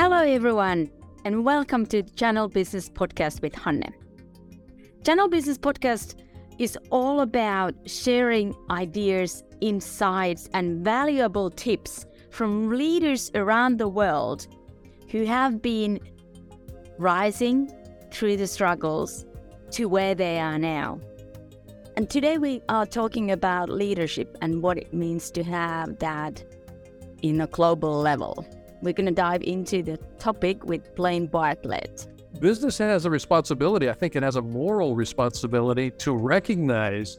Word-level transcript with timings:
Hello, 0.00 0.18
everyone, 0.18 0.88
and 1.24 1.44
welcome 1.44 1.84
to 1.86 2.04
Channel 2.04 2.48
Business 2.48 2.88
Podcast 2.88 3.42
with 3.42 3.52
Hanne. 3.52 3.92
Channel 5.04 5.26
Business 5.26 5.58
Podcast 5.58 6.14
is 6.60 6.78
all 6.90 7.20
about 7.20 7.74
sharing 7.84 8.54
ideas, 8.70 9.42
insights, 9.60 10.48
and 10.54 10.84
valuable 10.84 11.50
tips 11.50 12.06
from 12.30 12.68
leaders 12.68 13.32
around 13.34 13.78
the 13.78 13.88
world 13.88 14.46
who 15.10 15.24
have 15.24 15.60
been 15.60 15.98
rising 16.98 17.68
through 18.12 18.36
the 18.36 18.46
struggles 18.46 19.26
to 19.72 19.86
where 19.86 20.14
they 20.14 20.38
are 20.38 20.60
now. 20.60 21.00
And 21.96 22.08
today 22.08 22.38
we 22.38 22.62
are 22.68 22.86
talking 22.86 23.32
about 23.32 23.68
leadership 23.68 24.36
and 24.42 24.62
what 24.62 24.78
it 24.78 24.94
means 24.94 25.32
to 25.32 25.42
have 25.42 25.98
that 25.98 26.44
in 27.20 27.40
a 27.40 27.48
global 27.48 27.98
level. 27.98 28.46
We're 28.80 28.92
going 28.92 29.06
to 29.06 29.12
dive 29.12 29.42
into 29.42 29.82
the 29.82 29.96
topic 30.18 30.64
with 30.64 30.94
Blaine 30.94 31.26
Bartlett. 31.26 32.06
Business 32.40 32.78
has 32.78 33.04
a 33.06 33.10
responsibility, 33.10 33.90
I 33.90 33.92
think 33.92 34.14
it 34.14 34.22
has 34.22 34.36
a 34.36 34.42
moral 34.42 34.94
responsibility 34.94 35.90
to 35.92 36.14
recognize 36.14 37.18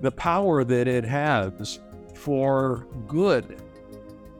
the 0.00 0.12
power 0.12 0.62
that 0.62 0.86
it 0.86 1.04
has 1.04 1.80
for 2.14 2.86
good. 3.08 3.60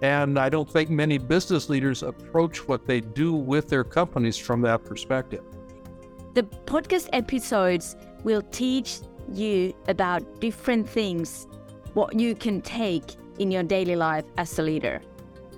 And 0.03 0.39
I 0.39 0.49
don't 0.49 0.71
think 0.71 0.91
many 0.91 1.19
business 1.19 1.69
leaders 1.69 2.03
approach 2.03 2.69
what 2.69 2.87
they 2.87 3.01
do 3.01 3.33
with 3.33 3.69
their 3.69 3.85
companies 3.85 4.37
from 4.37 4.61
that 4.63 4.85
perspective. 4.85 5.43
The 6.35 6.43
podcast 6.43 7.09
episodes 7.13 7.97
will 8.23 8.43
teach 8.43 9.01
you 9.33 9.75
about 9.89 10.41
different 10.41 10.89
things, 10.89 11.47
what 11.95 12.19
you 12.19 12.35
can 12.35 12.61
take 12.61 13.05
in 13.39 13.51
your 13.51 13.63
daily 13.63 13.97
life 13.97 14.25
as 14.37 14.59
a 14.59 14.63
leader 14.63 15.03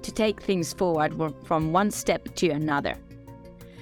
to 0.05 0.13
take 0.13 0.41
things 0.41 0.73
forward 0.73 1.13
from 1.45 1.73
one 1.73 1.91
step 1.91 2.35
to 2.37 2.51
another. 2.51 2.95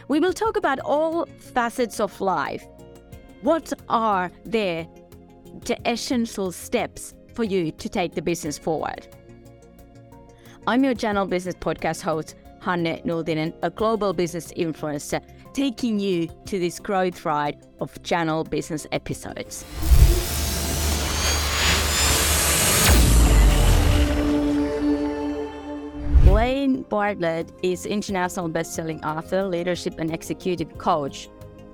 We 0.08 0.20
will 0.20 0.32
talk 0.32 0.56
about 0.56 0.78
all 0.80 1.26
facets 1.38 2.00
of 2.00 2.20
life. 2.20 2.64
What 3.42 3.72
are 3.88 4.30
the, 4.44 4.86
the 5.64 5.78
essential 5.84 6.52
steps 6.52 7.14
for 7.34 7.44
you 7.44 7.72
to 7.72 7.88
take 7.88 8.14
the 8.14 8.22
business 8.22 8.56
forward? 8.56 9.06
I'm 10.66 10.84
your 10.84 10.94
channel 10.94 11.26
business 11.26 11.56
podcast 11.56 12.02
host, 12.02 12.36
Hanne 12.60 13.02
Nultinen, 13.04 13.52
a 13.62 13.70
global 13.70 14.12
business 14.12 14.52
influencer, 14.52 15.20
taking 15.52 15.98
you 15.98 16.28
to 16.46 16.58
this 16.60 16.78
growth 16.78 17.24
ride 17.24 17.58
of 17.80 18.00
channel 18.04 18.44
business 18.44 18.86
episodes. 18.92 19.64
Blaine 26.32 26.80
Bartlett 26.84 27.52
is 27.62 27.84
international 27.84 28.48
best-selling 28.48 29.04
author, 29.04 29.42
leadership 29.42 29.98
and 29.98 30.10
executive 30.10 30.78
coach. 30.78 31.28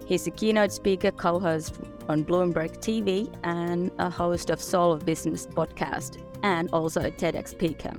He's 0.05 0.27
a 0.27 0.33
keynote 0.33 0.73
speaker, 0.73 1.13
co-host 1.13 1.77
on 2.09 2.25
Bloomberg 2.25 2.79
TV, 2.79 3.33
and 3.45 3.93
a 4.01 4.11
host 4.11 4.51
of 4.51 4.61
Soul 4.61 4.91
of 4.91 5.07
Business 5.07 5.47
podcast, 5.47 6.21
and 6.43 6.69
also 6.73 7.03
a 7.03 7.11
TEDx 7.13 7.51
speaker. 7.51 7.93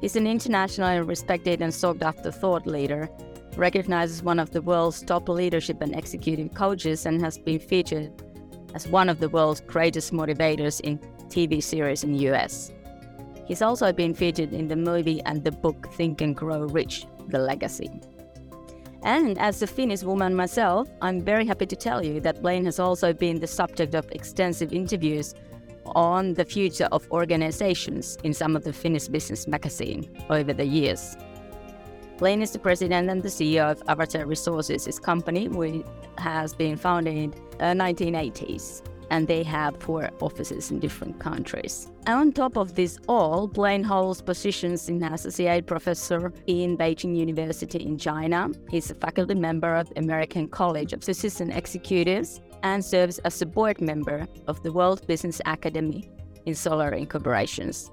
He's 0.00 0.16
an 0.16 0.26
internationally 0.26 1.02
respected 1.02 1.60
and 1.60 1.74
sought-after 1.74 2.30
thought 2.30 2.66
leader, 2.66 3.10
recognized 3.58 4.12
as 4.14 4.22
one 4.22 4.38
of 4.38 4.52
the 4.52 4.62
world's 4.62 5.02
top 5.02 5.28
leadership 5.28 5.82
and 5.82 5.94
executive 5.94 6.54
coaches, 6.54 7.04
and 7.04 7.20
has 7.20 7.36
been 7.36 7.58
featured 7.58 8.10
as 8.74 8.88
one 8.88 9.10
of 9.10 9.20
the 9.20 9.28
world's 9.28 9.60
greatest 9.60 10.14
motivators 10.14 10.80
in 10.80 10.98
TV 11.28 11.62
series 11.62 12.02
in 12.02 12.14
the 12.14 12.30
US. 12.30 12.72
He's 13.46 13.62
also 13.62 13.92
been 13.92 14.12
featured 14.12 14.52
in 14.52 14.66
the 14.66 14.76
movie 14.76 15.22
and 15.24 15.44
the 15.44 15.52
book 15.52 15.88
Think 15.92 16.20
and 16.20 16.34
Grow 16.34 16.64
Rich 16.64 17.06
The 17.28 17.38
Legacy. 17.38 17.90
And 19.02 19.38
as 19.38 19.62
a 19.62 19.68
Finnish 19.68 20.02
woman 20.02 20.34
myself, 20.34 20.88
I'm 21.00 21.20
very 21.20 21.46
happy 21.46 21.66
to 21.66 21.76
tell 21.76 22.04
you 22.04 22.18
that 22.20 22.42
Blaine 22.42 22.64
has 22.64 22.80
also 22.80 23.12
been 23.12 23.38
the 23.38 23.46
subject 23.46 23.94
of 23.94 24.10
extensive 24.10 24.72
interviews 24.72 25.32
on 25.84 26.34
the 26.34 26.44
future 26.44 26.88
of 26.90 27.08
organizations 27.12 28.18
in 28.24 28.34
some 28.34 28.56
of 28.56 28.64
the 28.64 28.72
Finnish 28.72 29.06
business 29.06 29.46
magazine 29.46 30.10
over 30.28 30.52
the 30.52 30.66
years. 30.66 31.16
Blaine 32.18 32.42
is 32.42 32.50
the 32.50 32.58
president 32.58 33.08
and 33.08 33.22
the 33.22 33.28
CEO 33.28 33.70
of 33.70 33.80
Avatar 33.86 34.26
Resources, 34.26 34.86
his 34.86 34.98
company, 34.98 35.48
which 35.48 35.84
has 36.18 36.52
been 36.52 36.76
founded 36.76 37.16
in 37.16 37.30
the 37.58 37.64
1980s 37.64 38.82
and 39.10 39.28
they 39.28 39.42
have 39.42 39.76
four 39.80 40.10
offices 40.20 40.70
in 40.70 40.80
different 40.80 41.18
countries. 41.18 41.90
And 42.06 42.18
on 42.18 42.32
top 42.32 42.56
of 42.56 42.74
this 42.74 42.98
all, 43.08 43.46
Blaine 43.46 43.84
holds 43.84 44.20
positions 44.20 44.88
in 44.88 45.02
associate 45.02 45.66
professor 45.66 46.32
in 46.46 46.76
Beijing 46.76 47.16
University 47.16 47.82
in 47.84 47.98
China. 47.98 48.50
He's 48.70 48.90
a 48.90 48.94
faculty 48.94 49.34
member 49.34 49.74
of 49.74 49.88
the 49.90 49.98
American 49.98 50.48
College 50.48 50.92
of 50.92 51.04
Physician 51.04 51.50
Executives 51.50 52.40
and 52.62 52.84
serves 52.84 53.18
as 53.20 53.40
a 53.42 53.46
board 53.46 53.80
member 53.80 54.26
of 54.46 54.62
the 54.62 54.72
World 54.72 55.06
Business 55.06 55.40
Academy 55.46 56.10
in 56.46 56.54
Solar 56.54 56.92
Incorporations 56.92 57.90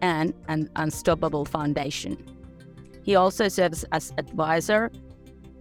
and 0.00 0.34
an 0.48 0.70
Unstoppable 0.76 1.44
Foundation. 1.44 2.16
He 3.02 3.16
also 3.16 3.48
serves 3.48 3.84
as 3.92 4.12
advisor 4.16 4.90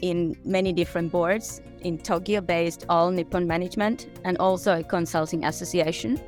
in 0.03 0.35
many 0.43 0.73
different 0.73 1.09
boards 1.13 1.61
in 1.81 1.97
Tokyo 1.97 2.41
based 2.41 2.85
All 2.89 3.09
Nippon 3.09 3.47
Management 3.47 4.09
and 4.25 4.37
also 4.37 4.79
a 4.79 4.83
consulting 4.83 5.45
association, 5.45 6.19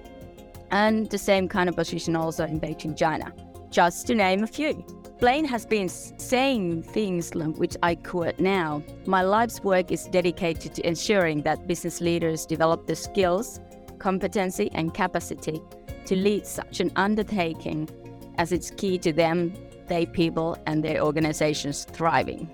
and 0.71 1.09
the 1.09 1.17
same 1.17 1.49
kind 1.49 1.67
of 1.67 1.75
position 1.75 2.15
also 2.15 2.45
in 2.45 2.57
Beijing, 2.61 2.97
China, 2.97 3.33
just 3.69 4.07
to 4.07 4.15
name 4.15 4.43
a 4.43 4.47
few. 4.47 4.73
Blaine 5.19 5.43
has 5.43 5.65
been 5.65 5.89
saying 5.89 6.83
things 6.83 7.35
which 7.35 7.75
I 7.83 7.95
quote 7.95 8.39
now 8.39 8.81
My 9.05 9.23
life's 9.23 9.61
work 9.61 9.91
is 9.91 10.05
dedicated 10.05 10.73
to 10.75 10.87
ensuring 10.87 11.41
that 11.41 11.67
business 11.67 11.99
leaders 11.99 12.45
develop 12.45 12.87
the 12.87 12.95
skills, 12.95 13.59
competency, 13.99 14.69
and 14.73 14.93
capacity 14.93 15.61
to 16.05 16.15
lead 16.15 16.45
such 16.45 16.79
an 16.79 16.91
undertaking 16.95 17.89
as 18.37 18.53
it's 18.53 18.71
key 18.71 18.97
to 18.99 19.11
them, 19.11 19.53
their 19.87 20.05
people, 20.05 20.57
and 20.65 20.81
their 20.81 21.01
organizations 21.01 21.83
thriving. 21.85 22.49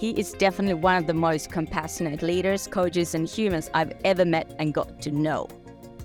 He 0.00 0.12
is 0.18 0.32
definitely 0.32 0.80
one 0.80 0.96
of 0.96 1.06
the 1.06 1.12
most 1.12 1.52
compassionate 1.52 2.22
leaders, 2.22 2.66
coaches, 2.66 3.14
and 3.14 3.28
humans 3.28 3.68
I've 3.74 3.92
ever 4.02 4.24
met 4.24 4.56
and 4.58 4.72
got 4.72 5.02
to 5.02 5.10
know. 5.10 5.46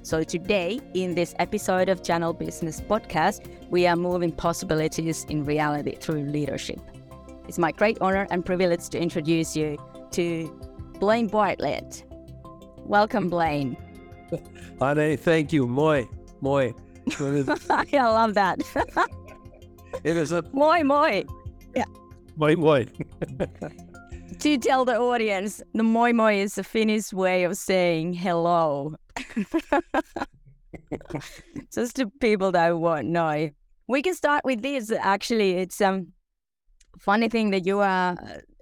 So, 0.01 0.21
today, 0.21 0.81
in 0.93 1.15
this 1.15 1.33
episode 1.39 1.87
of 1.87 2.03
Channel 2.03 2.33
Business 2.33 2.81
Podcast, 2.81 3.47
we 3.69 3.87
are 3.87 3.95
moving 3.95 4.33
possibilities 4.33 5.23
in 5.29 5.45
reality 5.45 5.95
through 5.95 6.23
leadership. 6.23 6.81
It's 7.47 7.57
my 7.57 7.71
great 7.71 7.97
honor 8.01 8.27
and 8.31 8.45
privilege 8.45 8.89
to 8.89 8.99
introduce 8.99 9.55
you 9.55 9.77
to 10.11 10.51
Blaine 10.99 11.27
Bartlett. 11.27 12.03
Welcome, 12.79 13.29
Blaine. 13.29 13.77
Ade, 14.81 15.21
thank 15.21 15.53
you. 15.53 15.67
Moi, 15.67 16.03
moi. 16.41 16.73
I 17.17 17.85
love 17.93 18.33
that. 18.33 18.59
it 20.03 20.17
is 20.17 20.33
a 20.33 20.43
moi, 20.51 20.83
moi. 20.83 21.23
Yeah. 21.73 21.85
Moi, 22.35 22.57
moi 22.57 22.83
to 24.39 24.57
tell 24.57 24.85
the 24.85 24.97
audience, 24.97 25.61
the 25.73 25.83
moi 25.83 26.11
moi 26.13 26.31
is 26.31 26.57
a 26.57 26.63
Finnish 26.63 27.13
way 27.13 27.43
of 27.43 27.57
saying 27.57 28.13
hello. 28.13 28.95
Just 31.73 31.95
to 31.97 32.09
people 32.19 32.51
that 32.51 32.77
won't 32.77 33.07
know. 33.07 33.49
We 33.87 34.01
can 34.01 34.15
start 34.15 34.43
with 34.43 34.61
this. 34.61 34.91
Actually, 34.91 35.53
it's 35.53 35.81
um 35.81 36.07
funny 36.99 37.29
thing 37.29 37.51
that 37.51 37.65
you 37.65 37.79
are 37.79 38.17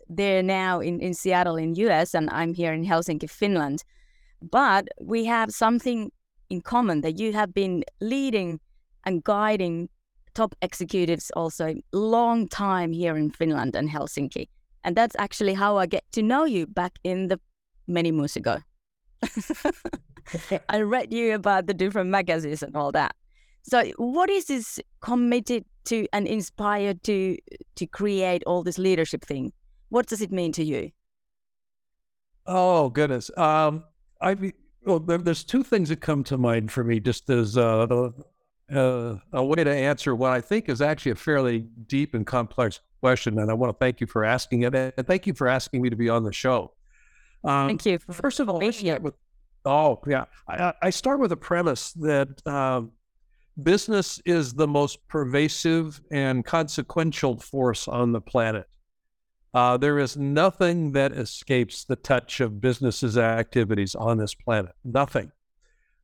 there 0.09 0.43
now 0.43 0.79
in, 0.79 0.99
in 0.99 1.13
Seattle 1.13 1.55
in 1.55 1.75
US 1.75 2.13
and 2.13 2.29
I'm 2.29 2.53
here 2.53 2.73
in 2.73 2.85
Helsinki, 2.85 3.29
Finland. 3.29 3.83
But 4.41 4.87
we 5.01 5.25
have 5.25 5.51
something 5.51 6.11
in 6.49 6.61
common 6.61 7.01
that 7.01 7.19
you 7.19 7.33
have 7.33 7.53
been 7.53 7.83
leading 8.01 8.59
and 9.05 9.23
guiding 9.23 9.89
top 10.33 10.55
executives 10.61 11.31
also 11.35 11.75
long 11.91 12.47
time 12.47 12.91
here 12.91 13.15
in 13.15 13.29
Finland 13.29 13.75
and 13.75 13.89
Helsinki. 13.89 14.47
And 14.83 14.95
that's 14.95 15.15
actually 15.17 15.53
how 15.53 15.77
I 15.77 15.85
get 15.85 16.03
to 16.11 16.21
know 16.21 16.45
you 16.45 16.67
back 16.67 16.99
in 17.03 17.27
the 17.27 17.39
many 17.87 18.11
months 18.11 18.35
ago. 18.35 18.57
I 20.69 20.81
read 20.81 21.13
you 21.13 21.33
about 21.35 21.67
the 21.67 21.73
different 21.73 22.09
magazines 22.09 22.63
and 22.63 22.75
all 22.75 22.91
that. 22.91 23.15
So 23.63 23.91
what 23.97 24.29
is 24.29 24.45
this 24.45 24.79
committed 25.01 25.65
to 25.85 26.05
and 26.11 26.27
inspired 26.27 27.03
to 27.03 27.37
to 27.75 27.87
create 27.87 28.43
all 28.45 28.63
this 28.63 28.77
leadership 28.77 29.23
thing? 29.23 29.53
What 29.89 30.07
does 30.07 30.21
it 30.21 30.31
mean 30.31 30.51
to 30.53 30.63
you? 30.63 30.91
Oh 32.45 32.89
goodness. 32.89 33.31
Um 33.37 33.85
I 34.21 34.53
well 34.85 34.99
there, 34.99 35.17
there's 35.17 35.43
two 35.43 35.63
things 35.63 35.89
that 35.89 36.01
come 36.01 36.23
to 36.25 36.37
mind 36.37 36.71
for 36.71 36.83
me 36.83 36.99
just 36.99 37.29
as 37.29 37.57
uh, 37.57 38.09
uh, 38.71 39.15
a 39.31 39.43
way 39.43 39.63
to 39.63 39.73
answer 39.73 40.15
what 40.15 40.31
I 40.31 40.41
think 40.41 40.69
is 40.69 40.81
actually 40.81 41.11
a 41.11 41.15
fairly 41.15 41.67
deep 41.87 42.13
and 42.13 42.25
complex 42.25 42.79
question, 43.01 43.39
and 43.39 43.51
I 43.51 43.53
want 43.53 43.73
to 43.73 43.77
thank 43.77 44.01
you 44.01 44.07
for 44.07 44.23
asking 44.23 44.63
it, 44.63 44.73
and 44.73 45.05
thank 45.05 45.27
you 45.27 45.33
for 45.33 45.47
asking 45.47 45.81
me 45.81 45.89
to 45.89 45.95
be 45.95 46.09
on 46.09 46.23
the 46.23 46.33
show. 46.33 46.73
Um, 47.43 47.67
thank 47.67 47.85
you. 47.85 47.99
First 47.99 48.39
of 48.39 48.49
all, 48.49 48.59
with, 48.59 49.13
oh 49.65 49.99
yeah, 50.07 50.25
I, 50.47 50.73
I, 50.81 50.89
start 50.89 51.19
with 51.19 51.33
a 51.33 51.37
premise 51.37 51.91
that 51.93 52.29
um, 52.47 52.91
business 53.61 54.21
is 54.25 54.53
the 54.53 54.67
most 54.67 55.05
pervasive 55.09 55.99
and 56.11 56.45
consequential 56.45 57.37
force 57.37 57.87
on 57.87 58.13
the 58.13 58.21
planet. 58.21 58.67
Uh, 59.53 59.77
there 59.77 59.99
is 59.99 60.17
nothing 60.17 60.93
that 60.93 61.11
escapes 61.11 61.83
the 61.83 61.95
touch 61.95 62.39
of 62.39 62.59
businesses' 62.59 63.17
activities 63.17 63.93
on 63.93 64.17
this 64.17 64.33
planet. 64.33 64.71
Nothing. 64.83 65.31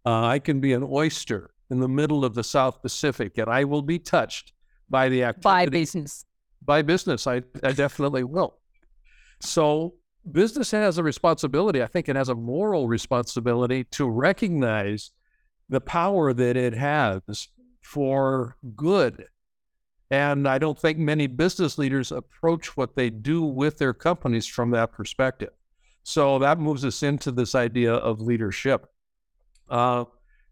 Uh, 0.06 0.26
I 0.26 0.40
can 0.40 0.60
be 0.60 0.74
an 0.74 0.84
oyster 0.84 1.52
in 1.70 1.80
the 1.80 1.88
middle 1.88 2.26
of 2.26 2.36
the 2.36 2.44
South 2.44 2.82
Pacific, 2.82 3.38
and 3.38 3.50
I 3.50 3.64
will 3.64 3.82
be 3.82 4.00
touched 4.00 4.54
by 4.90 5.10
the 5.10 5.24
activity. 5.24 5.44
By 5.44 5.66
business. 5.68 6.26
By 6.64 6.82
business, 6.82 7.28
I, 7.28 7.44
I 7.64 7.72
definitely 7.72 8.24
will. 8.24 8.58
So 9.40 9.96
business 10.30 10.72
has 10.72 10.98
a 10.98 11.04
responsibility. 11.04 11.82
I 11.82 11.88
think 11.88 12.10
it 12.10 12.16
has 12.16 12.30
a 12.30 12.36
moral 12.36 12.88
responsibility 12.88 13.84
to 13.92 14.10
recognize 14.10 15.12
the 15.70 15.82
power 15.82 16.34
that 16.34 16.58
it 16.58 16.74
has 16.74 17.48
for 17.82 18.58
good 18.76 19.28
and 20.12 20.48
I 20.48 20.58
don't 20.58 20.80
think 20.80 20.98
many 20.98 21.28
business 21.28 21.78
leaders 21.78 22.12
approach 22.12 22.76
what 22.76 22.96
they 22.96 23.10
do 23.10 23.44
with 23.44 23.78
their 23.78 23.94
companies 23.94 24.48
from 24.48 24.72
that 24.72 24.92
perspective. 24.92 25.52
So 26.04 26.40
that 26.40 26.60
moves 26.60 26.84
us 26.84 27.04
into 27.04 27.32
this 27.32 27.54
idea 27.54 27.94
of 27.94 28.20
leadership. 28.20 28.88
Uh, 29.70 30.06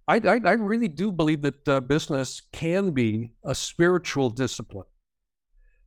I, 0.07 0.15
I, 0.17 0.39
I, 0.45 0.53
really 0.53 0.87
do 0.87 1.11
believe 1.11 1.41
that 1.41 1.67
uh, 1.67 1.79
business 1.81 2.41
can 2.53 2.91
be 2.91 3.31
a 3.43 3.53
spiritual 3.53 4.29
discipline. 4.29 4.85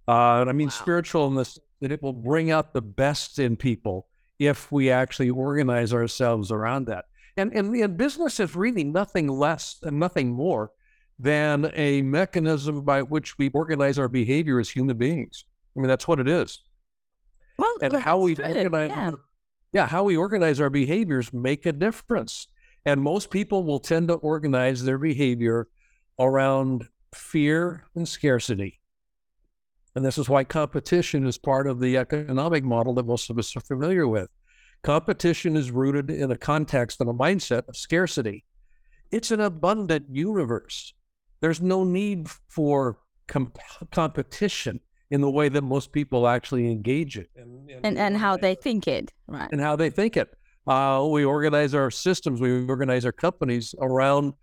Uh, 0.07 0.43
and 0.43 0.51
I 0.51 0.53
mean 0.53 0.69
wow. 0.69 0.73
spiritual 0.73 1.27
in 1.29 1.35
this 1.37 1.59
that 1.81 1.93
it 1.93 2.03
will 2.03 2.13
bring 2.13 2.51
out 2.51 2.75
the 2.75 2.83
best 2.83 3.39
in 3.39 3.57
people 3.57 4.07
if 4.39 4.71
we 4.71 4.91
actually 4.91 5.31
organize 5.31 5.93
ourselves 5.93 6.51
around 6.51 6.87
that. 6.87 7.07
And, 7.37 7.53
and, 7.55 7.75
and 7.75 7.97
business 7.97 8.41
is 8.41 8.55
really 8.55 8.85
nothing 8.85 9.29
less 9.29 9.77
and 9.83 9.99
nothing 9.99 10.31
more 10.31 10.73
than 11.19 11.71
a 11.75 12.03
mechanism 12.03 12.83
by 12.83 13.03
which 13.03 13.39
we 13.39 13.51
organize 13.51 13.99
our 13.99 14.09
behavior 14.09 14.59
as 14.59 14.71
human 14.71 14.97
beings. 14.97 15.45
I 15.77 15.81
mean, 15.81 15.89
that's 15.89 16.09
what 16.09 16.21
it 16.21 16.29
is. 16.29 16.61
Well, 17.59 17.75
and 17.83 17.95
how 17.95 18.19
we 18.19 18.37
organize, 18.37 18.91
yeah. 18.91 19.11
yeah, 19.73 19.87
how 19.87 20.05
we 20.05 20.17
organize 20.17 20.61
our 20.61 20.71
behaviors 20.71 21.33
make 21.33 21.67
a 21.67 21.73
difference. 21.73 22.49
And 22.85 23.03
most 23.03 23.31
people 23.31 23.65
will 23.65 23.81
tend 23.81 24.09
to 24.09 24.15
organize 24.15 24.85
their 24.85 24.99
behavior 24.99 25.69
around 26.19 26.89
fear 27.15 27.85
and 27.95 28.09
scarcity. 28.09 28.81
And 29.95 30.05
this 30.05 30.19
is 30.19 30.29
why 30.29 30.45
competition 30.45 31.27
is 31.27 31.37
part 31.37 31.67
of 31.67 31.81
the 31.81 31.97
economic 31.97 32.65
model 32.65 32.95
that 32.95 33.07
most 33.07 33.29
of 33.29 33.39
us 33.39 33.57
are 33.57 33.61
familiar 33.61 34.07
with. 34.07 34.29
Competition 34.83 35.57
is 35.57 35.71
rooted 35.71 36.11
in 36.11 36.31
a 36.31 36.39
context 36.39 37.01
and 37.01 37.11
a 37.11 37.13
mindset 37.13 37.69
of 37.69 37.77
scarcity. 37.77 38.45
It's 39.11 39.31
an 39.31 39.41
abundant 39.41 40.07
universe. 40.11 40.95
There's 41.41 41.61
no 41.61 41.85
need 41.85 42.29
for 42.49 42.99
comp- 43.27 43.59
competition 43.91 44.81
in 45.11 45.21
the 45.21 45.31
way 45.31 45.49
that 45.49 45.63
most 45.63 45.93
people 45.93 46.29
actually 46.29 46.71
engage 46.71 47.19
it 47.19 47.29
and 47.35 47.69
and, 47.83 47.99
and 47.99 48.17
how 48.17 48.37
they 48.37 48.55
think 48.55 48.87
it 48.87 49.13
right 49.27 49.49
and 49.51 49.61
how 49.61 49.75
they 49.75 49.91
think 49.91 50.17
it 50.17 50.29
uh, 50.67 51.07
we 51.11 51.25
organize 51.25 51.75
our 51.75 51.91
systems 51.91 52.41
we 52.41 52.67
organize 52.67 53.05
our 53.05 53.13
companies 53.13 53.75
around 53.81 54.35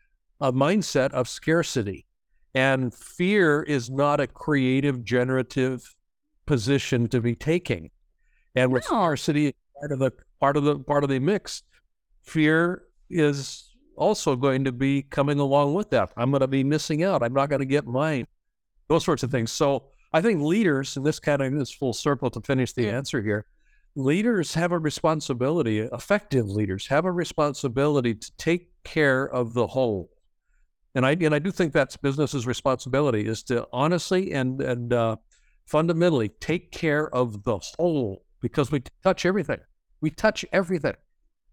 a 0.41 0.51
mindset 0.51 1.11
of 1.11 1.27
scarcity 1.27 2.05
and 2.53 2.93
fear 2.93 3.61
is 3.63 3.89
not 3.89 4.19
a 4.19 4.27
creative 4.27 5.03
generative 5.03 5.95
position 6.45 7.07
to 7.07 7.21
be 7.21 7.35
taking 7.35 7.89
and 8.55 8.71
with 8.71 8.83
no. 8.83 8.97
scarcity 8.97 9.53
part 9.79 9.91
of 9.91 9.99
the 9.99 10.11
part 10.39 10.57
of 10.57 10.63
the 10.63 10.79
part 10.79 11.03
of 11.03 11.09
the 11.09 11.19
mix 11.19 11.63
fear 12.23 12.83
is 13.09 13.67
also 13.97 14.35
going 14.35 14.63
to 14.63 14.71
be 14.71 15.01
coming 15.01 15.39
along 15.39 15.73
with 15.73 15.89
that. 15.89 16.11
I'm 16.15 16.29
going 16.29 16.41
to 16.41 16.47
be 16.47 16.63
missing 16.63 17.03
out. 17.03 17.23
I'm 17.23 17.33
not 17.33 17.49
going 17.49 17.59
to 17.59 17.65
get 17.65 17.85
mine. 17.85 18.27
Those 18.87 19.03
sorts 19.03 19.23
of 19.23 19.31
things. 19.31 19.51
So 19.51 19.85
I 20.13 20.21
think 20.21 20.41
leaders, 20.41 20.95
and 20.95 21.05
this 21.05 21.19
kind 21.19 21.41
of 21.41 21.53
is 21.55 21.71
full 21.71 21.93
circle 21.93 22.29
to 22.29 22.41
finish 22.41 22.73
the 22.73 22.89
answer 22.89 23.21
here. 23.21 23.45
Leaders 23.97 24.53
have 24.53 24.71
a 24.71 24.77
responsibility, 24.77 25.79
effective 25.79 26.47
leaders 26.47 26.85
have 26.85 27.03
a 27.03 27.11
responsibility 27.11 28.13
to 28.13 28.31
take 28.37 28.69
care 28.83 29.25
of 29.27 29.55
the 29.55 29.65
whole. 29.65 30.11
And 30.93 31.03
I 31.03 31.13
and 31.19 31.33
I 31.33 31.39
do 31.39 31.49
think 31.49 31.73
that's 31.73 31.97
business's 31.97 32.45
responsibility 32.45 33.27
is 33.27 33.41
to 33.45 33.67
honestly 33.73 34.33
and 34.33 34.61
and 34.61 34.93
uh, 34.93 35.15
fundamentally 35.65 36.29
take 36.29 36.71
care 36.71 37.09
of 37.09 37.43
the 37.43 37.57
whole 37.79 38.23
because 38.39 38.71
we 38.71 38.83
touch 39.03 39.25
everything. 39.25 39.61
We 39.99 40.11
touch 40.11 40.45
everything. 40.53 40.93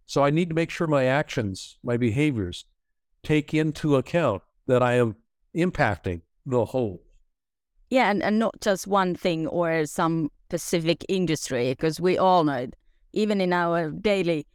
So 0.05 0.23
I 0.23 0.29
need 0.29 0.51
to 0.51 0.55
make 0.55 0.69
sure 0.69 0.87
my 0.87 1.07
actions, 1.07 1.79
my 1.83 1.97
behaviors 1.97 2.67
take 3.23 3.55
into 3.55 3.97
account 3.97 4.43
that 4.67 4.83
I 4.83 4.97
am 4.97 5.17
impacting 5.57 6.21
the 6.45 6.67
whole. 6.67 7.03
Yeah, 7.89 8.11
and, 8.11 8.23
and 8.23 8.39
not 8.39 8.61
just 8.61 8.87
one 8.87 9.15
thing 9.15 9.47
or 9.47 9.87
some 9.87 10.31
specific 10.59 11.05
industry, 11.09 11.73
because 11.73 12.01
we 12.01 12.17
all 12.19 12.45
know, 12.45 12.69
even 13.13 13.41
in 13.41 13.53
our 13.53 13.91
daily 13.91 14.47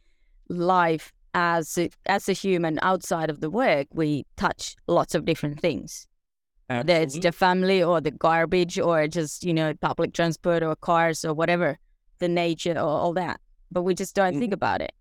life 0.48 1.12
as 1.34 1.76
a, 1.78 1.90
as 2.06 2.28
a 2.28 2.32
human 2.32 2.78
outside 2.82 3.30
of 3.30 3.40
the 3.40 3.50
work, 3.50 3.86
we 3.92 4.24
touch 4.36 4.76
lots 4.86 5.14
of 5.14 5.24
different 5.24 5.60
things. 5.60 6.06
Absolutely. 6.68 6.92
Whether 6.92 7.02
it's 7.04 7.18
the 7.18 7.32
family 7.32 7.82
or 7.82 8.00
the 8.00 8.10
garbage 8.10 8.78
or 8.78 9.08
just, 9.08 9.44
you 9.44 9.52
know, 9.52 9.74
public 9.74 10.14
transport 10.14 10.62
or 10.62 10.74
cars 10.76 11.24
or 11.24 11.34
whatever, 11.34 11.78
the 12.18 12.28
nature 12.28 12.72
or 12.72 12.88
all 13.02 13.12
that. 13.14 13.40
But 13.70 13.82
we 13.82 13.94
just 13.94 14.14
don't 14.14 14.32
mm-hmm. 14.32 14.40
think 14.40 14.54
about 14.54 14.80
it. 14.80 14.92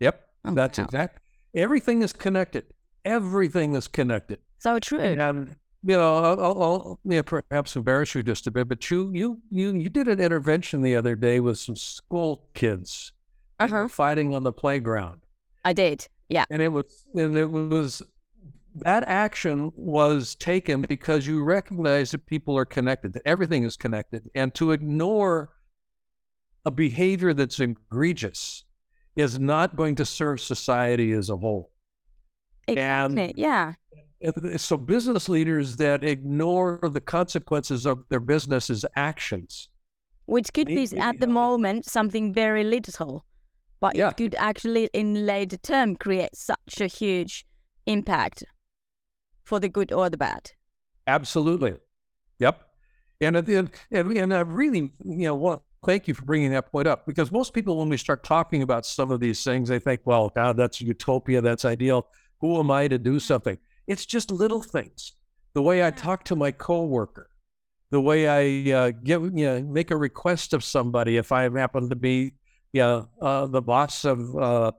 Yep, 0.00 0.28
oh, 0.44 0.54
that's 0.54 0.78
wow. 0.78 0.84
exact. 0.84 1.20
Everything 1.54 2.02
is 2.02 2.12
connected. 2.12 2.64
Everything 3.04 3.74
is 3.74 3.88
connected. 3.88 4.40
So 4.58 4.78
true. 4.78 5.00
And 5.00 5.56
you 5.82 5.96
know, 5.96 6.18
I'll, 6.18 6.40
I'll, 6.40 6.62
I'll 6.62 7.00
yeah, 7.04 7.22
perhaps 7.22 7.76
embarrass 7.76 8.14
you 8.14 8.22
just 8.22 8.46
a 8.46 8.50
bit, 8.50 8.68
but 8.68 8.90
you 8.90 9.10
you 9.14 9.40
you 9.50 9.74
you 9.74 9.88
did 9.88 10.08
an 10.08 10.20
intervention 10.20 10.82
the 10.82 10.96
other 10.96 11.16
day 11.16 11.40
with 11.40 11.58
some 11.58 11.76
school 11.76 12.48
kids 12.54 13.12
uh-huh. 13.58 13.88
fighting 13.88 14.34
on 14.34 14.42
the 14.42 14.52
playground. 14.52 15.20
I 15.64 15.72
did, 15.72 16.06
yeah. 16.28 16.44
And 16.50 16.60
it 16.60 16.68
was 16.68 17.06
and 17.14 17.36
it 17.36 17.50
was 17.50 18.02
that 18.74 19.04
action 19.06 19.72
was 19.74 20.34
taken 20.36 20.82
because 20.82 21.26
you 21.26 21.42
recognize 21.42 22.10
that 22.12 22.26
people 22.26 22.56
are 22.56 22.64
connected, 22.64 23.12
that 23.14 23.22
everything 23.24 23.64
is 23.64 23.76
connected, 23.76 24.30
and 24.34 24.54
to 24.54 24.72
ignore 24.72 25.50
a 26.64 26.70
behavior 26.70 27.32
that's 27.32 27.58
egregious 27.58 28.64
is 29.16 29.38
not 29.38 29.76
going 29.76 29.94
to 29.96 30.04
serve 30.04 30.40
society 30.40 31.12
as 31.12 31.30
a 31.30 31.36
whole. 31.36 31.70
Exactly. 32.68 33.22
And 33.22 33.32
yeah. 33.36 33.72
So 34.56 34.76
business 34.76 35.28
leaders 35.28 35.76
that 35.76 36.04
ignore 36.04 36.78
the 36.82 37.00
consequences 37.00 37.86
of 37.86 38.04
their 38.10 38.20
business's 38.20 38.84
actions, 38.94 39.68
which 40.26 40.52
could 40.52 40.66
be 40.66 40.86
at 40.98 41.20
the 41.20 41.26
moment 41.26 41.86
something 41.86 42.34
very 42.34 42.62
little, 42.62 43.24
but 43.80 43.96
yeah. 43.96 44.10
it 44.10 44.18
could 44.18 44.34
actually 44.34 44.90
in 44.92 45.24
later 45.24 45.56
term 45.56 45.96
create 45.96 46.36
such 46.36 46.80
a 46.80 46.86
huge 46.86 47.46
impact 47.86 48.44
for 49.42 49.58
the 49.58 49.70
good 49.70 49.90
or 49.90 50.10
the 50.10 50.18
bad. 50.18 50.50
Absolutely. 51.06 51.76
Yep. 52.38 52.60
And 53.22 53.36
and 53.36 53.70
and 53.92 54.34
I 54.34 54.40
really, 54.40 54.92
you 55.04 55.28
know, 55.28 55.62
thank 55.84 56.08
you 56.08 56.14
for 56.14 56.24
bringing 56.24 56.50
that 56.50 56.70
point 56.70 56.86
up 56.86 57.06
because 57.06 57.32
most 57.32 57.54
people, 57.54 57.78
when 57.78 57.88
we 57.88 57.96
start 57.96 58.22
talking 58.22 58.62
about 58.62 58.84
some 58.84 59.10
of 59.10 59.20
these 59.20 59.42
things, 59.42 59.70
they 59.70 59.78
think, 59.78 60.02
well, 60.04 60.30
God, 60.34 60.56
that's 60.56 60.80
utopia, 60.80 61.40
that's 61.40 61.64
ideal. 61.64 62.06
Who 62.40 62.58
am 62.58 62.70
I 62.70 62.88
to 62.88 62.98
do 62.98 63.18
something? 63.18 63.58
It's 63.86 64.06
just 64.06 64.30
little 64.30 64.62
things. 64.62 65.12
The 65.54 65.62
way 65.62 65.84
I 65.84 65.90
talk 65.90 66.24
to 66.24 66.36
my 66.36 66.52
coworker, 66.52 67.30
the 67.90 68.00
way 68.00 68.28
I 68.28 68.72
uh, 68.72 68.90
give, 68.90 69.22
you 69.36 69.46
know, 69.46 69.62
make 69.62 69.90
a 69.90 69.96
request 69.96 70.52
of 70.52 70.62
somebody 70.62 71.16
if 71.16 71.32
I 71.32 71.50
happen 71.50 71.88
to 71.90 71.96
be, 71.96 72.34
yeah, 72.72 73.02
uh, 73.20 73.46
the 73.46 73.62
boss 73.62 74.04
of, 74.04 74.36
uh, 74.36 74.72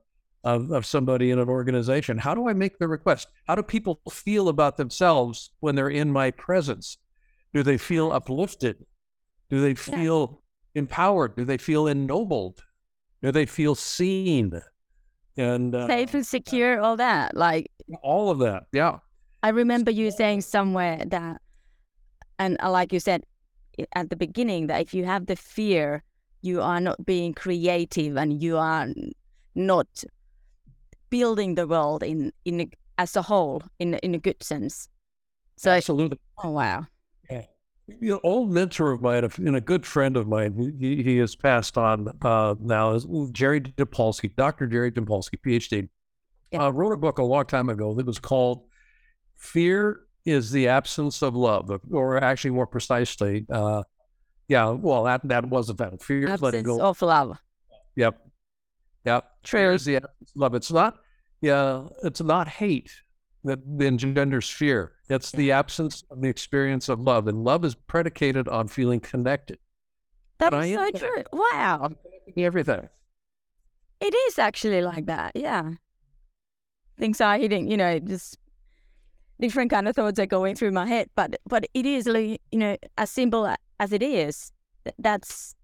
of 0.43 0.71
of 0.71 0.85
somebody 0.85 1.29
in 1.29 1.39
an 1.39 1.49
organization. 1.49 2.17
How 2.17 2.33
do 2.33 2.47
I 2.47 2.53
make 2.53 2.79
the 2.79 2.87
request? 2.87 3.27
How 3.47 3.55
do 3.55 3.63
people 3.63 3.99
feel 4.09 4.49
about 4.49 4.77
themselves 4.77 5.51
when 5.59 5.75
they're 5.75 5.89
in 5.89 6.11
my 6.11 6.31
presence? 6.31 6.97
Do 7.53 7.63
they 7.63 7.77
feel 7.77 8.11
uplifted? 8.11 8.85
Do 9.49 9.59
they 9.59 9.75
feel 9.75 10.41
empowered? 10.73 11.35
Do 11.35 11.45
they 11.45 11.57
feel 11.57 11.85
ennobled? 11.85 12.59
Do 13.21 13.31
they 13.31 13.45
feel 13.45 13.75
seen? 13.75 14.61
And 15.37 15.75
uh, 15.75 15.87
safe 15.87 16.13
and 16.13 16.25
secure, 16.25 16.79
all 16.81 16.97
that, 16.97 17.35
like 17.35 17.70
all 18.01 18.29
of 18.29 18.39
that. 18.39 18.63
Yeah. 18.71 18.99
I 19.43 19.49
remember 19.49 19.91
you 19.91 20.11
saying 20.11 20.41
somewhere 20.41 21.03
that, 21.07 21.41
and 22.37 22.57
uh, 22.61 22.69
like 22.71 22.93
you 22.93 22.99
said 22.99 23.23
at 23.95 24.09
the 24.09 24.15
beginning, 24.15 24.67
that 24.67 24.81
if 24.81 24.93
you 24.93 25.05
have 25.05 25.25
the 25.25 25.35
fear, 25.35 26.03
you 26.41 26.61
are 26.61 26.79
not 26.79 27.05
being 27.05 27.33
creative 27.33 28.17
and 28.17 28.41
you 28.41 28.57
are 28.57 28.87
not 29.55 30.03
building 31.09 31.55
the 31.55 31.67
world 31.67 32.03
in 32.03 32.31
in 32.45 32.71
as 32.97 33.15
a 33.15 33.21
whole 33.21 33.63
in 33.79 33.95
in 33.95 34.15
a 34.15 34.19
good 34.19 34.41
sense. 34.43 34.87
So 35.57 35.71
absolutely. 35.71 36.19
Oh 36.43 36.51
wow 36.51 36.87
you 37.99 38.11
know, 38.11 38.19
old 38.23 38.51
mentor 38.51 38.91
of 38.91 39.01
mine 39.01 39.29
and 39.37 39.55
a 39.55 39.61
good 39.61 39.85
friend 39.85 40.15
of 40.15 40.27
mine, 40.27 40.75
he, 40.79 41.03
he 41.03 41.17
has 41.17 41.35
passed 41.35 41.77
on 41.77 42.07
uh, 42.21 42.55
now, 42.59 42.93
is 42.93 43.05
Jerry 43.31 43.61
Jampolsky, 43.61 44.35
Dr. 44.35 44.67
Jerry 44.67 44.91
Jampolsky, 44.91 45.37
PhD, 45.45 45.89
yeah. 46.51 46.65
uh, 46.65 46.69
wrote 46.69 46.91
a 46.93 46.97
book 46.97 47.17
a 47.17 47.23
long 47.23 47.45
time 47.45 47.69
ago 47.69 47.93
that 47.95 48.05
was 48.05 48.19
called 48.19 48.63
Fear 49.37 50.01
is 50.25 50.51
the 50.51 50.67
Absence 50.67 51.21
of 51.21 51.35
Love, 51.35 51.71
or 51.91 52.23
actually 52.23 52.51
more 52.51 52.67
precisely, 52.67 53.45
uh, 53.51 53.83
Yeah, 54.47 54.69
well, 54.71 55.03
that 55.05 55.21
that 55.27 55.45
wasn't 55.49 55.79
that. 55.79 56.01
Fear 56.03 56.29
is 56.33 56.41
letting 56.41 56.59
Absence 56.61 56.77
go. 56.79 56.85
of 56.85 57.01
love. 57.01 57.37
Yep. 57.95 58.21
Yep. 59.05 59.25
True. 59.43 59.59
Fear 59.59 59.71
is 59.73 59.85
the 59.85 59.95
absence 59.97 60.31
of 60.35 60.35
love. 60.35 60.53
It's 60.55 60.71
not, 60.71 60.97
yeah, 61.41 61.87
it's 62.03 62.21
not 62.21 62.47
hate 62.47 62.91
that 63.43 63.59
engenders 63.79 64.47
fear. 64.49 64.91
It's 65.09 65.31
the 65.31 65.51
absence 65.51 66.03
of 66.11 66.21
the 66.21 66.29
experience 66.29 66.87
of 66.89 66.99
love. 66.99 67.27
And 67.27 67.43
love 67.43 67.65
is 67.65 67.73
predicated 67.73 68.47
on 68.47 68.67
feeling 68.67 68.99
connected. 68.99 69.57
That 70.37 70.51
But 70.51 70.65
is 70.65 70.77
I 70.77 70.77
so 70.77 70.85
am- 70.85 70.93
true. 70.93 71.23
Wow. 71.33 71.89
Everything. 72.37 72.87
It 73.99 74.13
is 74.27 74.37
actually 74.37 74.81
like 74.83 75.07
that. 75.07 75.31
Yeah. 75.35 75.71
Things 76.97 77.21
are 77.21 77.37
hitting, 77.37 77.69
you 77.69 77.77
know, 77.77 77.99
just 77.99 78.37
different 79.39 79.71
kind 79.71 79.87
of 79.87 79.95
thoughts 79.95 80.19
are 80.19 80.25
going 80.25 80.55
through 80.55 80.71
my 80.71 80.85
head. 80.85 81.09
But 81.15 81.39
but 81.47 81.65
it 81.73 81.85
is 81.85 82.05
like, 82.05 82.41
you 82.51 82.59
know, 82.59 82.77
as 82.97 83.09
simple 83.09 83.53
as 83.79 83.91
it 83.91 84.03
is, 84.03 84.51
that's 84.99 85.55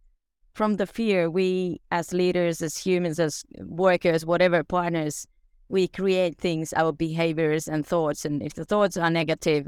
from 0.53 0.77
the 0.77 0.87
fear 0.87 1.29
we 1.29 1.79
as 1.91 2.13
leaders, 2.13 2.61
as 2.61 2.77
humans, 2.77 3.19
as 3.19 3.43
workers, 3.59 4.25
whatever 4.25 4.63
partners, 4.63 5.27
we 5.69 5.87
create 5.87 6.37
things, 6.37 6.73
our 6.73 6.91
behaviors 6.91 7.67
and 7.67 7.85
thoughts. 7.85 8.25
And 8.25 8.41
if 8.41 8.55
the 8.55 8.65
thoughts 8.65 8.97
are 8.97 9.11
negative, 9.11 9.67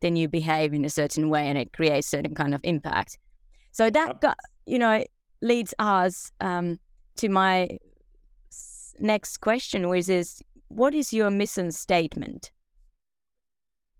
then 0.00 0.16
you 0.16 0.28
behave 0.28 0.74
in 0.74 0.84
a 0.84 0.90
certain 0.90 1.30
way 1.30 1.46
and 1.46 1.56
it 1.56 1.72
creates 1.72 2.08
certain 2.08 2.34
kind 2.34 2.54
of 2.54 2.60
impact. 2.64 3.18
So 3.70 3.88
that 3.90 4.20
got, 4.20 4.36
you 4.66 4.78
know, 4.78 5.04
leads 5.42 5.74
us 5.78 6.32
um, 6.40 6.80
to 7.16 7.28
my 7.28 7.78
next 8.98 9.38
question, 9.40 9.88
which 9.88 10.08
is, 10.08 10.42
what 10.68 10.94
is 10.94 11.12
your 11.12 11.30
mission 11.30 11.70
statement? 11.72 12.50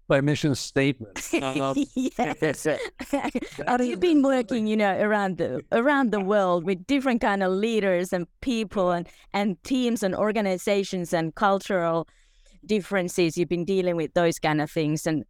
My 0.09 0.21
mission 0.21 0.55
statement. 0.55 1.21
Um, 1.43 1.85
yes. 1.95 2.67
Have 3.67 3.85
you 3.85 3.97
been 3.97 4.23
working, 4.23 4.67
you 4.67 4.77
know, 4.77 4.99
around 5.01 5.39
the 5.39 5.63
around 5.73 6.13
the 6.13 6.21
world 6.21 6.65
with 6.65 6.87
different 6.87 7.21
kind 7.21 7.43
of 7.43 7.53
leaders 7.53 8.13
and 8.13 8.27
people 8.41 8.91
and 8.91 9.09
and 9.33 9.63
teams 9.65 10.03
and 10.03 10.15
organizations 10.15 11.13
and 11.13 11.35
cultural 11.35 12.07
differences? 12.65 13.37
You've 13.37 13.49
been 13.49 13.65
dealing 13.65 13.97
with 13.97 14.15
those 14.15 14.39
kind 14.39 14.61
of 14.61 14.71
things, 14.71 15.07
and 15.07 15.25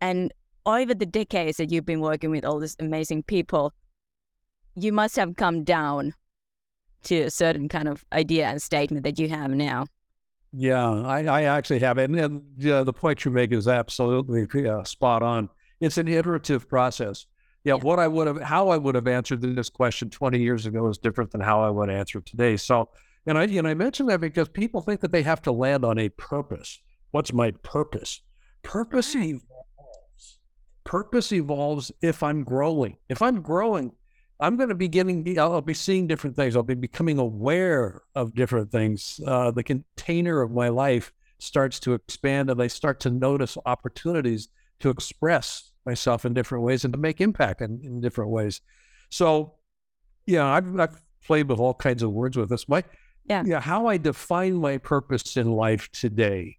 and 0.00 0.32
over 0.66 0.94
the 0.94 1.06
decades 1.06 1.56
that 1.56 1.70
you've 1.70 1.86
been 1.86 2.00
working 2.00 2.30
with 2.30 2.44
all 2.44 2.60
these 2.60 2.76
amazing 2.78 3.22
people, 3.22 3.72
you 4.74 4.92
must 4.92 5.16
have 5.16 5.36
come 5.36 5.64
down 5.64 6.12
to 7.04 7.22
a 7.22 7.30
certain 7.30 7.68
kind 7.68 7.88
of 7.88 8.04
idea 8.12 8.46
and 8.46 8.60
statement 8.60 9.04
that 9.04 9.18
you 9.18 9.28
have 9.28 9.50
now. 9.50 9.86
Yeah, 10.52 10.88
I, 11.02 11.24
I 11.24 11.42
actually 11.42 11.80
have 11.80 11.98
it. 11.98 12.10
And, 12.10 12.18
and 12.18 12.42
yeah, 12.56 12.82
the 12.82 12.92
point 12.92 13.24
you 13.24 13.30
make 13.30 13.52
is 13.52 13.68
absolutely 13.68 14.66
uh, 14.68 14.84
spot 14.84 15.22
on. 15.22 15.48
It's 15.80 15.98
an 15.98 16.08
iterative 16.08 16.68
process. 16.68 17.26
Yeah, 17.64 17.74
Yeah. 17.74 17.82
what 17.82 17.98
I 17.98 18.08
would 18.08 18.26
have, 18.26 18.40
how 18.40 18.68
I 18.70 18.78
would 18.78 18.94
have 18.94 19.06
answered 19.06 19.42
this 19.42 19.68
question 19.68 20.10
20 20.10 20.38
years 20.40 20.64
ago 20.66 20.88
is 20.88 20.98
different 20.98 21.30
than 21.32 21.40
how 21.40 21.62
I 21.62 21.70
would 21.70 21.90
answer 21.90 22.18
it 22.18 22.26
today. 22.26 22.56
So, 22.56 22.88
and 23.26 23.36
I, 23.36 23.44
and 23.44 23.68
I 23.68 23.74
mention 23.74 24.06
that 24.06 24.20
because 24.20 24.48
people 24.48 24.80
think 24.80 25.00
that 25.00 25.12
they 25.12 25.22
have 25.22 25.42
to 25.42 25.52
land 25.52 25.84
on 25.84 25.98
a 25.98 26.08
purpose. 26.08 26.80
What's 27.10 27.32
my 27.32 27.50
purpose? 27.62 28.22
Purpose 28.62 29.14
evolves. 29.14 30.38
Purpose 30.84 31.32
evolves 31.32 31.92
if 32.00 32.22
I'm 32.22 32.42
growing. 32.44 32.96
If 33.10 33.20
I'm 33.20 33.42
growing, 33.42 33.92
I'm 34.40 34.56
going 34.56 34.68
to 34.68 34.74
be 34.74 34.88
getting, 34.88 35.38
I'll 35.38 35.60
be 35.60 35.74
seeing 35.74 36.06
different 36.06 36.36
things. 36.36 36.54
I'll 36.54 36.62
be 36.62 36.74
becoming 36.74 37.18
aware 37.18 38.02
of 38.14 38.34
different 38.34 38.70
things. 38.70 39.20
Uh, 39.26 39.50
the 39.50 39.62
container 39.64 40.40
of 40.40 40.52
my 40.52 40.68
life 40.68 41.12
starts 41.40 41.80
to 41.80 41.94
expand 41.94 42.50
and 42.50 42.60
I 42.62 42.66
start 42.68 43.00
to 43.00 43.10
notice 43.10 43.56
opportunities 43.66 44.48
to 44.80 44.90
express 44.90 45.72
myself 45.84 46.24
in 46.24 46.34
different 46.34 46.64
ways 46.64 46.84
and 46.84 46.92
to 46.92 46.98
make 46.98 47.20
impact 47.20 47.60
in, 47.62 47.80
in 47.82 48.00
different 48.00 48.30
ways. 48.30 48.60
So, 49.10 49.54
yeah, 50.26 50.46
I've, 50.46 50.78
I've 50.78 51.00
played 51.26 51.48
with 51.48 51.58
all 51.58 51.74
kinds 51.74 52.02
of 52.02 52.12
words 52.12 52.36
with 52.36 52.48
this. 52.50 52.68
My, 52.68 52.84
Yeah. 53.24 53.42
yeah, 53.44 53.60
how 53.60 53.86
I 53.86 53.96
define 53.96 54.54
my 54.54 54.78
purpose 54.78 55.36
in 55.36 55.50
life 55.52 55.90
today 55.92 56.58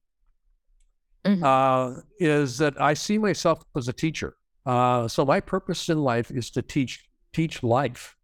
Mhm. 1.25 1.43
uh, 1.43 2.01
is 2.19 2.57
that 2.59 2.79
I 2.81 2.93
see 2.93 3.17
myself 3.17 3.61
as 3.75 3.87
a 3.89 3.93
teacher. 3.93 4.35
Uh, 4.65 5.07
so 5.07 5.25
my 5.25 5.39
purpose 5.41 5.89
in 5.89 5.99
life 5.99 6.31
is 6.31 6.49
to 6.51 6.61
teach 6.61 7.08
teach 7.33 7.63
life. 7.63 8.15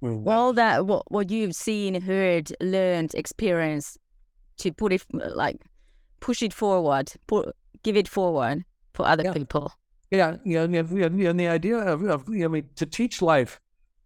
Well, 0.00 0.22
all 0.28 0.52
that 0.52 0.86
what, 0.86 1.10
what 1.10 1.30
you've 1.30 1.54
seen 1.56 2.00
heard 2.02 2.52
learned 2.60 3.14
experienced 3.14 3.98
to 4.58 4.72
put 4.72 4.92
it 4.92 5.02
like 5.12 5.56
push 6.20 6.42
it 6.42 6.52
forward 6.52 7.12
put, 7.26 7.54
give 7.82 7.96
it 7.96 8.06
forward 8.08 8.64
for 8.94 9.06
other 9.06 9.24
Yeah. 9.24 9.32
people 9.32 9.72
Yeah, 10.10 10.36
yeah, 10.44 10.66
yeah, 10.70 10.82
yeah, 10.92 11.08
yeah, 11.14 11.30
and 11.30 11.38
the 11.40 11.48
idea 11.48 11.78
of, 11.78 12.02
of 12.04 12.28
I 12.28 12.46
mean, 12.48 12.68
to 12.76 12.86
teach 12.86 13.20
life, 13.22 13.60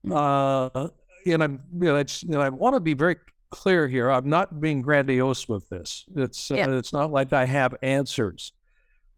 Mm. 0.05 0.13
uh, 0.17 0.89
and 1.27 1.43
I'm, 1.45 1.61
you 1.79 1.87
know, 1.87 1.97
it's, 1.97 2.25
you 2.25 2.31
know, 2.31 2.41
I 2.41 2.49
want 2.49 2.75
to 2.75 2.81
be 2.81 2.95
very 2.95 3.17
clear 3.51 3.87
here. 3.87 4.11
I'm 4.11 4.29
not 4.29 4.61
being 4.61 4.83
grandiose 4.83 5.49
with 5.49 5.69
this. 5.69 6.05
It's, 6.17 6.51
uh, 6.51 6.57
Yeah. 6.57 6.71
it's 6.71 6.93
not 6.93 7.13
like 7.13 7.33
I 7.33 7.45
have 7.45 7.77
answers, 7.83 8.53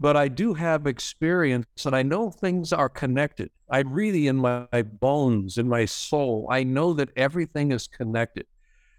but 0.04 0.18
I 0.18 0.28
do 0.28 0.52
have 0.52 0.87
experience, 0.87 1.87
and 1.87 1.96
I 1.96 2.02
know 2.02 2.30
things 2.30 2.75
are 2.75 2.90
connected. 2.90 3.49
I 3.70 3.78
really, 3.78 4.26
in 4.26 4.37
my, 4.37 4.66
my 4.70 4.82
bones, 4.82 5.56
in 5.56 5.66
my 5.66 5.87
soul, 5.87 6.46
I 6.50 6.62
know 6.62 6.92
that 6.92 7.08
everything 7.16 7.73
is 7.73 7.87
connected. 7.87 8.44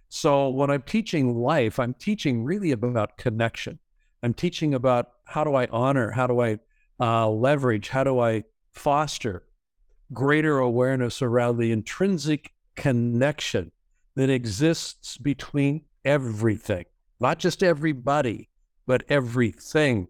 So 0.10 0.50
when 0.50 0.72
I'm 0.72 0.82
teaching 0.82 1.36
life, 1.36 1.78
I'm 1.78 1.94
teaching 1.94 2.44
really 2.44 2.72
about 2.72 3.20
connection. 3.20 3.78
I'm 4.24 4.34
teaching 4.34 4.74
about 4.74 5.10
how 5.26 5.44
do 5.44 5.54
I 5.54 5.68
honor, 5.68 6.10
how 6.10 6.26
do 6.26 6.42
I 6.42 6.58
uh, 7.00 7.30
leverage, 7.30 7.90
how 7.90 8.04
do 8.04 8.20
I 8.20 8.44
foster 8.74 9.44
greater 10.12 10.58
awareness 10.58 11.22
around 11.22 11.60
the 11.60 11.72
intrinsic 11.72 12.52
connection 12.76 13.72
that 14.16 14.32
exists 14.32 15.20
between 15.20 15.86
everything, 16.04 16.86
not 17.20 17.38
just 17.38 17.62
everybody, 17.62 18.50
but 18.88 19.04
everything 19.08 20.08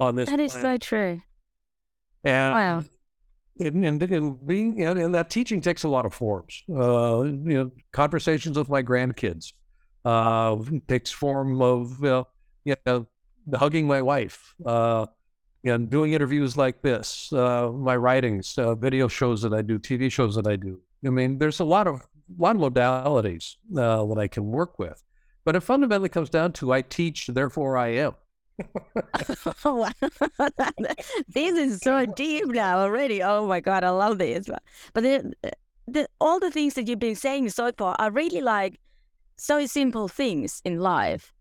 on 0.00 0.14
this 0.14 0.28
that 0.28 0.40
is 0.40 0.52
planet. 0.52 0.82
so 0.82 0.86
true 0.86 1.22
And 2.24 2.54
wow 2.54 2.84
and, 3.60 3.84
and, 3.84 4.02
and 4.02 4.46
being 4.46 4.82
and, 4.82 4.98
and 4.98 5.14
that 5.14 5.30
teaching 5.30 5.60
takes 5.60 5.84
a 5.84 5.88
lot 5.88 6.06
of 6.06 6.14
forms. 6.14 6.62
Uh, 6.70 7.22
you 7.24 7.54
know, 7.54 7.70
conversations 7.92 8.56
with 8.56 8.68
my 8.68 8.82
grandkids 8.82 9.52
uh, 10.04 10.56
takes 10.86 11.10
form 11.10 11.60
of 11.60 12.02
uh, 12.04 12.24
you 12.64 12.76
know 12.86 13.06
hugging 13.54 13.86
my 13.86 14.02
wife 14.02 14.54
uh, 14.66 15.06
and 15.64 15.90
doing 15.90 16.12
interviews 16.12 16.56
like 16.56 16.82
this. 16.82 17.32
Uh, 17.32 17.70
my 17.72 17.96
writings, 17.96 18.56
uh, 18.58 18.74
video 18.74 19.08
shows 19.08 19.42
that 19.42 19.52
I 19.52 19.62
do, 19.62 19.78
TV 19.78 20.10
shows 20.10 20.34
that 20.36 20.46
I 20.46 20.56
do. 20.56 20.80
I 21.04 21.10
mean, 21.10 21.38
there's 21.38 21.60
a 21.60 21.64
lot 21.64 21.86
of 21.86 22.06
lot 22.38 22.56
of 22.56 22.62
modalities 22.62 23.56
uh, 23.76 24.04
that 24.04 24.18
I 24.18 24.28
can 24.28 24.46
work 24.46 24.78
with, 24.78 25.02
but 25.44 25.56
it 25.56 25.60
fundamentally 25.60 26.08
comes 26.08 26.30
down 26.30 26.52
to 26.54 26.72
I 26.72 26.82
teach, 26.82 27.26
therefore 27.28 27.76
I 27.76 27.88
am. 27.88 28.14
Wow. 29.64 29.90
this 31.28 31.56
is 31.56 31.80
so 31.80 32.06
deep 32.06 32.46
now 32.46 32.78
already. 32.78 33.22
Oh 33.22 33.46
my 33.46 33.60
god 33.60 33.84
i 33.84 33.90
love 33.90 34.18
this 34.18 34.48
but, 34.92 35.02
the, 35.02 35.32
eh, 35.44 35.50
the, 35.86 36.08
all 36.20 36.40
the 36.40 36.50
things 36.50 36.74
that 36.74 36.88
you've 36.88 36.98
been 36.98 37.16
saying 37.16 37.50
so 37.50 37.70
far 37.76 37.96
are 37.98 38.10
really 38.10 38.40
like 38.40 38.80
so 39.36 39.66
simple 39.66 40.08
things 40.08 40.60
in 40.64 40.80
life 40.80 41.32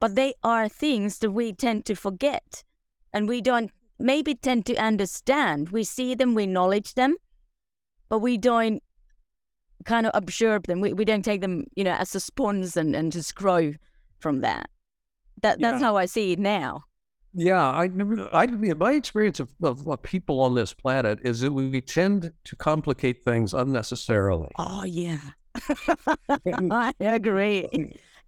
but 0.00 0.16
they 0.16 0.34
are 0.42 0.68
things 0.68 1.18
that 1.18 1.30
we 1.30 1.52
tend 1.52 1.84
to 1.84 1.94
forget 1.94 2.64
and 3.12 3.28
we 3.28 3.40
don't 3.40 3.70
maybe 3.98 4.34
tend 4.34 4.64
to 4.66 4.74
understand. 4.76 5.68
We 5.68 5.84
see 5.84 6.14
them 6.14 6.34
we 6.34 6.44
acknowledge 6.44 6.94
them 6.94 7.16
but 8.08 8.18
we 8.18 8.38
don't 8.38 8.82
kind 9.84 10.06
of 10.06 10.12
absorb 10.14 10.66
them. 10.66 10.80
We, 10.80 10.92
we 10.92 11.04
don't 11.04 11.24
take 11.24 11.40
them 11.42 11.66
you 11.76 11.84
know 11.84 11.92
as 11.92 12.14
a 12.14 12.20
sponge 12.20 12.76
and, 12.76 12.96
and 12.96 13.12
just 13.12 13.34
grow 13.34 13.74
from 14.18 14.40
that 14.40 14.68
that 15.42 15.60
that's 15.60 15.80
Yeah. 15.80 15.86
how 15.86 15.96
i 15.96 16.06
see 16.06 16.32
it 16.32 16.38
now 16.38 16.84
Yeah, 17.32 17.64
I 17.70 17.86
never. 17.86 18.28
I 18.34 18.46
my 18.46 18.92
experience 18.92 19.38
of, 19.38 19.50
of, 19.62 19.86
of 19.86 20.02
people 20.02 20.40
on 20.40 20.54
this 20.56 20.74
planet 20.74 21.20
is 21.22 21.40
that 21.40 21.52
we 21.52 21.68
we 21.68 21.80
tend 21.80 22.32
to 22.44 22.56
complicate 22.56 23.24
things 23.24 23.54
unnecessarily. 23.54 24.48
Oh 24.58 24.84
yeah, 24.84 25.20
I 26.46 26.92
agree. 27.00 27.68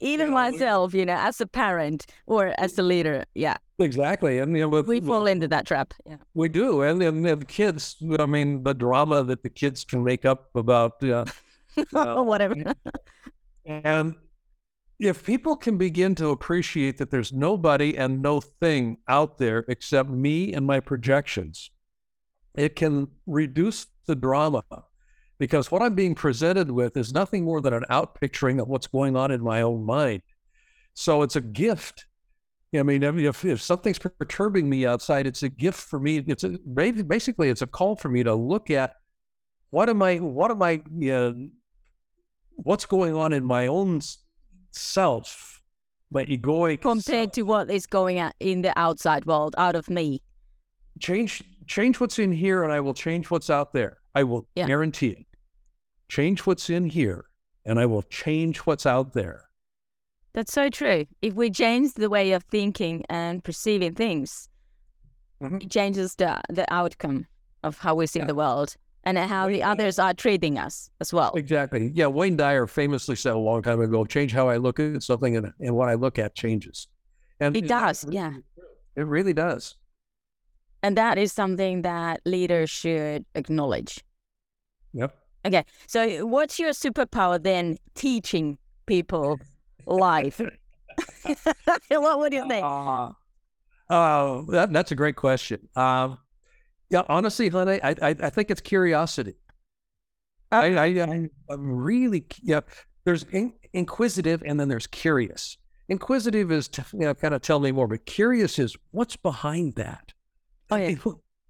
Even 0.00 0.28
Yeah, 0.28 0.34
myself, 0.34 0.94
you 0.94 1.04
know, 1.04 1.16
as 1.18 1.40
a 1.40 1.46
parent 1.46 2.06
or 2.26 2.54
as 2.58 2.78
a 2.78 2.82
leader, 2.82 3.24
yeah, 3.34 3.56
Exactly, 3.78 4.38
and 4.38 4.56
you 4.56 4.62
know, 4.62 4.68
with, 4.68 4.86
we 4.86 5.00
fall 5.00 5.26
into 5.26 5.48
that 5.48 5.66
trap. 5.66 5.94
Yeah, 6.06 6.18
we 6.34 6.48
do, 6.48 6.82
and 6.82 7.00
then 7.00 7.22
the 7.22 7.36
kids. 7.44 7.96
I 8.18 8.26
mean, 8.26 8.62
the 8.62 8.74
drama 8.74 9.24
that 9.24 9.42
the 9.42 9.50
kids 9.50 9.84
can 9.84 10.04
make 10.04 10.24
up 10.24 10.50
about, 10.54 11.02
uh, 11.02 11.24
or 11.92 12.24
whatever. 12.32 12.54
and 13.64 14.14
if 15.02 15.24
people 15.24 15.56
can 15.56 15.76
begin 15.76 16.14
to 16.14 16.28
appreciate 16.28 16.98
that 16.98 17.10
there's 17.10 17.32
nobody 17.32 17.96
and 17.96 18.22
no 18.22 18.40
thing 18.40 18.98
out 19.08 19.36
there 19.36 19.64
except 19.66 20.08
me 20.08 20.52
and 20.52 20.64
my 20.64 20.78
projections, 20.78 21.72
it 22.54 22.76
can 22.76 23.08
reduce 23.26 23.86
the 24.06 24.14
drama 24.14 24.62
because 25.40 25.72
what 25.72 25.82
I'm 25.82 25.96
being 25.96 26.14
presented 26.14 26.70
with 26.70 26.96
is 26.96 27.12
nothing 27.12 27.42
more 27.42 27.60
than 27.60 27.74
an 27.74 27.84
outpicturing 27.90 28.62
of 28.62 28.68
what's 28.68 28.86
going 28.86 29.16
on 29.16 29.32
in 29.32 29.42
my 29.42 29.62
own 29.62 29.84
mind. 29.84 30.22
So 30.94 31.22
it's 31.22 31.34
a 31.34 31.40
gift. 31.40 32.06
I 32.72 32.84
mean, 32.84 33.02
if, 33.02 33.44
if 33.44 33.60
something's 33.60 33.98
perturbing 33.98 34.68
me 34.68 34.86
outside, 34.86 35.26
it's 35.26 35.42
a 35.42 35.48
gift 35.48 35.80
for 35.80 35.98
me. 35.98 36.18
It's 36.18 36.44
a, 36.44 36.50
basically 36.60 37.48
it's 37.48 37.62
a 37.62 37.66
call 37.66 37.96
for 37.96 38.08
me 38.08 38.22
to 38.22 38.34
look 38.36 38.70
at 38.70 38.94
what 39.70 39.88
am 39.88 40.00
I? 40.00 40.18
What 40.18 40.52
am 40.52 40.62
I? 40.62 40.80
Uh, 41.10 41.32
what's 42.54 42.86
going 42.86 43.16
on 43.16 43.32
in 43.32 43.44
my 43.44 43.66
own 43.66 44.00
self? 44.72 45.62
My 46.10 46.24
egoic 46.26 46.82
compared 46.82 47.04
self. 47.04 47.32
to 47.32 47.42
what 47.42 47.70
is 47.70 47.86
going 47.86 48.20
on 48.20 48.32
in 48.40 48.62
the 48.62 48.78
outside 48.78 49.24
world, 49.24 49.54
out 49.56 49.74
of 49.74 49.88
me. 49.88 50.22
Change, 51.00 51.42
change 51.66 52.00
what's 52.00 52.18
in 52.18 52.32
here, 52.32 52.62
and 52.62 52.72
I 52.72 52.80
will 52.80 52.92
change 52.94 53.30
what's 53.30 53.48
out 53.48 53.72
there. 53.72 53.98
I 54.14 54.24
will 54.24 54.46
Yeah. 54.54 54.66
guarantee 54.66 55.08
it. 55.08 55.26
Change 56.08 56.40
what's 56.46 56.68
in 56.68 56.90
here, 56.90 57.24
and 57.64 57.80
I 57.80 57.86
will 57.86 58.02
change 58.02 58.58
what's 58.66 58.84
out 58.84 59.14
there. 59.14 59.48
That's 60.34 60.52
so 60.52 60.68
true. 60.68 61.06
If 61.22 61.32
we 61.34 61.50
change 61.50 61.94
the 61.94 62.10
way 62.10 62.32
of 62.32 62.42
thinking 62.44 63.04
and 63.08 63.42
perceiving 63.42 63.94
things, 63.94 64.48
Mhm. 65.40 65.62
it 65.62 65.70
changes 65.70 66.14
the 66.16 66.42
the 66.50 66.70
outcome 66.72 67.26
of 67.62 67.78
how 67.78 67.94
we 67.94 68.06
see 68.06 68.18
Yeah. 68.18 68.26
the 68.26 68.34
world 68.34 68.76
and 69.04 69.18
how 69.18 69.48
the 69.48 69.62
others 69.62 69.98
are 69.98 70.14
treating 70.14 70.58
us 70.58 70.90
as 71.00 71.12
well. 71.12 71.32
Exactly. 71.34 71.90
Yeah. 71.94 72.06
Wayne 72.06 72.36
Dyer 72.36 72.66
famously 72.66 73.16
said 73.16 73.32
a 73.32 73.38
long 73.38 73.62
time 73.62 73.80
ago, 73.80 74.04
change 74.04 74.32
how 74.32 74.48
I 74.48 74.56
look 74.56 74.78
at 74.78 75.02
something 75.02 75.36
and, 75.36 75.52
and 75.60 75.74
what 75.74 75.88
I 75.88 75.94
look 75.94 76.18
at 76.18 76.34
changes. 76.34 76.88
And 77.40 77.56
It 77.56 77.66
does, 77.66 78.04
yeah. 78.08 78.34
It 78.94 79.06
really 79.06 79.32
does. 79.32 79.76
And 80.82 80.96
that 80.96 81.18
is 81.18 81.32
something 81.32 81.82
that 81.82 82.20
leaders 82.24 82.70
should 82.70 83.24
acknowledge. 83.34 84.04
Yep. 84.92 85.16
Okay, 85.44 85.64
so 85.86 86.26
what's 86.26 86.58
your 86.58 86.70
superpower 86.70 87.42
then? 87.42 87.78
Teaching 87.94 88.58
people 88.86 89.40
life. 89.86 90.40
what 91.88 92.18
would 92.18 92.32
you 92.32 92.46
think? 92.48 92.64
Uh, 92.64 93.10
uh, 93.88 94.42
that, 94.48 94.72
that's 94.72 94.92
a 94.92 94.94
great 94.94 95.16
question. 95.16 95.68
Um, 95.74 96.18
yeah, 96.92 97.02
honestly, 97.08 97.48
honey, 97.48 97.80
I, 97.82 97.90
I, 98.02 98.08
I 98.10 98.30
think 98.30 98.50
it's 98.50 98.60
curiosity. 98.60 99.36
I, 100.52 100.76
I, 100.76 100.84
I, 100.84 101.28
I'm 101.48 101.72
really, 101.74 102.26
yeah, 102.42 102.60
there's 103.04 103.22
in, 103.32 103.54
inquisitive 103.72 104.42
and 104.44 104.60
then 104.60 104.68
there's 104.68 104.86
curious. 104.86 105.56
Inquisitive 105.88 106.52
is 106.52 106.68
to, 106.68 106.84
you 106.92 107.00
know, 107.00 107.14
kind 107.14 107.32
of 107.32 107.40
tell 107.40 107.60
me 107.60 107.72
more, 107.72 107.88
but 107.88 108.04
curious 108.04 108.58
is 108.58 108.76
what's 108.90 109.16
behind 109.16 109.76
that? 109.76 110.12
Oh, 110.70 110.76
yeah. 110.76 110.94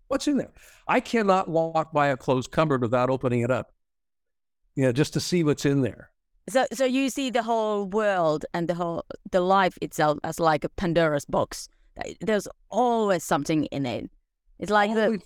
What's 0.07 0.29
in 0.29 0.37
there? 0.37 0.53
I 0.87 1.01
cannot 1.01 1.49
walk 1.49 1.93
by 1.93 2.09
a 2.09 2.17
closed 2.17 2.53
cupboard 2.53 2.81
without 2.81 3.11
opening 3.11 3.41
it 3.41 3.51
up. 3.51 3.73
Yeah, 4.77 4.93
just 4.93 5.13
to 5.15 5.21
see 5.21 5.43
what's 5.43 5.67
in 5.67 5.83
there. 5.83 6.11
So, 6.49 6.67
so 6.73 6.85
you 6.85 7.11
see 7.11 7.31
the 7.31 7.43
whole 7.43 7.87
world 7.87 8.45
and 8.55 8.69
the 8.69 8.75
whole 8.75 9.05
the 9.33 9.41
life 9.41 9.77
itself 9.83 10.19
as 10.23 10.39
like 10.39 10.63
a 10.63 10.69
Pandora's 10.69 11.25
box. 11.25 11.69
There's 12.21 12.47
always 12.71 13.25
something 13.25 13.65
in 13.67 13.87
it. 13.87 14.11
It's 14.63 14.71
like 14.71 14.95
the 14.95 15.05
Always- 15.05 15.23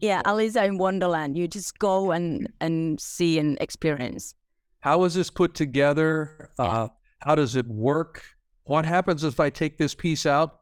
yeah, 0.00 0.22
Alice 0.24 0.56
in 0.56 0.78
Wonderland. 0.78 1.36
You 1.36 1.46
just 1.46 1.78
go 1.78 2.10
and 2.10 2.48
and 2.60 3.00
see 3.00 3.38
and 3.38 3.56
experience. 3.60 4.34
How 4.80 5.04
is 5.04 5.14
this 5.14 5.30
put 5.30 5.54
together? 5.54 6.50
Yeah. 6.58 6.64
Uh, 6.64 6.88
how 7.20 7.34
does 7.34 7.54
it 7.56 7.66
work? 7.66 8.22
What 8.64 8.84
happens 8.86 9.24
if 9.24 9.38
I 9.40 9.50
take 9.50 9.78
this 9.78 9.94
piece 9.94 10.24
out? 10.26 10.60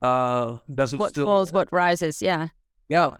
Uh, 0.00 0.58
does 0.74 0.92
it 0.94 0.98
What 0.98 1.10
still? 1.10 1.26
falls, 1.26 1.52
what 1.52 1.68
rises. 1.72 2.20
Yeah, 2.22 2.48
Yeah, 2.88 3.10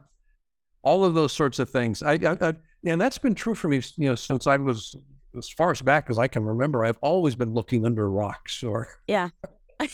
all 0.82 1.04
of 1.04 1.14
those 1.14 1.32
sorts 1.32 1.58
of 1.58 1.70
things. 1.70 2.02
I, 2.02 2.12
I, 2.14 2.36
I 2.48 2.54
and 2.84 3.00
that's 3.00 3.18
been 3.18 3.34
true 3.34 3.54
for 3.54 3.68
me. 3.68 3.80
You 3.96 4.08
know, 4.10 4.14
since 4.16 4.46
I 4.46 4.56
was 4.56 4.96
as 5.38 5.48
far 5.48 5.70
as 5.70 5.80
back 5.80 6.10
as 6.10 6.18
I 6.18 6.28
can 6.28 6.44
remember. 6.44 6.84
I've 6.84 6.98
always 7.00 7.34
been 7.36 7.54
looking 7.54 7.86
under 7.86 8.10
rocks 8.10 8.62
or. 8.62 8.88
yeah. 9.06 9.28
but 9.78 9.90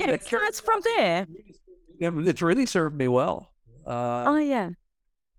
Yeah, 0.00 0.06
the 0.06 0.12
it 0.14 0.22
starts 0.24 0.60
from 0.60 0.80
there. 0.96 1.26
Yeah, 1.98 2.10
it's 2.14 2.42
really 2.42 2.66
served 2.66 2.96
me 2.96 3.08
well. 3.08 3.50
Uh, 3.86 4.24
Oh 4.26 4.36
yeah. 4.38 4.70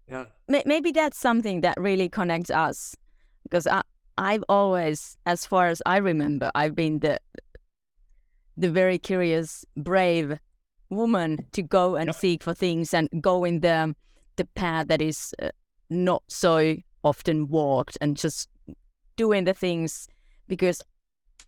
yeah. 0.10 0.26
Maybe 0.66 0.92
that's 0.92 1.18
something 1.18 1.62
that 1.62 1.80
really 1.80 2.10
connects 2.10 2.50
us 2.52 2.96
because 3.44 3.68
I 3.68 3.82
I've 4.18 4.44
always 4.48 5.18
as 5.26 5.46
far 5.46 5.68
as 5.68 5.82
I 5.86 5.98
remember 5.98 6.52
I've 6.56 6.76
been 6.76 7.00
the 7.00 7.20
the 8.58 8.70
very 8.70 8.98
curious 9.00 9.66
brave 9.76 10.38
woman 10.90 11.48
to 11.54 11.62
go 11.64 11.96
and 11.96 12.08
Yep. 12.10 12.16
seek 12.16 12.44
for 12.44 12.54
things 12.54 12.94
and 12.94 13.10
go 13.22 13.44
in 13.44 13.62
the 13.62 13.96
the 14.36 14.46
path 14.46 14.88
that 14.88 15.02
is 15.02 15.34
uh, 15.42 15.50
not 15.90 16.24
so 16.28 16.76
often 17.04 17.48
walked 17.48 17.98
and 18.02 18.16
just 18.18 18.50
doing 19.16 19.46
the 19.46 19.54
things 19.54 20.08
because 20.48 20.82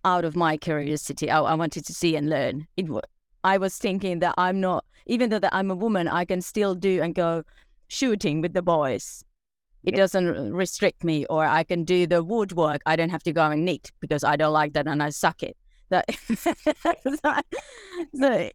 out 0.04 0.26
of 0.26 0.36
my 0.36 0.58
curiosity 0.58 1.30
I, 1.30 1.40
I 1.42 1.54
wanted 1.56 1.86
to 1.86 1.94
see 1.94 2.16
and 2.16 2.30
learn 2.30 2.68
it 2.78 2.88
I 3.44 3.58
was 3.58 3.78
thinking 3.78 4.20
that 4.20 4.34
I'm 4.38 4.60
not 4.60 4.86
even 5.06 5.30
though 5.30 5.40
that 5.40 5.54
I'm 5.54 5.72
a 5.72 5.76
woman 5.76 6.08
I 6.08 6.26
can 6.26 6.42
still 6.42 6.76
do 6.76 7.02
and 7.02 7.14
go 7.16 7.44
shooting 7.88 8.42
with 8.42 8.54
the 8.54 8.62
boys. 8.62 9.24
It 9.84 9.94
Yep. 9.94 9.98
doesn't 9.98 10.54
restrict 10.54 11.04
me, 11.04 11.26
or 11.28 11.46
I 11.46 11.64
can 11.64 11.84
do 11.84 12.08
the 12.08 12.24
woodwork. 12.24 12.82
I 12.88 12.96
don't 12.96 13.12
have 13.12 13.22
to 13.24 13.32
go 13.32 13.44
and 13.52 13.66
knit 13.66 13.92
because 14.00 14.24
I 14.24 14.36
don't 14.36 14.54
like 14.54 14.74
that 14.74 14.88
and 14.88 15.04
I 15.04 15.10
suck 15.12 15.44
it. 15.44 15.56
That, 15.90 16.06
so 18.16 18.50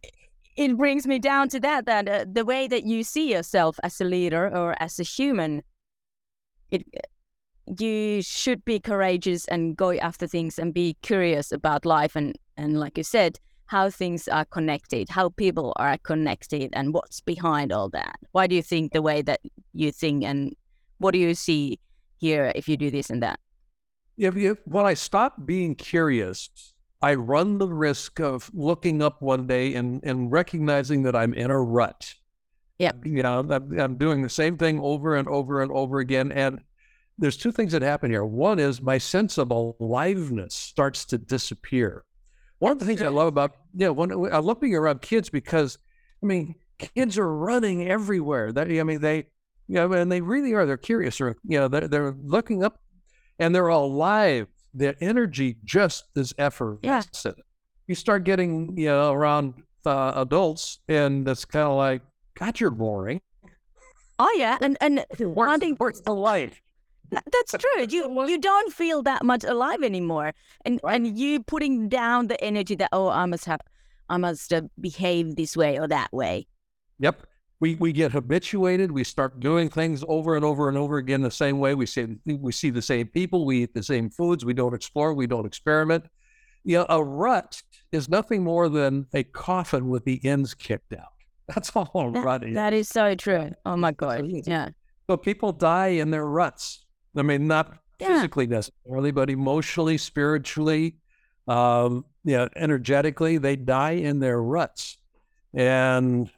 it 0.57 0.77
brings 0.77 1.07
me 1.07 1.19
down 1.19 1.47
to 1.49 1.59
that 1.61 1.85
that 1.85 2.09
uh, 2.09 2.25
the 2.29 2.43
way 2.43 2.67
that 2.67 2.83
you 2.83 3.03
see 3.03 3.31
yourself 3.31 3.79
as 3.83 4.01
a 4.01 4.03
leader 4.03 4.47
or 4.53 4.75
as 4.81 4.99
a 4.99 5.03
human, 5.03 5.63
it 6.69 6.85
you 7.79 8.21
should 8.21 8.65
be 8.65 8.79
courageous 8.79 9.45
and 9.45 9.77
go 9.77 9.93
after 9.93 10.27
things 10.27 10.59
and 10.59 10.73
be 10.73 10.97
curious 11.01 11.51
about 11.51 11.85
life 11.85 12.15
and 12.15 12.37
and 12.57 12.79
like 12.79 12.97
you 12.97 13.03
said 13.03 13.39
how 13.71 13.89
things 13.89 14.27
are 14.27 14.43
connected, 14.43 15.07
how 15.07 15.29
people 15.29 15.71
are 15.77 15.97
connected, 15.99 16.69
and 16.73 16.93
what's 16.93 17.21
behind 17.21 17.71
all 17.71 17.87
that. 17.87 18.17
Why 18.33 18.45
do 18.45 18.53
you 18.53 18.61
think 18.61 18.91
the 18.91 19.01
way 19.01 19.21
that 19.21 19.39
you 19.73 19.93
think, 19.93 20.25
and 20.25 20.53
what 20.97 21.11
do 21.11 21.19
you 21.19 21.33
see 21.33 21.79
here 22.17 22.51
if 22.53 22.67
you 22.67 22.75
do 22.75 22.91
this 22.91 23.09
and 23.09 23.23
that? 23.23 23.39
If 24.17 24.35
you, 24.35 24.57
when 24.65 24.85
I 24.85 24.93
stop 24.93 25.45
being 25.45 25.75
curious, 25.75 26.49
I 27.01 27.13
run 27.13 27.59
the 27.59 27.69
risk 27.69 28.19
of 28.19 28.51
looking 28.53 29.01
up 29.01 29.21
one 29.21 29.47
day 29.47 29.73
and, 29.73 30.01
and 30.03 30.29
recognizing 30.29 31.03
that 31.03 31.15
I'm 31.15 31.33
in 31.33 31.49
a 31.49 31.59
rut. 31.59 32.13
Yeah. 32.77 32.91
You 33.05 33.23
know, 33.23 33.39
I'm, 33.39 33.79
I'm 33.79 33.95
doing 33.95 34.21
the 34.21 34.29
same 34.29 34.57
thing 34.57 34.81
over 34.81 35.15
and 35.15 35.29
over 35.29 35.61
and 35.61 35.71
over 35.71 35.99
again. 35.99 36.33
And 36.33 36.59
there's 37.17 37.37
two 37.37 37.53
things 37.53 37.71
that 37.71 37.83
happen 37.83 38.11
here. 38.11 38.25
One 38.25 38.59
is 38.59 38.81
my 38.81 38.97
sense 38.97 39.37
of 39.37 39.49
aliveness 39.49 40.55
starts 40.55 41.05
to 41.05 41.17
disappear. 41.17 42.03
One 42.61 42.73
of 42.73 42.77
the 42.77 42.85
things 42.85 43.01
I 43.01 43.07
love 43.07 43.25
about, 43.25 43.55
yeah, 43.73 43.89
when 43.89 44.11
I 44.11 44.37
love 44.37 44.61
being 44.61 44.75
around 44.75 45.01
kids 45.01 45.31
because, 45.31 45.79
I 46.21 46.27
mean, 46.27 46.53
kids 46.77 47.17
are 47.17 47.35
running 47.35 47.89
everywhere. 47.89 48.51
That 48.51 48.67
I 48.67 48.83
mean, 48.83 49.01
they, 49.01 49.25
you 49.67 49.75
know, 49.77 49.91
and 49.93 50.11
they 50.11 50.21
really 50.21 50.53
are. 50.53 50.67
They're 50.67 50.77
curious, 50.77 51.19
or 51.19 51.35
you 51.43 51.59
know, 51.59 51.67
they're, 51.67 51.87
they're 51.87 52.15
looking 52.23 52.63
up, 52.63 52.79
and 53.39 53.55
they're 53.55 53.71
all 53.71 53.85
alive. 53.85 54.45
Their 54.75 54.93
energy 55.01 55.57
just 55.65 56.03
is 56.15 56.35
effervescent. 56.37 57.39
You 57.87 57.95
start 57.95 58.25
getting, 58.25 58.77
you 58.77 58.89
know, 58.89 59.11
around 59.11 59.55
uh, 59.83 60.13
adults, 60.17 60.81
and 60.87 61.27
it's 61.27 61.45
kind 61.45 61.65
of 61.65 61.77
like, 61.77 62.03
God, 62.35 62.59
you're 62.59 62.69
boring. 62.69 63.21
Oh 64.19 64.35
yeah, 64.37 64.59
and 64.61 64.77
and 64.81 65.03
one 65.17 65.59
thing 65.59 65.77
Where's 65.79 66.01
the 66.01 66.13
life? 66.13 66.61
That- 67.11 67.23
That's 67.31 67.51
true. 67.63 67.85
You 67.89 68.25
you 68.27 68.37
don't 68.39 68.73
feel 68.73 69.03
that 69.03 69.23
much 69.23 69.43
alive 69.43 69.83
anymore, 69.83 70.33
and 70.65 70.79
and 70.87 71.17
you 71.17 71.41
putting 71.43 71.89
down 71.89 72.27
the 72.27 72.41
energy 72.43 72.75
that 72.75 72.89
oh 72.93 73.09
I 73.09 73.25
must 73.25 73.45
have, 73.45 73.61
I 74.09 74.17
must 74.17 74.53
behave 74.79 75.35
this 75.35 75.55
way 75.57 75.77
or 75.79 75.87
that 75.87 76.11
way. 76.13 76.47
Yep. 76.99 77.25
We 77.59 77.75
we 77.75 77.91
get 77.91 78.11
habituated. 78.11 78.91
We 78.91 79.03
start 79.03 79.39
doing 79.39 79.69
things 79.69 80.03
over 80.07 80.35
and 80.35 80.43
over 80.45 80.67
and 80.69 80.77
over 80.77 80.97
again 80.97 81.21
the 81.21 81.29
same 81.31 81.59
way. 81.59 81.75
We 81.75 81.85
see 81.85 82.07
we 82.25 82.51
see 82.51 82.69
the 82.71 82.81
same 82.81 83.07
people. 83.07 83.45
We 83.45 83.63
eat 83.63 83.73
the 83.73 83.83
same 83.83 84.09
foods. 84.09 84.43
We 84.45 84.53
don't 84.53 84.73
explore. 84.73 85.13
We 85.13 85.27
don't 85.27 85.45
experiment. 85.45 86.05
You 86.63 86.77
know, 86.79 86.85
a 86.89 87.03
rut 87.03 87.61
is 87.91 88.07
nothing 88.09 88.43
more 88.43 88.69
than 88.69 89.07
a 89.13 89.23
coffin 89.23 89.89
with 89.89 90.05
the 90.05 90.19
ends 90.23 90.53
kicked 90.53 90.93
out. 90.93 91.13
That's 91.47 91.69
all 91.75 92.11
That- 92.11 92.23
rut 92.23 92.43
is. 92.43 92.53
that 92.55 92.73
is 92.73 92.87
so 92.87 93.15
true. 93.15 93.51
Oh 93.65 93.75
my 93.75 93.91
god. 93.91 94.25
Yeah. 94.27 94.69
So 95.09 95.17
people 95.17 95.51
die 95.51 95.87
in 96.01 96.09
their 96.11 96.25
ruts. 96.25 96.85
I 97.15 97.21
mean, 97.23 97.47
not 97.47 97.73
Yeah. 97.99 98.07
physically 98.07 98.47
necessarily, 98.47 99.11
but 99.11 99.29
emotionally, 99.29 99.97
spiritually, 99.97 100.95
um, 101.47 102.05
yeah, 102.23 102.47
energetically, 102.55 103.37
they 103.37 103.55
die 103.55 103.91
in 103.91 104.19
their 104.19 104.41
ruts, 104.41 104.97
and 105.53 106.29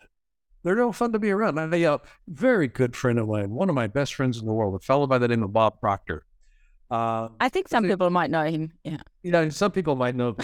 they're 0.64 0.76
no 0.76 0.92
fun 0.92 1.12
to 1.14 1.20
be 1.20 1.32
around. 1.32 1.58
And 1.58 1.74
a 1.74 1.86
uh, 1.86 1.98
very 2.28 2.68
good 2.68 2.96
friend 2.96 3.20
of 3.20 3.28
mine, 3.28 3.52
one 3.52 3.70
of 3.70 3.76
my 3.76 3.88
best 3.88 4.16
friends 4.16 4.40
in 4.40 4.46
the 4.46 4.54
world, 4.54 4.76
a 4.76 4.80
fellow 4.80 5.08
by 5.08 5.18
the 5.18 5.28
name 5.28 5.44
of 5.44 5.54
Bob 5.54 5.80
Proctor. 5.80 6.26
Uh, 6.90 7.30
I 7.40 7.50
think 7.50 7.68
some 7.70 7.84
people 7.86 8.10
might 8.10 8.30
know 8.30 8.44
him. 8.44 8.72
Yeah. 8.84 8.98
you 9.24 9.32
know, 9.32 9.50
some 9.50 9.72
people 9.72 9.96
might 9.96 10.16
know. 10.16 10.36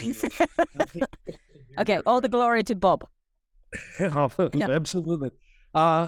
okay. 1.79 1.99
All 2.05 2.21
the 2.21 2.29
glory 2.29 2.63
to 2.63 2.75
Bob. 2.75 3.07
yeah. 3.99 4.69
Absolutely. 4.69 5.31
Uh, 5.73 6.07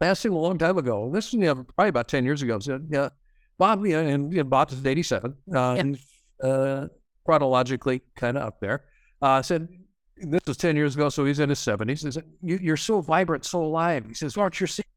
I 0.00 0.06
asked 0.06 0.24
him 0.24 0.32
a 0.32 0.38
long 0.38 0.58
time 0.58 0.78
ago. 0.78 1.10
This 1.12 1.28
is 1.28 1.32
you 1.34 1.40
know, 1.40 1.64
probably 1.76 1.88
about 1.90 2.08
ten 2.08 2.24
years 2.24 2.40
ago. 2.40 2.56
I 2.56 2.58
said, 2.60 2.86
"Yeah, 2.88 3.10
Bob, 3.58 3.84
yeah, 3.86 4.00
and 4.00 4.32
you 4.32 4.38
know, 4.38 4.44
Bob 4.44 4.70
is 4.72 4.84
eighty-seven, 4.84 5.34
uh, 5.54 5.74
and 5.74 5.98
uh, 6.42 6.86
chronologically 7.24 8.02
kind 8.16 8.36
of 8.36 8.44
up 8.44 8.60
there." 8.60 8.84
Uh, 9.20 9.42
said, 9.42 9.68
"This 10.16 10.42
was 10.46 10.56
ten 10.56 10.76
years 10.76 10.94
ago, 10.94 11.08
so 11.08 11.24
he's 11.24 11.40
in 11.40 11.48
his 11.48 11.58
seventies." 11.58 12.02
He 12.02 12.10
said, 12.10 12.24
you, 12.42 12.58
"You're 12.62 12.76
so 12.76 13.00
vibrant, 13.00 13.44
so 13.44 13.62
alive." 13.62 14.04
He 14.06 14.14
says, 14.14 14.36
"Aren't 14.36 14.60
your 14.60 14.68
secret?" 14.68 14.88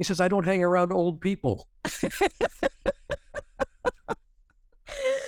He 0.00 0.04
says, 0.04 0.18
I 0.18 0.28
don't 0.28 0.46
hang 0.46 0.64
around 0.64 0.94
old 0.94 1.20
people. 1.20 1.68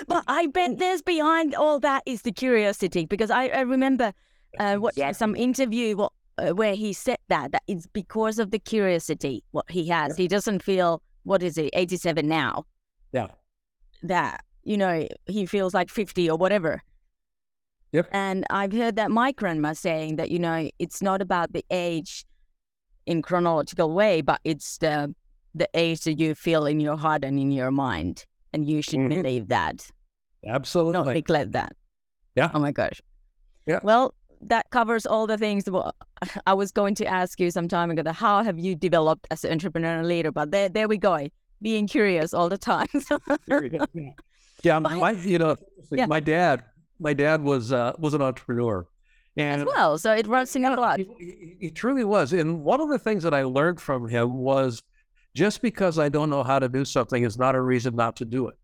but 0.06 0.24
I 0.26 0.46
bet 0.46 0.78
there's 0.78 1.02
behind 1.02 1.54
all 1.54 1.78
that 1.80 2.02
is 2.06 2.22
the 2.22 2.32
curiosity 2.32 3.04
because 3.04 3.30
I, 3.30 3.48
I 3.48 3.60
remember 3.60 4.14
uh, 4.58 4.76
what 4.76 4.96
yeah, 4.96 5.12
some 5.12 5.36
interview 5.36 5.98
what, 5.98 6.12
uh, 6.38 6.52
where 6.54 6.74
he 6.74 6.94
said 6.94 7.18
that 7.28 7.52
that 7.52 7.64
it's 7.66 7.86
because 7.86 8.38
of 8.38 8.50
the 8.50 8.58
curiosity 8.58 9.44
what 9.50 9.70
he 9.70 9.88
has. 9.88 10.16
He 10.16 10.26
doesn't 10.26 10.62
feel 10.62 11.02
what 11.24 11.42
is 11.42 11.58
it 11.58 11.70
87 11.72 12.26
now. 12.26 12.64
Yeah. 13.12 13.28
That 14.02 14.44
you 14.64 14.76
know 14.76 15.06
he 15.26 15.46
feels 15.46 15.74
like 15.74 15.90
50 15.90 16.30
or 16.30 16.36
whatever. 16.36 16.82
Yep. 17.92 18.08
And 18.10 18.46
I've 18.48 18.72
heard 18.72 18.96
that 18.96 19.10
my 19.10 19.32
grandma 19.32 19.74
saying 19.74 20.16
that 20.16 20.30
you 20.30 20.38
know 20.38 20.70
it's 20.78 21.02
not 21.02 21.20
about 21.20 21.52
the 21.52 21.64
age 21.70 22.24
in 23.06 23.22
chronological 23.22 23.92
way, 23.92 24.20
but 24.22 24.40
it's 24.44 24.78
the 24.78 25.14
the 25.54 25.68
age 25.74 26.04
that 26.04 26.18
you 26.18 26.34
feel 26.34 26.64
in 26.66 26.80
your 26.80 26.96
heart 26.96 27.24
and 27.24 27.38
in 27.38 27.50
your 27.50 27.70
mind, 27.70 28.24
and 28.52 28.66
you 28.68 28.80
should 28.80 29.00
mm-hmm. 29.00 29.20
believe 29.22 29.48
that. 29.48 29.90
Absolutely. 30.46 30.92
Not 30.92 31.06
neglect 31.06 31.52
that. 31.52 31.76
Yeah. 32.34 32.50
Oh 32.54 32.58
my 32.58 32.72
gosh. 32.72 33.00
Yeah. 33.66 33.80
Well, 33.82 34.14
that 34.42 34.70
covers 34.70 35.06
all 35.06 35.26
the 35.26 35.38
things. 35.38 35.70
Well, 35.70 35.94
I 36.46 36.54
was 36.54 36.72
going 36.72 36.94
to 36.96 37.06
ask 37.06 37.40
you 37.40 37.50
some 37.50 37.68
time 37.68 37.90
ago, 37.90 38.10
how 38.12 38.42
have 38.42 38.58
you 38.58 38.74
developed 38.74 39.26
as 39.30 39.44
an 39.44 39.52
entrepreneur 39.52 39.98
and 39.98 40.08
leader? 40.08 40.32
But 40.32 40.50
there, 40.50 40.68
there 40.68 40.88
we 40.88 40.98
go, 40.98 41.28
being 41.60 41.86
curious 41.86 42.34
all 42.34 42.48
the 42.48 42.58
time. 42.58 42.88
yeah, 44.62 44.78
my, 44.78 45.12
you 45.12 45.38
know, 45.38 45.56
yeah. 45.90 46.06
my 46.06 46.20
dad, 46.20 46.64
my 46.98 47.12
dad 47.12 47.42
was 47.42 47.72
uh, 47.72 47.92
was 47.98 48.14
an 48.14 48.22
entrepreneur, 48.22 48.86
and 49.36 49.62
as 49.62 49.66
well, 49.66 49.98
so 49.98 50.12
it 50.12 50.26
runs 50.26 50.54
in 50.54 50.64
a 50.64 50.74
lot. 50.74 50.98
He, 50.98 51.56
he 51.60 51.70
truly 51.70 52.04
was, 52.04 52.32
and 52.32 52.62
one 52.62 52.80
of 52.80 52.88
the 52.88 52.98
things 52.98 53.22
that 53.22 53.34
I 53.34 53.44
learned 53.44 53.80
from 53.80 54.08
him 54.08 54.34
was 54.34 54.82
just 55.34 55.62
because 55.62 55.98
I 55.98 56.08
don't 56.08 56.30
know 56.30 56.42
how 56.42 56.58
to 56.58 56.68
do 56.68 56.84
something 56.84 57.22
is 57.22 57.38
not 57.38 57.54
a 57.54 57.60
reason 57.60 57.96
not 57.96 58.16
to 58.16 58.24
do 58.24 58.48
it. 58.48 58.56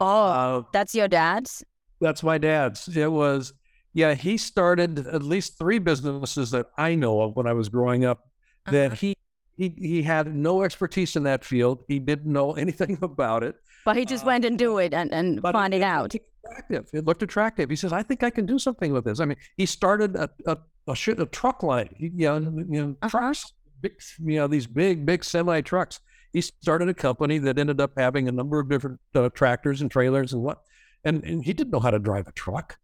Oh, 0.00 0.24
uh, 0.26 0.62
that's 0.72 0.94
your 0.94 1.08
dad's. 1.08 1.64
That's 2.00 2.22
my 2.22 2.38
dad's. 2.38 2.88
It 2.96 3.10
was 3.10 3.52
yeah, 3.92 4.14
he 4.14 4.36
started 4.36 5.06
at 5.06 5.22
least 5.22 5.58
three 5.58 5.78
businesses 5.78 6.50
that 6.52 6.66
I 6.76 6.94
know 6.94 7.22
of 7.22 7.36
when 7.36 7.46
I 7.46 7.52
was 7.52 7.68
growing 7.68 8.04
up. 8.04 8.20
Uh-huh. 8.66 8.72
That 8.72 8.92
he 8.94 9.16
he 9.56 9.74
he 9.76 10.02
had 10.02 10.34
no 10.34 10.62
expertise 10.62 11.16
in 11.16 11.22
that 11.24 11.44
field. 11.44 11.84
He 11.88 11.98
didn't 11.98 12.32
know 12.32 12.52
anything 12.64 12.98
about 13.02 13.42
it. 13.42 13.56
But 13.84 13.96
he 13.96 14.04
just 14.04 14.24
uh, 14.24 14.28
went 14.28 14.44
and 14.44 14.58
do 14.58 14.78
it 14.78 14.92
and, 14.92 15.12
and 15.12 15.40
find 15.40 15.72
it, 15.72 15.78
it 15.78 15.82
out. 15.82 16.14
Attractive. 16.44 16.88
It 16.92 17.04
looked 17.06 17.22
attractive. 17.22 17.70
He 17.70 17.76
says, 17.76 17.92
"I 17.92 18.02
think 18.02 18.22
I 18.22 18.30
can 18.30 18.46
do 18.46 18.58
something 18.58 18.92
with 18.92 19.04
this." 19.04 19.20
I 19.20 19.24
mean, 19.24 19.38
he 19.56 19.66
started 19.66 20.16
a 20.16 20.30
a, 20.46 20.58
a, 20.88 20.94
shit, 20.94 21.20
a 21.20 21.26
truck 21.26 21.62
line. 21.62 21.88
You 21.98 22.10
know, 22.10 22.38
you 22.38 22.86
know 22.86 22.96
uh-huh. 23.02 23.08
trucks, 23.08 23.52
big, 23.80 24.00
you 24.22 24.36
know, 24.36 24.46
these 24.46 24.66
big 24.66 25.04
big 25.04 25.24
semi 25.24 25.60
trucks. 25.62 26.00
He 26.32 26.42
started 26.42 26.88
a 26.88 26.94
company 26.94 27.38
that 27.38 27.58
ended 27.58 27.80
up 27.80 27.92
having 27.96 28.28
a 28.28 28.32
number 28.32 28.60
of 28.60 28.68
different 28.68 29.00
uh, 29.16 29.30
tractors 29.30 29.80
and 29.80 29.90
trailers 29.90 30.32
and 30.32 30.42
what. 30.42 30.62
And, 31.02 31.24
and 31.24 31.44
he 31.44 31.52
didn't 31.52 31.72
know 31.72 31.80
how 31.80 31.90
to 31.90 31.98
drive 31.98 32.28
a 32.28 32.32
truck. 32.32 32.78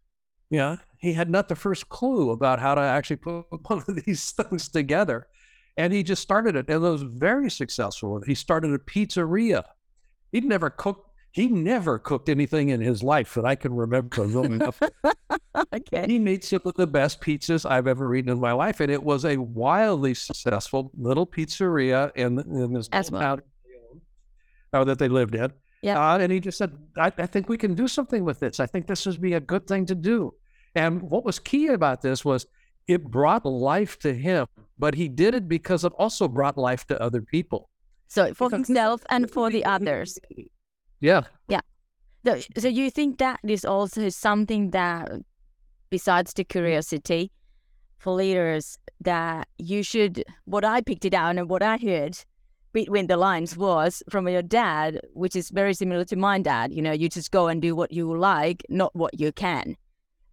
Yeah, 0.49 0.77
he 0.97 1.13
had 1.13 1.29
not 1.29 1.49
the 1.49 1.55
first 1.55 1.89
clue 1.89 2.31
about 2.31 2.59
how 2.59 2.75
to 2.75 2.81
actually 2.81 3.17
put 3.17 3.45
one 3.67 3.83
of 3.87 4.05
these 4.05 4.31
things 4.31 4.67
together. 4.69 5.27
And 5.75 5.93
he 5.93 6.01
just 6.01 6.23
started 6.23 6.55
it 6.55 6.69
and 6.69 6.83
it 6.83 6.89
was 6.89 7.03
very 7.03 7.51
successful. 7.51 8.21
He 8.25 8.33
started 8.33 8.73
a 8.73 8.79
pizzeria. 8.79 9.63
He'd 10.31 10.45
never 10.45 10.69
cooked 10.69 11.07
he 11.37 11.47
never 11.47 11.99
cooked 11.99 12.29
anything 12.29 12.69
in 12.69 12.81
his 12.81 13.03
life 13.03 13.35
that 13.35 13.45
I 13.45 13.53
can 13.53 13.75
remember 13.75 14.63
up. 14.63 14.75
okay. 15.73 16.05
He 16.07 16.17
made 16.17 16.43
some 16.43 16.61
of 16.65 16.73
the 16.73 16.87
best 16.87 17.21
pizzas 17.21 17.69
I've 17.69 17.85
ever 17.85 18.15
eaten 18.15 18.31
in 18.31 18.39
my 18.39 18.53
life. 18.53 18.79
And 18.79 18.91
it 18.91 19.03
was 19.03 19.23
a 19.23 19.37
wildly 19.37 20.15
successful 20.15 20.89
little 20.97 21.27
pizzeria 21.27 22.11
in, 22.15 22.39
in 22.39 22.73
this 22.73 22.87
town 22.87 23.43
uh, 24.73 24.83
that 24.85 24.97
they 24.97 25.09
lived 25.09 25.35
in. 25.35 25.53
Yeah. 25.81 26.13
Uh, 26.13 26.17
and 26.17 26.31
he 26.31 26.39
just 26.39 26.57
said, 26.57 26.75
I, 26.97 27.11
I, 27.17 27.25
think 27.27 27.49
we 27.49 27.57
can 27.57 27.75
do 27.75 27.87
something 27.87 28.23
with 28.23 28.39
this. 28.39 28.59
I 28.59 28.65
think 28.65 28.87
this 28.87 29.05
would 29.05 29.21
be 29.21 29.33
a 29.33 29.39
good 29.39 29.67
thing 29.67 29.85
to 29.85 29.95
do. 29.95 30.33
And 30.75 31.01
what 31.03 31.23
was 31.23 31.39
key 31.39 31.67
about 31.67 32.01
this 32.01 32.25
was 32.25 32.47
it 32.87 33.03
brought 33.03 33.45
life 33.45 33.99
to 33.99 34.13
him, 34.13 34.47
but 34.79 34.95
he 34.95 35.07
did 35.07 35.35
it 35.35 35.47
because 35.47 35.83
it 35.83 35.93
also 35.97 36.27
brought 36.27 36.57
life 36.57 36.85
to 36.87 37.01
other 37.01 37.21
people. 37.21 37.69
So 38.07 38.33
for 38.33 38.49
himself 38.49 39.03
and 39.09 39.29
for 39.35 39.49
the 39.49 39.65
others. 39.65 40.17
Yeah. 40.99 41.23
Yeah. 41.47 41.61
So, 42.25 42.39
so 42.57 42.67
you 42.67 42.89
think 42.89 43.19
that 43.19 43.39
is 43.43 43.63
also 43.65 44.09
something 44.09 44.71
that, 44.71 45.11
besides 45.89 46.33
the 46.33 46.43
curiosity 46.43 47.31
for 47.99 48.13
leaders, 48.13 48.79
that 49.01 49.47
you 49.57 49.83
should, 49.83 50.23
what 50.45 50.65
I 50.65 50.81
picked 50.81 51.05
it 51.05 51.13
out 51.13 51.37
and 51.37 51.49
what 51.49 51.61
I 51.61 51.77
heard 51.77 52.17
between 52.73 53.07
the 53.07 53.17
lines 53.17 53.57
was 53.57 54.03
from 54.09 54.27
your 54.27 54.41
dad, 54.41 54.99
which 55.13 55.35
is 55.35 55.49
very 55.49 55.73
similar 55.73 56.05
to 56.05 56.15
my 56.15 56.39
dad. 56.39 56.73
You 56.73 56.81
know, 56.81 56.91
you 56.91 57.09
just 57.09 57.31
go 57.31 57.47
and 57.47 57.61
do 57.61 57.75
what 57.75 57.91
you 57.91 58.15
like, 58.15 58.63
not 58.69 58.95
what 58.95 59.19
you 59.19 59.31
can. 59.31 59.75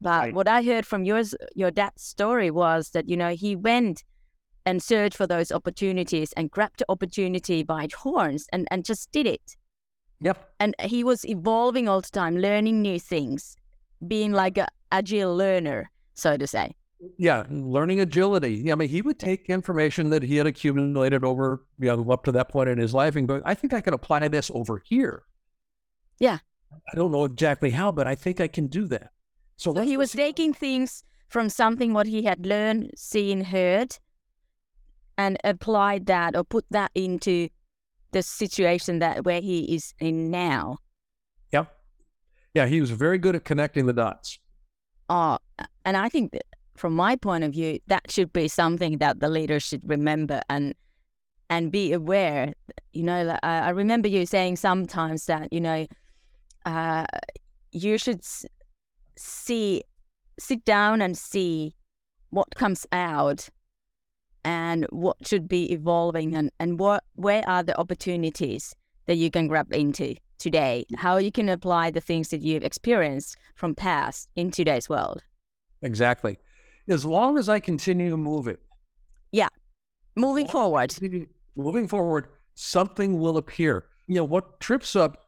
But 0.00 0.20
right. 0.20 0.34
what 0.34 0.48
I 0.48 0.62
heard 0.62 0.86
from 0.86 1.04
yours, 1.04 1.34
your 1.54 1.70
dad's 1.70 2.02
story 2.02 2.50
was 2.50 2.90
that 2.90 3.08
you 3.08 3.16
know 3.16 3.30
he 3.30 3.56
went 3.56 4.04
and 4.66 4.82
searched 4.82 5.16
for 5.16 5.26
those 5.26 5.52
opportunities 5.52 6.32
and 6.32 6.50
grabbed 6.50 6.80
the 6.80 6.86
opportunity 6.88 7.62
by 7.62 7.88
horns 7.96 8.46
and 8.52 8.68
and 8.70 8.84
just 8.84 9.10
did 9.12 9.26
it. 9.26 9.56
Yep. 10.20 10.54
And 10.60 10.74
he 10.80 11.04
was 11.04 11.24
evolving 11.26 11.88
all 11.88 12.00
the 12.00 12.10
time, 12.10 12.36
learning 12.38 12.82
new 12.82 12.98
things, 12.98 13.56
being 14.06 14.32
like 14.32 14.58
a 14.58 14.68
agile 14.90 15.36
learner, 15.36 15.90
so 16.14 16.36
to 16.36 16.46
say 16.46 16.74
yeah, 17.18 17.44
learning 17.50 18.00
agility. 18.00 18.54
Yeah, 18.64 18.72
I 18.72 18.76
mean, 18.76 18.88
he 18.88 19.02
would 19.02 19.18
take 19.18 19.48
information 19.48 20.10
that 20.10 20.22
he 20.22 20.36
had 20.36 20.46
accumulated 20.46 21.24
over, 21.24 21.64
you 21.78 21.94
know, 21.94 22.10
up 22.10 22.24
to 22.24 22.32
that 22.32 22.48
point 22.48 22.68
in 22.68 22.78
his 22.78 22.94
life 22.94 23.16
and 23.16 23.28
go, 23.28 23.40
I 23.44 23.54
think 23.54 23.72
I 23.72 23.80
can 23.80 23.94
apply 23.94 24.28
this 24.28 24.50
over 24.54 24.82
here. 24.84 25.24
Yeah. 26.18 26.38
I 26.72 26.96
don't 26.96 27.12
know 27.12 27.24
exactly 27.24 27.70
how, 27.70 27.92
but 27.92 28.06
I 28.06 28.14
think 28.14 28.40
I 28.40 28.48
can 28.48 28.66
do 28.66 28.86
that. 28.88 29.10
So, 29.56 29.72
so 29.74 29.82
he 29.82 29.96
was 29.96 30.12
taking 30.12 30.52
things 30.52 31.04
from 31.28 31.48
something 31.48 31.92
what 31.92 32.06
he 32.06 32.22
had 32.22 32.46
learned, 32.46 32.90
seen, 32.96 33.44
heard, 33.44 33.98
and 35.16 35.38
applied 35.44 36.06
that 36.06 36.36
or 36.36 36.44
put 36.44 36.64
that 36.70 36.90
into 36.94 37.48
the 38.12 38.22
situation 38.22 38.98
that 39.00 39.24
where 39.24 39.40
he 39.40 39.74
is 39.74 39.94
in 40.00 40.30
now. 40.30 40.78
Yep. 41.52 41.72
Yeah, 42.54 42.66
he 42.66 42.80
was 42.80 42.90
very 42.90 43.18
good 43.18 43.36
at 43.36 43.44
connecting 43.44 43.86
the 43.86 43.92
dots. 43.92 44.38
Oh, 45.08 45.38
and 45.84 45.96
I 45.96 46.08
think 46.08 46.32
that 46.32 46.44
from 46.76 46.94
my 46.94 47.16
point 47.16 47.44
of 47.44 47.52
view, 47.52 47.78
that 47.86 48.10
should 48.10 48.32
be 48.32 48.48
something 48.48 48.98
that 48.98 49.20
the 49.20 49.28
leader 49.28 49.60
should 49.60 49.88
remember 49.88 50.42
and 50.48 50.74
and 51.50 51.70
be 51.70 51.92
aware. 51.92 52.54
You 52.92 53.04
know, 53.04 53.38
I 53.42 53.70
remember 53.70 54.08
you 54.08 54.26
saying 54.26 54.56
sometimes 54.56 55.26
that 55.26 55.52
you 55.52 55.60
know 55.60 55.86
uh, 56.66 57.06
you 57.70 57.98
should 57.98 58.22
see, 59.16 59.82
sit 60.38 60.64
down 60.64 61.02
and 61.02 61.16
see 61.16 61.74
what 62.30 62.54
comes 62.54 62.86
out 62.92 63.48
and 64.44 64.86
what 64.90 65.16
should 65.26 65.48
be 65.48 65.72
evolving 65.72 66.34
and, 66.34 66.50
and 66.58 66.78
what 66.78 67.04
where 67.14 67.48
are 67.48 67.62
the 67.62 67.78
opportunities 67.78 68.74
that 69.06 69.16
you 69.16 69.30
can 69.30 69.46
grab 69.46 69.72
into 69.72 70.16
today? 70.38 70.84
How 70.96 71.18
you 71.18 71.30
can 71.30 71.48
apply 71.48 71.90
the 71.90 72.00
things 72.00 72.30
that 72.30 72.40
you've 72.40 72.64
experienced 72.64 73.36
from 73.54 73.74
past 73.74 74.28
in 74.34 74.50
today's 74.50 74.88
world. 74.88 75.22
Exactly 75.82 76.38
as 76.88 77.04
long 77.04 77.38
as 77.38 77.48
I 77.48 77.60
continue 77.60 78.16
moving. 78.16 78.56
Yeah. 79.32 79.48
Moving 80.16 80.46
forward. 80.46 80.94
Moving 81.56 81.88
forward, 81.88 82.28
something 82.54 83.18
will 83.18 83.36
appear. 83.36 83.86
You 84.06 84.16
know, 84.16 84.24
what 84.24 84.60
trips 84.60 84.96
up 84.96 85.24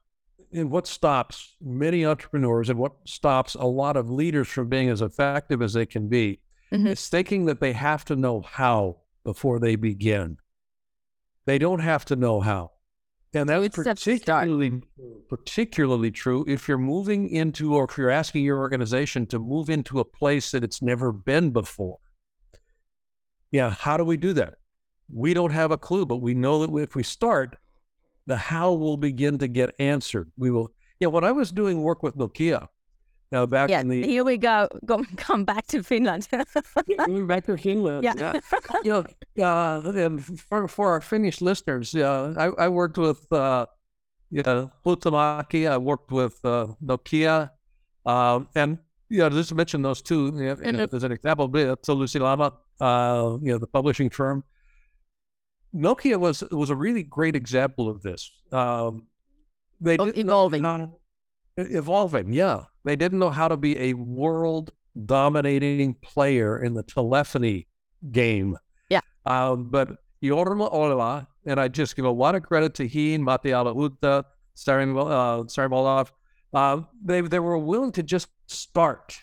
and 0.53 0.71
what 0.71 0.87
stops 0.87 1.57
many 1.61 2.05
entrepreneurs 2.05 2.69
and 2.69 2.79
what 2.79 2.93
stops 3.05 3.55
a 3.55 3.65
lot 3.65 3.97
of 3.97 4.11
leaders 4.11 4.49
from 4.49 4.69
being 4.69 4.89
as 4.89 5.03
effective 5.03 5.63
as 5.63 5.73
they 5.73 5.87
can 5.87 6.09
be 6.09 6.41
mm-hmm. 6.73 6.87
is 6.89 7.09
thinking 7.09 7.47
that 7.47 7.61
they 7.61 7.73
have 7.73 8.05
to 8.07 8.17
know 8.17 8.41
how 8.41 8.99
before 9.25 9.59
they 9.59 9.77
begin. 9.77 10.39
They 11.47 11.59
don't 11.59 11.81
have 11.81 12.05
to 12.07 12.17
know 12.17 12.41
how. 12.41 12.73
And 13.41 13.49
that's 13.49 13.75
particularly 13.75 14.83
particularly 15.29 16.11
true 16.11 16.45
if 16.49 16.69
you're 16.69 16.79
moving 16.79 17.29
into 17.29 17.75
or 17.75 17.85
if 17.85 17.99
you're 17.99 18.11
asking 18.11 18.45
your 18.45 18.59
organization 18.59 19.27
to 19.27 19.39
move 19.39 19.69
into 19.69 20.01
a 20.01 20.05
place 20.05 20.51
that 20.51 20.65
it's 20.65 20.81
never 20.81 21.13
been 21.13 21.51
before. 21.51 21.99
Yeah, 23.51 23.71
how 23.71 23.97
do 23.97 24.05
we 24.05 24.17
do 24.17 24.33
that? 24.35 24.55
We 25.13 25.35
don't 25.35 25.53
have 25.53 25.71
a 25.71 25.79
clue, 25.79 26.07
but 26.07 26.17
we 26.17 26.35
know 26.35 26.67
that 26.67 26.83
if 26.83 26.95
we 26.95 27.03
start, 27.03 27.57
the 28.27 28.37
how 28.37 28.73
will 28.73 28.97
begin 28.97 29.39
to 29.39 29.49
get 29.49 29.75
answered. 29.79 30.31
We 30.37 30.51
will. 30.51 30.73
Yeah, 30.99 31.09
when 31.09 31.25
I 31.25 31.33
was 31.33 31.53
doing 31.53 31.83
work 31.83 32.03
with 32.03 32.17
Nokia, 32.17 32.69
now 33.33 33.47
back 33.47 33.71
yeah, 33.71 33.81
in 33.81 33.89
the 33.89 34.03
here 34.07 34.25
we 34.25 34.37
go. 34.37 34.69
go 34.85 35.05
come 35.17 35.45
back 35.45 35.67
to 35.69 35.83
Finland. 35.83 36.29
yeah, 36.87 37.07
back 37.27 37.47
to 37.47 37.57
Finland. 37.57 38.05
Yeah, 38.05 38.15
yeah. 38.17 38.41
you 38.85 38.93
know, 38.93 39.45
uh, 39.45 39.93
and 39.95 40.25
for, 40.25 40.69
for 40.69 40.93
our 40.93 41.01
Finnish 41.01 41.41
listeners, 41.41 41.95
uh, 41.95 42.35
I, 42.37 42.65
I 42.65 42.69
worked 42.69 42.99
with 42.99 43.31
uh, 43.33 43.67
you 44.31 44.43
know, 44.43 44.71
Huhtamäki. 44.85 45.71
I 45.71 45.79
worked 45.79 46.13
with 46.13 46.39
uh, 46.45 46.69
Nokia, 46.85 47.51
um, 48.05 48.49
and 48.55 48.79
you 49.09 49.19
know, 49.19 49.31
just 49.31 49.51
to 49.51 49.55
mention 49.55 49.83
those 49.83 50.03
two. 50.03 50.27
You 50.27 50.31
know, 50.33 50.57
mm-hmm. 50.57 50.97
As 50.97 51.05
an 51.05 51.13
example, 51.13 51.49
Tulissilama, 51.49 52.53
uh, 52.81 53.39
you 53.43 53.53
know, 53.53 53.59
the 53.59 53.67
publishing 53.67 54.11
firm. 54.11 54.45
Nokia 55.75 56.19
was 56.19 56.43
was 56.51 56.71
a 56.71 56.77
really 56.77 57.03
great 57.03 57.37
example 57.37 57.89
of 57.89 58.03
this. 58.03 58.31
Um, 58.53 59.07
they 59.81 59.97
Of 59.99 60.07
didn't 60.07 60.29
evolving. 60.29 60.65
how- 60.65 60.99
evolving, 61.57 62.33
yeah. 62.33 62.65
They 62.85 62.97
didn't 62.97 63.19
know 63.19 63.31
how 63.31 63.49
to 63.49 63.57
be 63.57 63.79
a 63.79 63.95
world 63.95 64.73
dominating 65.05 65.95
player 65.95 66.63
in 66.63 66.75
the 66.75 66.83
telephony 66.83 67.67
game. 68.13 68.57
Yeah. 68.89 69.01
Um, 69.25 69.69
but 69.71 69.91
Jorma 70.23 70.73
Ollila, 70.73 71.27
and 71.45 71.61
I 71.61 71.69
just 71.69 71.97
give 71.97 72.05
a 72.05 72.11
lot 72.11 72.35
of 72.35 72.43
credit 72.43 72.75
to 72.75 72.87
he 72.87 73.15
and 73.15 73.25
Matti 73.25 73.51
Alahuhta, 73.51 74.25
Sarim, 74.57 74.97
uh, 74.99 75.45
Sarimolov, 75.45 76.11
uh, 76.55 76.81
they, 77.05 77.21
they 77.21 77.39
were 77.39 77.59
willing 77.59 77.93
to 77.93 78.03
just 78.03 78.29
start. 78.47 79.19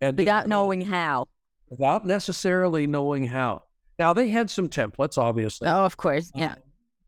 And 0.00 0.16
Without 0.18 0.44
go 0.44 0.48
knowing 0.48 0.82
how. 0.82 1.26
without 1.70 2.06
necessarily 2.06 2.86
knowing 2.86 3.26
how. 3.26 3.62
Now 3.98 4.12
they 4.12 4.28
had 4.28 4.48
some 4.50 4.68
templates, 4.68 5.18
obviously, 5.18 5.66
Oh, 5.68 5.84
of 5.84 5.96
course. 5.96 6.30
Yeah. 6.34 6.54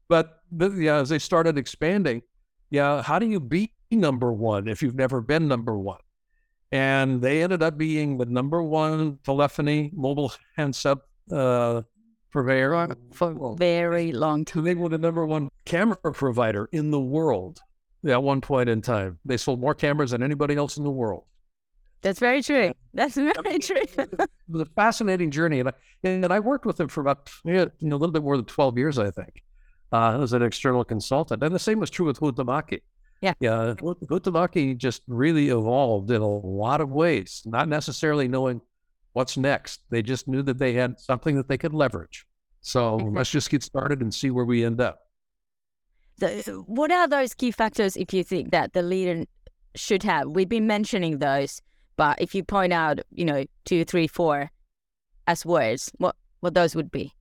but, 0.08 0.42
but 0.50 0.72
yeah, 0.74 0.96
as 0.96 1.08
they 1.10 1.18
started 1.20 1.56
expanding, 1.58 2.22
yeah, 2.70 3.02
how 3.02 3.18
do 3.18 3.26
you 3.26 3.38
be 3.38 3.72
number 3.90 4.32
one 4.32 4.68
if 4.68 4.82
you've 4.82 4.94
never 4.94 5.20
been 5.20 5.48
number 5.48 5.78
one? 5.78 6.00
And 6.72 7.20
they 7.20 7.42
ended 7.42 7.62
up 7.62 7.76
being 7.76 8.18
the 8.18 8.26
number 8.26 8.62
one 8.62 9.18
telephony 9.24 9.90
mobile 9.92 10.32
handset 10.56 10.98
uh, 11.32 11.82
purveyor. 12.30 12.96
For 13.12 13.32
a 13.32 13.56
very 13.56 14.12
long 14.12 14.44
time. 14.44 14.64
They 14.64 14.74
were 14.74 14.88
the 14.88 14.98
number 14.98 15.26
one 15.26 15.50
camera 15.64 15.96
provider 15.96 16.68
in 16.72 16.90
the 16.90 17.00
world 17.00 17.60
at 18.08 18.22
one 18.22 18.40
point 18.40 18.68
in 18.68 18.82
time. 18.82 19.18
They 19.24 19.36
sold 19.36 19.60
more 19.60 19.74
cameras 19.74 20.12
than 20.12 20.22
anybody 20.22 20.56
else 20.56 20.76
in 20.76 20.84
the 20.84 20.90
world. 20.90 21.24
That's 22.02 22.18
very 22.18 22.42
true. 22.42 22.72
That's 22.94 23.14
very 23.14 23.58
true. 23.58 23.82
it 23.98 24.30
was 24.48 24.62
a 24.62 24.70
fascinating 24.74 25.30
journey, 25.30 25.60
and 25.60 25.68
I, 25.68 25.72
and 26.02 26.32
I 26.32 26.40
worked 26.40 26.64
with 26.64 26.76
them 26.76 26.88
for 26.88 27.02
about 27.02 27.28
you 27.44 27.70
know, 27.82 27.96
a 27.96 27.98
little 27.98 28.12
bit 28.12 28.22
more 28.22 28.36
than 28.36 28.46
twelve 28.46 28.78
years, 28.78 28.98
I 28.98 29.10
think, 29.10 29.42
uh, 29.92 30.18
as 30.22 30.32
an 30.32 30.42
external 30.42 30.82
consultant. 30.82 31.42
And 31.42 31.54
the 31.54 31.58
same 31.58 31.78
was 31.78 31.90
true 31.90 32.06
with 32.06 32.20
Huhtamäki. 32.20 32.80
Yeah. 33.20 33.34
yeah. 33.40 33.74
Huhtamäki 33.78 34.76
just 34.76 35.02
really 35.06 35.50
evolved 35.50 36.10
in 36.10 36.22
a 36.22 36.28
lot 36.28 36.80
of 36.80 36.90
ways, 36.90 37.42
not 37.44 37.68
necessarily 37.68 38.28
knowing 38.28 38.60
what's 39.12 39.36
next. 39.36 39.80
They 39.90 40.02
just 40.02 40.26
knew 40.26 40.42
that 40.42 40.58
they 40.58 40.72
had 40.72 40.98
something 40.98 41.36
that 41.36 41.48
they 41.48 41.58
could 41.58 41.74
leverage. 41.74 42.26
So 42.62 42.96
let's 42.96 43.30
just 43.30 43.50
get 43.50 43.62
started 43.62 44.00
and 44.00 44.12
see 44.12 44.30
where 44.30 44.44
we 44.44 44.64
end 44.64 44.80
up. 44.80 45.00
So, 46.18 46.64
what 46.66 46.92
are 46.92 47.08
those 47.08 47.32
key 47.32 47.50
factors 47.50 47.96
if 47.96 48.12
you 48.12 48.22
think 48.22 48.50
that 48.50 48.74
the 48.74 48.82
leader 48.82 49.24
should 49.74 50.02
have? 50.02 50.28
We've 50.28 50.48
been 50.48 50.66
mentioning 50.66 51.18
those, 51.18 51.62
but 51.96 52.20
if 52.20 52.34
you 52.34 52.44
point 52.44 52.74
out, 52.74 53.00
you 53.10 53.24
know, 53.24 53.46
two, 53.64 53.86
three, 53.86 54.06
four 54.06 54.50
as 55.26 55.46
words, 55.46 55.90
what 55.96 56.16
what 56.40 56.52
those 56.52 56.76
would 56.76 56.90
be? 56.90 57.14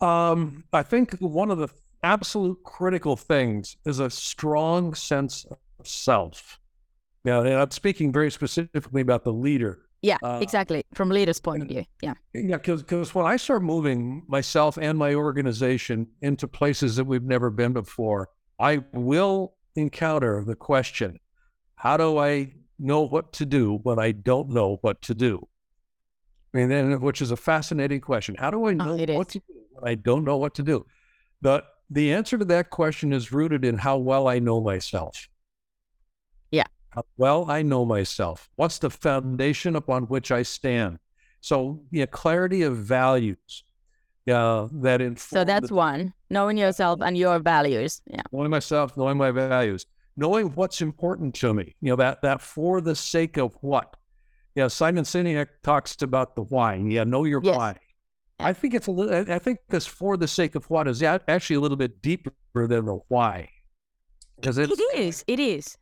Um, 0.00 0.64
I 0.72 0.82
think 0.82 1.16
one 1.20 1.52
of 1.52 1.58
the 1.58 1.68
absolute 2.04 2.58
critical 2.64 3.16
things 3.16 3.76
is 3.84 3.98
a 3.98 4.10
strong 4.10 4.94
sense 4.94 5.44
of 5.50 5.58
self. 5.86 6.60
Now, 7.24 7.40
and 7.40 7.54
I'm 7.54 7.70
speaking 7.70 8.12
very 8.12 8.30
specifically 8.30 9.00
about 9.00 9.24
the 9.24 9.32
leader. 9.32 9.80
Yeah, 10.02 10.18
Uh, 10.22 10.38
exactly. 10.42 10.84
From 10.92 11.08
leader's 11.08 11.40
point 11.40 11.62
of 11.62 11.68
view. 11.68 11.84
Yeah. 12.02 12.14
Yeah, 12.34 12.58
because 12.58 13.14
when 13.14 13.24
I 13.24 13.36
start 13.36 13.62
moving 13.62 14.22
myself 14.28 14.76
and 14.76 14.98
my 14.98 15.14
organization 15.14 16.06
into 16.20 16.46
places 16.46 16.96
that 16.96 17.06
we've 17.06 17.22
never 17.22 17.48
been 17.50 17.72
before, 17.72 18.28
I 18.58 18.84
will 18.92 19.54
encounter 19.76 20.44
the 20.44 20.54
question 20.54 21.18
how 21.76 21.96
do 21.96 22.18
I 22.18 22.52
know 22.78 23.02
what 23.02 23.32
to 23.34 23.46
do 23.46 23.78
when 23.82 23.98
I 23.98 24.12
don't 24.12 24.50
know 24.50 24.78
what 24.82 25.00
to 25.02 25.14
do? 25.14 25.48
I 26.52 26.58
mean, 26.58 26.68
then, 26.68 27.00
which 27.00 27.20
is 27.22 27.30
a 27.30 27.36
fascinating 27.36 28.00
question. 28.00 28.36
How 28.38 28.50
do 28.50 28.66
I 28.66 28.74
know 28.74 28.90
Oh, 28.92 28.96
what 28.96 29.28
is. 29.28 29.32
to 29.32 29.38
do 29.40 29.54
when 29.72 29.90
I 29.90 29.94
don't 29.96 30.24
know 30.24 30.36
what 30.36 30.54
to 30.56 30.62
do? 30.62 30.86
The, 31.40 31.64
the 31.90 32.12
answer 32.12 32.38
to 32.38 32.44
that 32.46 32.70
question 32.70 33.12
is 33.12 33.32
rooted 33.32 33.64
in 33.64 33.78
how 33.78 33.98
well 33.98 34.26
I 34.28 34.38
know 34.38 34.60
myself. 34.60 35.28
Yeah. 36.50 36.64
How 36.90 37.04
well 37.16 37.50
I 37.50 37.62
know 37.62 37.84
myself. 37.84 38.48
What's 38.56 38.78
the 38.78 38.90
foundation 38.90 39.76
upon 39.76 40.04
which 40.04 40.30
I 40.30 40.42
stand? 40.42 40.98
So, 41.40 41.82
yeah, 41.90 42.06
clarity 42.06 42.62
of 42.62 42.76
values. 42.76 43.64
Yeah, 44.26 44.68
that 44.72 45.02
inform 45.02 45.40
So 45.40 45.44
that's 45.44 45.68
the- 45.68 45.74
one. 45.74 46.14
Knowing 46.30 46.56
yourself 46.56 47.00
and 47.02 47.16
your 47.18 47.38
values. 47.38 48.00
Yeah. 48.06 48.22
knowing 48.32 48.50
myself, 48.50 48.96
knowing 48.96 49.18
my 49.18 49.30
values, 49.30 49.86
knowing 50.16 50.46
what's 50.54 50.80
important 50.80 51.34
to 51.36 51.52
me. 51.52 51.76
You 51.82 51.90
know 51.90 51.96
that 51.96 52.22
that 52.22 52.40
for 52.40 52.80
the 52.80 52.94
sake 52.96 53.36
of 53.36 53.54
what. 53.60 53.94
Yeah, 54.54 54.68
Simon 54.68 55.04
Sinek 55.04 55.48
talks 55.62 56.00
about 56.00 56.36
the 56.36 56.42
why. 56.42 56.76
Yeah, 56.76 57.04
know 57.04 57.24
your 57.24 57.42
Yes. 57.44 57.56
why. 57.56 57.76
I 58.38 58.52
think 58.52 58.74
it's 58.74 58.86
a 58.86 58.90
little. 58.90 59.32
I 59.32 59.38
think 59.38 59.58
this 59.68 59.86
for 59.86 60.16
the 60.16 60.28
sake 60.28 60.54
of 60.54 60.68
what 60.70 60.88
is 60.88 61.02
actually 61.02 61.56
a 61.56 61.60
little 61.60 61.76
bit 61.76 62.02
deeper 62.02 62.32
than 62.54 62.86
the 62.86 62.98
why, 63.08 63.48
because 64.36 64.58
It 64.58 64.70
is. 64.94 65.24
It 65.26 65.38
is. 65.38 65.76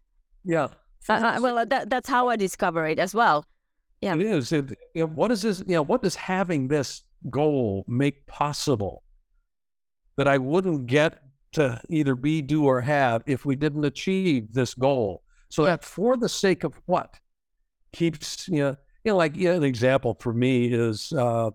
yeah. 0.45 0.69
Uh, 1.09 1.15
uh, 1.15 1.39
well, 1.41 1.67
that, 1.67 1.91
that's 1.91 2.09
how 2.09 2.29
I 2.29 2.37
discover 2.37 2.87
it 2.87 2.99
as 3.01 3.15
well. 3.15 3.45
Yeah. 4.01 4.15
It 4.15 4.23
is. 4.23 4.53
It, 4.53 4.79
you 4.95 5.03
know, 5.03 5.07
what 5.07 5.33
is 5.33 5.43
this? 5.43 5.61
You 5.67 5.77
know, 5.77 5.83
what 5.83 6.03
does 6.03 6.15
having 6.15 6.69
this 6.69 7.03
goal 7.31 7.85
make 7.89 8.27
possible 8.27 9.03
that 10.17 10.29
I 10.29 10.39
wouldn't 10.39 10.87
get 10.87 11.23
to 11.53 11.81
either 11.89 12.15
be, 12.15 12.43
do, 12.43 12.65
or 12.67 12.81
have 12.81 13.23
if 13.27 13.45
we 13.45 13.57
didn't 13.57 13.85
achieve 13.85 14.53
this 14.53 14.75
goal? 14.75 15.23
So 15.49 15.65
that 15.65 15.85
for 15.85 16.17
the 16.17 16.29
sake 16.29 16.65
of 16.65 16.81
what 16.87 17.19
keeps 17.93 18.49
you 18.49 18.59
know, 18.59 18.77
you 19.05 19.13
know, 19.13 19.17
like 19.17 19.37
you 19.37 19.49
know, 19.49 19.57
an 19.57 19.65
example 19.65 20.17
for 20.21 20.33
me 20.33 20.67
is 20.67 21.13
uh, 21.13 21.51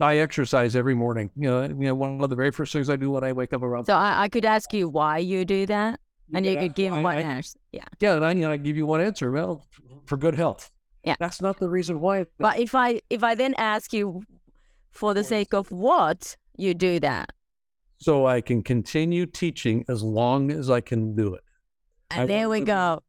I 0.00 0.18
exercise 0.18 0.76
every 0.76 0.94
morning. 0.94 1.30
You 1.36 1.48
know, 1.50 1.62
you 1.64 1.74
know, 1.74 1.94
one 1.94 2.22
of 2.22 2.28
the 2.30 2.36
very 2.36 2.50
first 2.50 2.72
things 2.72 2.90
I 2.90 2.96
do 2.96 3.10
when 3.10 3.24
I 3.24 3.32
wake 3.32 3.52
up 3.52 3.62
around. 3.62 3.86
So 3.86 3.94
I, 3.94 4.24
I 4.24 4.28
could 4.28 4.44
ask 4.44 4.72
you 4.72 4.88
why 4.88 5.18
you 5.18 5.44
do 5.44 5.66
that, 5.66 6.00
and 6.34 6.44
you 6.44 6.56
could 6.56 6.74
give 6.74 6.92
I- 6.92 7.02
one 7.02 7.16
I- 7.16 7.22
answer. 7.22 7.58
Yeah. 7.72 7.84
Yeah, 8.00 8.16
and 8.16 8.24
I, 8.24 8.32
you 8.32 8.42
know, 8.42 8.52
I 8.52 8.56
give 8.58 8.76
you 8.76 8.86
one 8.86 9.00
answer. 9.00 9.30
Well, 9.30 9.66
for 10.06 10.16
good 10.16 10.34
health. 10.34 10.70
Yeah. 11.04 11.14
that's 11.20 11.40
not 11.40 11.58
the 11.60 11.68
reason 11.68 12.00
why. 12.00 12.26
But 12.38 12.58
if 12.58 12.74
I 12.74 13.00
if 13.10 13.22
I 13.22 13.36
then 13.36 13.54
ask 13.58 13.92
you 13.92 14.22
for 14.90 15.14
the 15.14 15.22
sake 15.22 15.54
of 15.54 15.70
what 15.70 16.36
you 16.56 16.74
do 16.74 16.98
that, 17.00 17.30
so 17.98 18.26
I 18.26 18.40
can 18.40 18.62
continue 18.62 19.24
teaching 19.24 19.84
as 19.88 20.02
long 20.02 20.50
as 20.50 20.68
I 20.68 20.80
can 20.80 21.14
do 21.14 21.34
it. 21.34 21.44
and 22.10 22.28
there 22.28 22.48
we 22.48 22.60
go. 22.60 23.02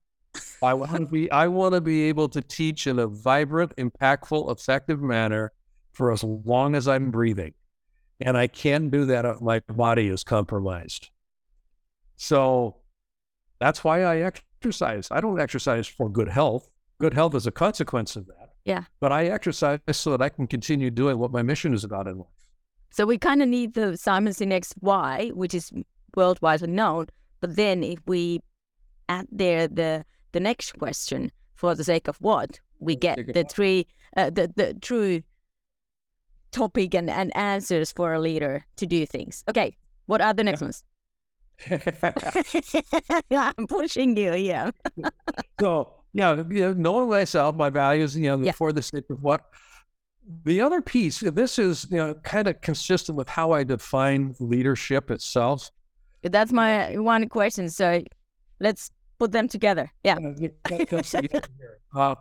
I 0.62 0.76
want 0.76 0.92
to 0.92 1.06
be 1.08 1.32
I 1.32 1.48
want 1.48 1.74
to 1.74 1.82
be 1.82 2.04
able 2.04 2.30
to 2.30 2.42
teach 2.42 2.86
in 2.86 3.00
a 3.00 3.08
vibrant, 3.08 3.76
impactful, 3.78 4.52
effective 4.52 5.02
manner 5.02 5.52
for 5.98 6.12
as 6.12 6.24
long 6.24 6.76
as 6.76 6.88
I'm 6.88 7.10
breathing. 7.10 7.56
And 8.22 8.38
I 8.38 8.46
can't 8.46 8.92
do 8.92 9.06
that 9.06 9.26
if 9.26 9.42
my 9.42 9.62
body 9.68 10.10
is 10.10 10.24
compromised. 10.24 11.10
So 12.18 12.78
that's 13.60 13.84
why 13.84 14.04
I 14.04 14.18
exercise. 14.18 15.08
I 15.10 15.22
don't 15.22 15.42
exercise 15.42 15.88
for 15.88 16.08
good 16.08 16.30
health. 16.30 16.70
Good 17.00 17.16
health 17.16 17.34
is 17.34 17.48
a 17.48 17.52
consequence 17.52 18.16
of 18.16 18.28
that. 18.28 18.54
Yeah. 18.64 18.84
But 19.00 19.12
I 19.12 19.26
exercise 19.26 19.80
so 19.92 20.12
that 20.12 20.22
I 20.22 20.30
can 20.30 20.46
continue 20.46 20.92
doing 20.92 21.18
what 21.18 21.32
my 21.32 21.42
mission 21.42 21.74
is 21.74 21.84
about 21.84 22.08
in 22.08 22.20
life. 22.20 22.28
So 22.92 23.06
we 23.06 23.18
kind 23.18 23.42
of 23.42 23.50
need 23.50 23.74
the 23.74 23.98
Simon 23.98 24.34
Sinek's 24.34 24.74
why, 24.80 25.32
which 25.34 25.56
is 25.56 25.72
worldwide 26.16 26.68
known. 26.70 27.08
But 27.42 27.56
then 27.56 27.84
if 27.84 28.00
we 28.06 28.42
add 29.10 29.28
there 29.32 29.68
the 29.68 30.06
the 30.32 30.40
next 30.40 30.78
question 30.78 31.32
for 31.56 31.74
the 31.76 31.84
sake 31.84 32.08
of 32.08 32.18
what, 32.18 32.60
we 32.80 32.96
get 32.96 33.34
the 33.34 33.44
three 33.44 33.88
uh, 34.16 34.30
the 34.30 34.52
the 34.56 34.74
true 34.76 35.22
topic 36.58 36.96
and, 36.96 37.10
and 37.10 37.36
answers 37.36 37.92
for 37.92 38.14
a 38.14 38.20
leader 38.20 38.66
to 38.80 38.86
do 38.86 39.06
things. 39.06 39.44
Okay, 39.50 39.76
what 40.08 40.22
are 40.22 40.34
the 40.34 40.44
next 40.44 40.62
ones? 40.62 40.84
I'm 43.32 43.68
pushing 43.68 44.16
you, 44.18 44.34
yeah. 44.36 44.72
So 45.60 45.94
yeah, 46.14 46.36
you 46.50 46.62
know, 46.62 46.74
knowing 46.74 47.10
myself, 47.10 47.56
my 47.56 47.70
values, 47.70 48.16
you 48.16 48.30
know, 48.30 48.44
Yeah. 48.44 48.52
for 48.54 48.72
the 48.72 48.82
sake 48.82 49.06
of 49.10 49.22
what. 49.22 49.42
The 50.44 50.60
other 50.62 50.82
piece, 50.82 51.20
this 51.22 51.58
is 51.58 51.88
you 51.90 51.98
know 51.98 52.14
kind 52.16 52.48
of 52.48 52.60
consistent 52.62 53.18
with 53.18 53.30
how 53.30 53.54
I 53.54 53.64
define 53.64 54.36
leadership 54.40 55.10
itself. 55.10 55.72
That's 56.22 56.52
my 56.52 56.98
one 56.98 57.30
question. 57.30 57.70
So 57.70 58.04
let's 58.60 58.92
put 59.20 59.32
them 59.32 59.48
together. 59.48 59.90
Yeah. 60.04 60.18
uh, 61.96 62.16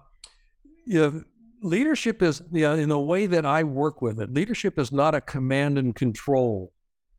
you 0.87 1.01
know, 1.01 1.23
leadership 1.63 2.23
is 2.23 2.43
you 2.53 2.63
know, 2.63 2.75
in 2.75 2.89
the 2.89 2.99
way 2.99 3.27
that 3.27 3.47
I 3.47 3.65
work 3.65 4.03
with 4.03 4.21
it. 4.21 4.33
Leadership 4.33 4.79
is 4.79 4.93
not 4.93 5.15
a 5.15 5.21
command 5.21 5.79
and 5.79 5.95
control 5.95 6.73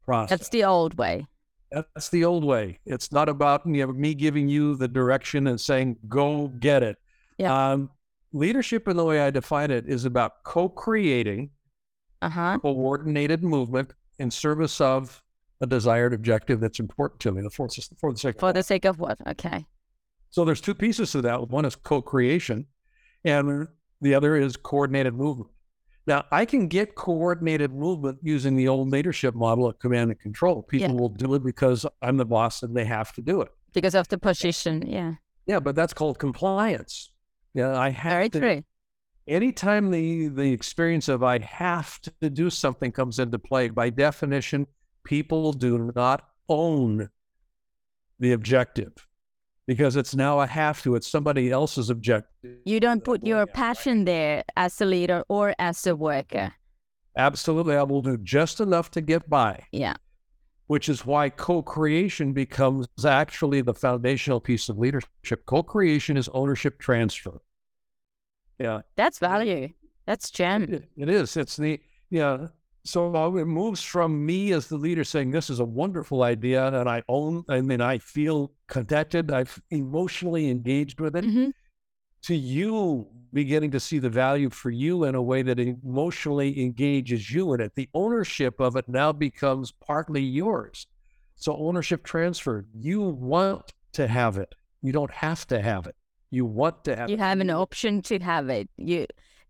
process. 0.06 0.40
That's 0.40 0.50
the 0.50 0.64
old 0.64 0.98
way. 0.98 1.28
That's 1.72 2.10
the 2.10 2.24
old 2.24 2.46
way. 2.46 2.80
It's 2.86 3.12
not 3.12 3.28
about 3.28 3.64
you 3.66 3.86
know, 3.86 3.92
me 3.92 4.14
giving 4.14 4.48
you 4.48 4.76
the 4.76 4.88
direction 4.88 5.48
and 5.48 5.60
saying, 5.60 5.98
go 6.08 6.48
get 6.48 6.82
it. 6.82 6.98
Yeah. 7.38 7.72
Um, 7.72 7.90
leadership, 8.32 8.88
in 8.88 8.96
the 8.96 9.04
way 9.04 9.20
I 9.20 9.32
define 9.32 9.72
it, 9.72 9.86
is 9.88 10.06
about 10.06 10.44
co 10.44 10.70
creating 10.70 11.50
Uh 12.22 12.30
huh. 12.30 12.58
coordinated 12.62 13.44
movement 13.44 13.92
in 14.20 14.32
service 14.32 14.80
of 14.80 15.22
a 15.60 15.68
desired 15.68 16.14
objective 16.14 16.60
that's 16.60 16.80
important 16.80 17.20
to 17.22 17.32
me, 17.32 17.42
the 17.42 17.50
for, 17.50 17.68
for 18.00 18.14
the 18.14 18.20
sake 18.20 18.40
For 18.40 18.50
of 18.50 18.56
the 18.56 18.64
sake 18.64 18.86
of 18.86 19.00
what? 19.00 19.18
Okay. 19.28 19.66
So 20.30 20.46
there's 20.46 20.62
two 20.62 20.76
pieces 20.76 21.12
to 21.12 21.22
that. 21.24 21.50
One 21.50 21.66
is 21.66 21.76
co 21.76 22.02
creation, 22.02 22.66
and 23.26 23.68
the 24.02 24.14
other 24.16 24.36
is 24.36 24.56
coordinated 24.58 25.14
movement. 25.14 25.50
Now, 26.06 26.26
I 26.32 26.46
can 26.46 26.68
get 26.68 26.96
coordinated 26.96 27.74
movement 27.74 28.20
using 28.22 28.56
the 28.56 28.68
old 28.68 28.90
leadership 28.90 29.36
model 29.36 29.68
of 29.68 29.78
command 29.80 30.12
and 30.12 30.20
control. 30.20 30.62
People 30.64 30.90
Yeah. 30.96 31.02
will 31.02 31.10
do 31.10 31.34
it 31.36 31.44
because 31.44 31.86
I'm 32.02 32.18
the 32.18 32.26
boss 32.26 32.64
and 32.64 32.76
they 32.76 32.86
have 32.86 33.12
to 33.14 33.22
do 33.22 33.42
it. 33.42 33.50
Because 33.74 33.94
of 33.96 34.08
the 34.08 34.18
position. 34.18 34.84
Yeah. 34.88 35.16
Yeah, 35.46 35.60
but 35.60 35.76
that's 35.76 35.94
called 35.94 36.18
compliance. 36.20 37.12
Yeah, 37.54 37.78
I 37.78 37.90
have 37.90 38.14
Very 38.14 38.30
to. 38.30 38.40
true. 38.40 38.64
Anytime 39.28 39.92
the 39.92 40.28
the 40.30 40.54
experience 40.54 41.10
of 41.10 41.22
I 41.24 41.40
have 41.40 42.00
to 42.22 42.30
do 42.30 42.50
something 42.50 42.94
comes 42.94 43.20
into 43.20 43.38
play, 43.40 43.68
by 43.70 43.90
definition, 43.90 44.68
people 45.04 45.52
do 45.52 45.92
not 45.94 46.30
own 46.48 47.10
the 48.20 48.32
objective 48.32 49.07
because 49.68 49.96
it's 49.96 50.16
now 50.16 50.40
a 50.40 50.48
have 50.48 50.82
to. 50.84 50.96
It's 50.96 51.08
somebody 51.08 51.52
else's 51.52 51.90
objective. 51.90 52.58
You 52.66 52.80
don't 52.80 53.04
put 53.04 53.26
your 53.26 53.46
passion 53.46 54.06
there 54.06 54.44
as 54.56 54.80
a 54.82 54.86
leader 54.86 55.24
or 55.28 55.54
as 55.60 55.86
a 55.86 55.96
worker. 55.96 56.54
Absolutely, 57.18 57.76
I 57.76 57.84
will 57.84 58.02
do 58.02 58.18
just 58.18 58.60
enough 58.60 58.90
to 58.92 59.02
get 59.02 59.30
by. 59.30 59.66
Yeah. 59.72 59.96
which 60.68 60.90
is 60.90 61.06
why 61.06 61.30
co-creation 61.30 62.34
becomes 62.34 62.88
actually 63.06 63.62
the 63.62 63.74
foundational 63.74 64.40
piece 64.42 64.68
of 64.70 64.78
leadership. 64.78 65.46
Co-creation 65.46 66.18
is 66.18 66.28
ownership 66.34 66.78
transfer. 66.80 67.40
Yeah, 68.60 68.82
That's 68.96 69.20
value. 69.20 69.70
That's 70.06 70.30
gem. 70.32 70.64
it, 70.64 70.90
it 70.98 71.10
is. 71.10 71.38
It's 71.38 71.58
the 71.58 71.80
yeah. 72.10 72.48
So 72.88 73.36
it 73.38 73.46
moves 73.46 73.84
from 73.84 74.26
me 74.26 74.54
as 74.54 74.68
the 74.68 74.78
leader 74.78 75.04
saying 75.04 75.32
this 75.32 75.50
is 75.50 75.60
a 75.60 75.66
wonderful 75.66 76.24
idea 76.24 76.68
and 76.68 76.88
I 76.88 77.04
own. 77.10 77.44
I 77.50 77.60
mean, 77.60 77.82
I 77.82 77.98
feel 77.98 78.54
connected. 78.68 79.30
I've 79.30 79.62
emotionally 79.72 80.50
engaged 80.50 81.02
with 81.02 81.16
it. 81.18 81.26
Mhm. 81.26 81.52
To 82.24 82.36
you 82.36 83.08
beginning 83.34 83.72
to 83.72 83.80
see 83.80 84.00
the 84.00 84.10
value 84.10 84.50
for 84.50 84.70
you 84.70 85.04
in 85.04 85.16
a 85.16 85.22
way 85.22 85.42
that 85.42 85.60
emotionally 85.60 86.62
engages 86.62 87.30
you 87.30 87.54
in 87.54 87.60
it. 87.60 87.76
The 87.76 87.90
ownership 87.94 88.60
of 88.62 88.78
it 88.78 88.88
now 88.88 89.12
becomes 89.12 89.72
partly 89.72 90.22
yours. 90.22 90.88
So 91.36 91.58
ownership 91.58 92.04
transfer. 92.04 92.66
You 92.74 93.02
want 93.02 93.74
to 93.94 94.08
have 94.08 94.38
it. 94.38 94.56
You 94.82 94.94
don't 94.94 95.12
have 95.12 95.46
to 95.48 95.62
have 95.62 95.88
it. 95.88 95.96
You 96.32 96.46
want 96.46 96.86
to 96.86 96.96
have 96.96 97.10
You 97.10 97.16
it. 97.16 97.20
have 97.20 97.40
an 97.42 97.50
option 97.50 98.02
to 98.04 98.20
have 98.20 98.48
it. 98.50 98.70
You, 98.78 99.08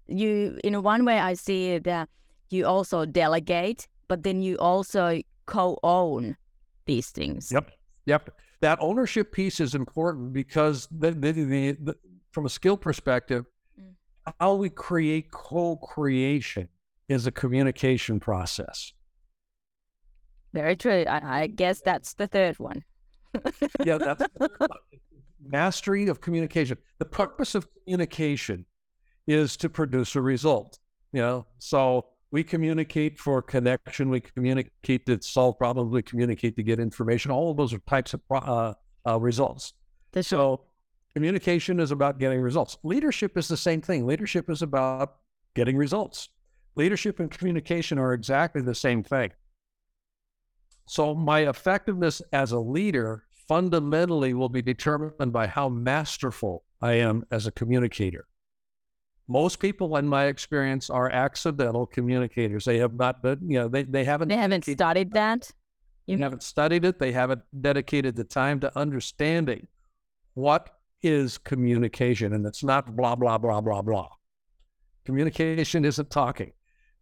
you, 0.08 0.60
in 0.64 0.82
one 0.82 1.06
way, 1.06 1.20
I 1.20 1.36
see 1.36 1.78
that 1.78 2.10
you 2.50 2.66
also 2.66 3.06
delegate, 3.06 3.88
but 4.08 4.24
then 4.24 4.42
you 4.42 4.58
also 4.58 5.22
co-own 5.46 6.38
these 6.86 7.10
things. 7.10 7.52
Yep. 7.52 7.72
Yep. 8.06 8.30
That 8.62 8.80
ownership 8.82 9.32
piece 9.32 9.60
is 9.60 9.76
important 9.76 10.34
because 10.34 10.88
the, 10.92 11.12
the, 11.12 11.32
the, 11.32 11.96
from 12.32 12.46
a 12.46 12.50
skill 12.50 12.78
perspective, 12.78 13.46
Mm. 13.80 13.94
how 14.40 14.56
we 14.56 14.70
create 14.70 15.30
co-creation 15.32 16.68
is 17.08 17.28
a 17.28 17.32
communication 17.32 18.20
process. 18.20 18.92
Very 20.54 20.76
true. 20.76 21.06
I, 21.08 21.44
I 21.44 21.48
guess 21.48 21.82
that's 21.82 22.16
the 22.16 22.28
third 22.28 22.58
one. 22.58 22.84
Yeah, 23.86 23.98
that's 23.98 24.24
mastery 25.46 26.08
of 26.08 26.22
communication. 26.22 26.78
The 26.98 27.06
purpose 27.06 27.54
of 27.56 27.68
communication 27.84 28.66
is 29.28 29.56
to 29.58 29.70
produce 29.70 30.16
a 30.16 30.22
result. 30.22 30.80
You 31.14 31.22
know, 31.22 31.46
so 31.60 32.08
we 32.32 32.44
communicate 32.44 33.18
for 33.18 33.42
connection. 33.42 34.10
We 34.10 34.20
communicate 34.20 35.06
to 35.06 35.22
solve 35.22 35.58
problems. 35.58 35.92
We 35.92 36.02
communicate 36.02 36.56
to 36.58 36.64
get 36.64 36.80
information. 36.80 37.32
All 37.32 37.52
of 37.52 37.58
those 37.58 37.74
are 37.74 37.80
types 37.80 38.14
of 38.14 38.22
uh, 38.30 38.74
uh, 39.06 39.20
results. 39.20 39.74
The 40.12 40.24
So 40.24 40.62
communication 41.14 41.80
is 41.80 41.92
about 41.92 42.20
getting 42.20 42.42
results. 42.42 42.78
Leadership 42.84 43.38
is 43.38 43.48
the 43.48 43.58
same 43.58 43.82
thing. 43.82 44.06
Leadership 44.06 44.50
is 44.50 44.62
about 44.62 45.18
getting 45.56 45.78
results. 45.78 46.30
Leadership 46.76 47.20
and 47.20 47.32
communication 47.32 47.98
are 47.98 48.14
exactly 48.14 48.62
the 48.62 48.76
same 48.76 49.04
thing. 49.04 49.32
So 50.86 51.16
my 51.16 51.50
effectiveness 51.50 52.22
as 52.32 52.52
a 52.52 52.60
leader 52.60 53.24
fundamentally 53.48 54.34
will 54.34 54.50
be 54.50 54.62
determined 54.62 55.34
by 55.34 55.48
how 55.48 55.70
masterful 55.70 56.64
I 56.82 56.94
am 56.94 57.26
as 57.32 57.48
a 57.48 57.52
communicator. 57.52 58.28
Most 59.28 59.60
people, 59.60 59.98
in 59.98 60.08
my 60.08 60.26
experience, 60.26 60.90
are 60.90 61.10
accidental 61.10 61.86
communicators. 61.86 62.66
They 62.66 62.78
have 62.78 62.94
not 62.94 63.22
been, 63.22 63.40
you 63.50 63.60
know, 63.60 63.68
they, 63.68 63.84
they 63.84 64.06
haven't 64.06 64.30
They 64.30 64.38
haven't 64.38 64.66
studied 64.66 65.12
that. 65.14 65.52
You- 66.06 66.18
haven't 66.18 66.44
studied 66.44 66.86
it. 66.86 67.00
They 67.00 67.12
haven't 67.12 67.42
dedicated 67.60 68.16
the 68.16 68.24
time 68.24 68.62
to 68.62 68.78
understanding 68.78 69.68
what 70.36 70.70
is 71.02 71.38
communication. 71.38 72.32
And 72.32 72.46
it's 72.46 72.64
not 72.64 72.96
blah, 72.96 73.16
blah, 73.16 73.38
blah, 73.38 73.60
blah, 73.60 73.82
blah. 73.82 74.10
Communication 75.04 75.84
isn't 75.84 76.10
talking. 76.10 76.54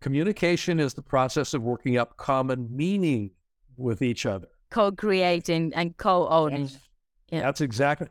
Communication 0.01 0.79
is 0.79 0.95
the 0.95 1.01
process 1.01 1.53
of 1.53 1.61
working 1.61 1.97
up 1.97 2.17
common 2.17 2.67
meaning 2.75 3.31
with 3.77 4.01
each 4.01 4.25
other. 4.25 4.47
Co-creating 4.71 5.73
and 5.75 5.95
co-owning. 5.97 6.69
Yeah. 7.31 7.41
That's 7.41 7.61
exactly 7.61 8.07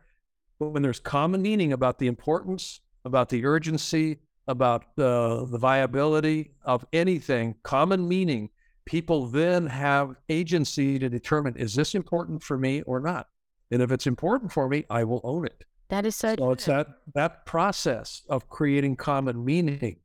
when 0.58 0.82
there's 0.82 1.00
common 1.00 1.42
meaning 1.42 1.72
about 1.72 1.98
the 1.98 2.06
importance, 2.06 2.80
about 3.04 3.28
the 3.28 3.44
urgency, 3.44 4.18
about 4.48 4.96
the, 4.96 5.46
the 5.50 5.58
viability 5.58 6.52
of 6.64 6.84
anything, 6.92 7.54
common 7.62 8.06
meaning, 8.08 8.50
people 8.84 9.26
then 9.26 9.66
have 9.66 10.16
agency 10.28 10.98
to 10.98 11.08
determine 11.08 11.56
is 11.56 11.74
this 11.74 11.94
important 11.94 12.42
for 12.42 12.58
me 12.58 12.82
or 12.82 13.00
not? 13.00 13.28
And 13.70 13.80
if 13.82 13.90
it's 13.90 14.06
important 14.06 14.52
for 14.52 14.68
me, 14.68 14.84
I 14.90 15.04
will 15.04 15.20
own 15.24 15.46
it. 15.46 15.64
That 15.88 16.06
is 16.06 16.16
so. 16.16 16.34
So 16.38 16.50
it's 16.52 16.64
that 16.66 16.86
that 17.14 17.44
process 17.46 18.22
of 18.28 18.48
creating 18.48 18.96
common 18.96 19.44
meaning 19.44 19.98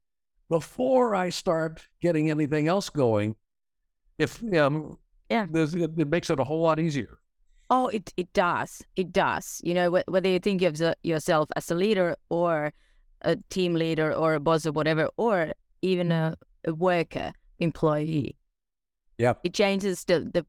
before 0.50 1.16
I 1.16 1.30
start 1.30 1.88
getting 2.02 2.30
anything 2.30 2.68
else 2.68 2.90
going. 2.90 3.36
If 4.18 4.42
um, 4.54 4.98
Yeah. 5.30 5.46
it, 5.54 5.74
it 5.98 6.08
makes 6.10 6.30
it 6.30 6.40
a 6.40 6.44
whole 6.44 6.62
lot 6.62 6.80
easier. 6.80 7.20
Oh, 7.70 7.88
it 7.88 8.14
it 8.18 8.32
does. 8.34 8.82
It 8.96 9.14
does. 9.14 9.62
You 9.64 9.74
know, 9.74 9.92
wh- 9.92 10.10
whether 10.12 10.28
you 10.30 10.40
think 10.40 10.62
of 10.64 10.78
the- 10.78 10.98
yourself 11.04 11.50
as 11.56 11.70
a 11.72 11.76
leader 11.76 12.16
or 12.30 12.74
a 13.22 13.36
team 13.50 13.74
leader 13.74 14.14
or 14.14 14.34
a 14.36 14.40
boss 14.40 14.66
or 14.66 14.72
whatever, 14.72 15.10
or 15.18 15.52
even 15.82 16.12
a, 16.12 16.36
a 16.66 16.74
worker, 16.74 17.32
employee, 17.60 18.36
Yeah. 19.18 19.34
it 19.44 19.54
changes 19.54 20.04
the, 20.06 20.20
the 20.34 20.46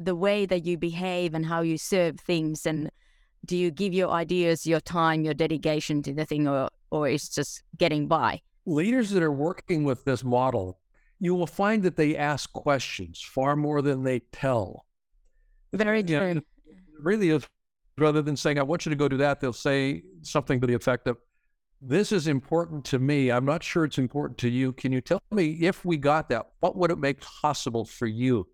the 0.00 0.14
way 0.14 0.46
that 0.46 0.64
you 0.64 0.78
behave 0.78 1.34
and 1.34 1.44
how 1.44 1.60
you 1.60 1.76
serve 1.76 2.20
things. 2.20 2.64
And 2.66 2.88
do 3.44 3.56
you 3.56 3.72
give 3.72 3.92
your 3.92 4.10
ideas, 4.10 4.64
your 4.64 4.78
time, 4.80 5.24
your 5.24 5.34
dedication 5.34 6.02
to 6.02 6.12
the 6.14 6.24
thing, 6.24 6.46
or 6.46 6.68
or 6.90 7.08
it's 7.08 7.28
just 7.28 7.62
getting 7.76 8.06
by? 8.08 8.40
leaders 8.66 9.08
that 9.10 9.22
are 9.22 9.32
working 9.32 9.82
with 9.82 10.04
this 10.04 10.22
model, 10.22 10.78
you 11.20 11.34
will 11.34 11.46
find 11.46 11.82
that 11.82 11.96
they 11.96 12.14
ask 12.16 12.52
questions 12.52 13.20
far 13.20 13.56
more 13.56 13.80
than 13.82 14.02
they 14.04 14.20
tell. 14.30 14.84
Very 15.72 16.02
true. 16.02 16.18
it 16.36 16.44
really 17.00 17.30
is. 17.30 17.46
Rather 17.96 18.22
than 18.22 18.36
saying, 18.36 18.58
I 18.58 18.62
want 18.62 18.84
you 18.86 18.90
to 18.90 18.96
go 18.96 19.08
do 19.08 19.16
that, 19.16 19.40
they'll 19.40 19.52
say 19.52 20.02
something 20.22 20.60
to 20.60 20.66
the 20.66 20.74
effect 20.74 21.08
of, 21.08 21.16
This 21.80 22.10
is 22.10 22.26
important 22.26 22.84
to 22.86 22.98
me. 22.98 23.30
I'm 23.30 23.44
not 23.44 23.62
sure 23.62 23.84
it's 23.84 23.98
important 23.98 24.38
to 24.38 24.48
you. 24.48 24.72
Can 24.72 24.90
you 24.92 25.00
tell 25.00 25.22
me 25.30 25.58
if 25.60 25.84
we 25.84 25.96
got 25.96 26.28
that, 26.30 26.46
what 26.60 26.76
would 26.76 26.90
it 26.90 26.98
make 26.98 27.20
possible 27.20 27.84
for 27.84 28.06
you? 28.06 28.48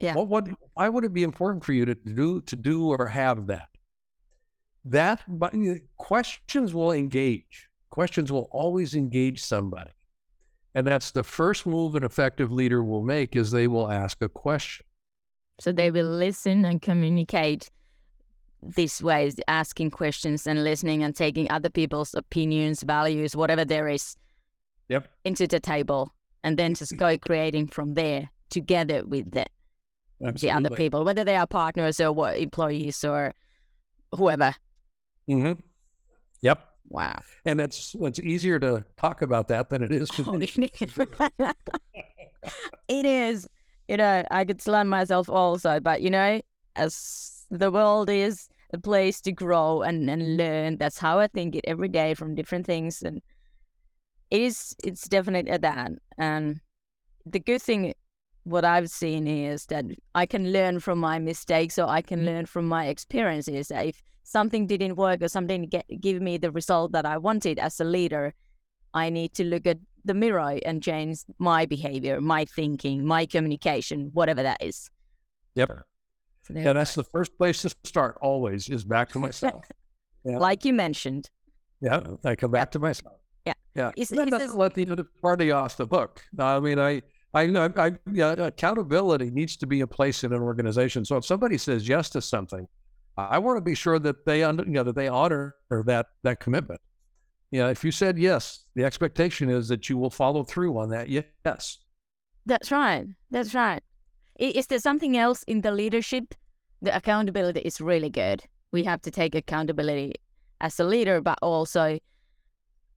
Yeah. 0.00 0.14
What 0.14 0.28
would 0.28 0.54
why 0.74 0.90
would 0.90 1.04
it 1.04 1.14
be 1.14 1.22
important 1.22 1.64
for 1.64 1.72
you 1.72 1.86
to 1.86 1.94
do 1.94 2.42
to 2.42 2.56
do 2.56 2.90
or 2.90 3.06
have 3.06 3.46
that? 3.46 3.68
That 4.84 5.22
but 5.26 5.54
eh, 5.54 5.78
questions 5.96 6.74
will 6.74 6.92
engage. 6.92 7.68
Questions 7.88 8.30
will 8.30 8.48
always 8.52 8.94
engage 8.94 9.42
somebody. 9.42 9.90
And 10.74 10.86
that's 10.86 11.12
the 11.12 11.22
first 11.22 11.64
move 11.64 11.94
an 11.94 12.04
effective 12.04 12.52
leader 12.52 12.84
will 12.84 13.02
make 13.02 13.34
is 13.34 13.50
they 13.50 13.68
will 13.68 13.90
ask 13.90 14.20
a 14.20 14.28
question. 14.28 14.84
So 15.58 15.72
they 15.72 15.90
will 15.90 16.10
listen 16.10 16.66
and 16.66 16.82
communicate 16.82 17.70
this 18.74 19.02
way, 19.02 19.30
asking 19.48 19.90
questions 19.90 20.46
and 20.46 20.64
listening 20.64 21.02
and 21.02 21.14
taking 21.14 21.50
other 21.50 21.70
people's 21.70 22.14
opinions, 22.14 22.82
values, 22.82 23.36
whatever 23.36 23.64
there 23.64 23.88
is 23.88 24.16
Yep. 24.88 25.08
into 25.24 25.46
the 25.46 25.58
table 25.60 26.12
and 26.44 26.56
then 26.56 26.74
just 26.74 26.96
go 26.96 27.18
creating 27.18 27.66
from 27.68 27.94
there 27.94 28.30
together 28.50 29.04
with 29.04 29.32
the, 29.32 29.46
the 30.20 30.50
other 30.50 30.70
people, 30.70 31.04
whether 31.04 31.24
they 31.24 31.36
are 31.36 31.46
partners 31.46 31.98
or 32.00 32.12
what 32.12 32.38
employees 32.38 33.04
or 33.04 33.34
whoever. 34.14 34.54
hmm 35.26 35.52
Yep. 36.42 36.64
Wow. 36.88 37.18
And 37.44 37.60
it's 37.60 37.96
it's 37.98 38.20
easier 38.20 38.60
to 38.60 38.84
talk 38.96 39.22
about 39.22 39.48
that 39.48 39.70
than 39.70 39.82
it 39.82 39.90
is 39.90 40.08
to 40.10 40.22
it 42.88 43.06
is. 43.06 43.48
You 43.88 43.96
know, 43.96 44.24
I 44.30 44.44
could 44.44 44.60
slam 44.62 44.88
myself 44.88 45.28
also, 45.28 45.80
but 45.80 46.02
you 46.02 46.10
know, 46.10 46.40
as 46.76 47.44
the 47.50 47.70
world 47.70 48.10
is 48.10 48.48
a 48.72 48.78
place 48.78 49.20
to 49.22 49.32
grow 49.32 49.82
and, 49.82 50.08
and 50.10 50.36
learn, 50.36 50.76
that's 50.78 50.98
how 50.98 51.18
I 51.18 51.28
think 51.28 51.54
it 51.54 51.64
every 51.66 51.88
day 51.88 52.14
from 52.14 52.34
different 52.34 52.66
things. 52.66 53.02
And 53.02 53.22
it 54.30 54.40
is, 54.40 54.74
it's 54.82 55.08
definitely 55.08 55.56
that. 55.56 55.92
And 56.18 56.60
the 57.24 57.40
good 57.40 57.62
thing, 57.62 57.94
what 58.44 58.64
I've 58.64 58.90
seen 58.90 59.26
is 59.26 59.66
that 59.66 59.84
I 60.14 60.26
can 60.26 60.52
learn 60.52 60.80
from 60.80 60.98
my 60.98 61.18
mistakes 61.18 61.78
or 61.78 61.88
I 61.88 62.02
can 62.02 62.20
mm-hmm. 62.20 62.28
learn 62.28 62.46
from 62.46 62.66
my 62.66 62.86
experiences. 62.86 63.68
That 63.68 63.86
If 63.86 64.02
something 64.24 64.66
didn't 64.66 64.96
work 64.96 65.22
or 65.22 65.28
something 65.28 65.62
didn't 65.62 65.72
get, 65.72 66.00
give 66.00 66.20
me 66.20 66.38
the 66.38 66.50
result 66.50 66.92
that 66.92 67.06
I 67.06 67.18
wanted 67.18 67.58
as 67.58 67.80
a 67.80 67.84
leader, 67.84 68.34
I 68.94 69.10
need 69.10 69.34
to 69.34 69.44
look 69.44 69.66
at 69.66 69.78
the 70.04 70.14
mirror 70.14 70.58
and 70.64 70.82
change 70.82 71.18
my 71.38 71.66
behavior, 71.66 72.20
my 72.20 72.44
thinking, 72.44 73.04
my 73.04 73.26
communication, 73.26 74.10
whatever 74.14 74.42
that 74.42 74.62
is. 74.62 74.90
Yep. 75.54 75.82
So 76.46 76.54
Yeah, 76.54 76.72
that's 76.72 76.94
the 76.94 77.04
first 77.04 77.36
place 77.36 77.62
to 77.62 77.74
start. 77.84 78.18
Always 78.22 78.68
is 78.68 78.84
back 78.84 79.10
to 79.10 79.18
myself. 79.28 79.64
yeah. 80.24 80.38
like 80.38 80.64
you 80.64 80.72
mentioned. 80.72 81.30
Yeah, 81.80 82.00
I 82.24 82.36
come 82.36 82.50
back 82.50 82.70
to 82.72 82.78
myself. 82.78 83.16
Yeah. 83.44 83.54
Yeah. 83.74 83.92
Is- 83.96 84.08
that 84.08 84.30
doesn't 84.30 84.56
let 84.56 84.74
the 84.74 84.88
other 84.90 85.04
party 85.20 85.50
off 85.50 85.76
the 85.76 85.86
hook. 85.86 86.22
I 86.38 86.60
mean, 86.60 86.78
I, 86.78 87.02
I 87.34 87.46
know, 87.46 87.70
I, 87.76 87.92
yeah, 88.10 88.32
accountability 88.32 89.30
needs 89.30 89.56
to 89.58 89.66
be 89.66 89.80
in 89.80 89.88
place 89.88 90.24
in 90.24 90.32
an 90.32 90.40
organization. 90.40 91.04
So 91.04 91.16
if 91.16 91.24
somebody 91.24 91.58
says 91.58 91.86
yes 91.88 92.08
to 92.10 92.22
something, 92.22 92.66
I 93.18 93.38
want 93.38 93.56
to 93.56 93.60
be 93.62 93.74
sure 93.74 93.98
that 93.98 94.24
they, 94.26 94.42
under, 94.42 94.64
you 94.64 94.72
know, 94.72 94.82
that 94.84 94.94
they 94.94 95.08
honor 95.08 95.54
that 95.70 96.06
that 96.22 96.38
commitment. 96.40 96.80
You 97.50 97.60
know, 97.62 97.70
if 97.70 97.84
you 97.84 97.90
said 97.90 98.18
yes, 98.18 98.64
the 98.74 98.84
expectation 98.84 99.48
is 99.48 99.68
that 99.68 99.88
you 99.88 99.96
will 99.96 100.10
follow 100.10 100.44
through 100.44 100.78
on 100.78 100.90
that. 100.90 101.08
Yes. 101.08 101.78
That's 102.44 102.70
right. 102.70 103.06
That's 103.30 103.54
right. 103.54 103.82
Is 104.38 104.66
there 104.66 104.78
something 104.78 105.16
else 105.16 105.42
in 105.44 105.62
the 105.62 105.70
leadership? 105.70 106.34
The 106.82 106.94
accountability 106.94 107.60
is 107.60 107.80
really 107.80 108.10
good. 108.10 108.42
We 108.72 108.84
have 108.84 109.00
to 109.02 109.10
take 109.10 109.34
accountability 109.34 110.14
as 110.60 110.78
a 110.80 110.84
leader, 110.84 111.20
but 111.20 111.38
also 111.42 111.98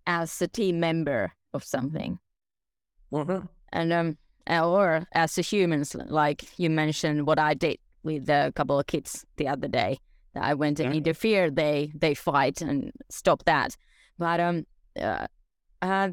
as 0.06 0.42
a 0.42 0.48
team 0.48 0.80
member 0.80 1.34
of 1.54 1.64
something. 1.64 2.20
Mhm. 3.12 3.48
And 3.72 3.94
um, 3.94 4.18
or 4.50 5.08
as 5.14 5.38
a 5.38 5.42
humans, 5.42 5.96
like 5.96 6.60
you 6.60 6.70
mentioned, 6.70 7.28
what 7.28 7.40
I 7.40 7.54
did 7.54 7.78
with 8.04 8.30
a 8.30 8.52
couple 8.56 8.80
of 8.80 8.88
kids 8.88 9.26
the 9.38 9.48
other 9.48 9.68
day. 9.68 10.00
That 10.34 10.44
I 10.44 10.54
went 10.54 10.80
and 10.80 10.94
Yeah. 10.94 10.98
interfere. 10.98 11.50
They 11.52 11.92
they 11.96 12.14
fight 12.16 12.62
and 12.62 12.92
stop 13.10 13.44
that. 13.46 13.76
But 14.18 14.40
um, 14.40 14.66
uh, 15.02 15.28
uh, 15.82 16.10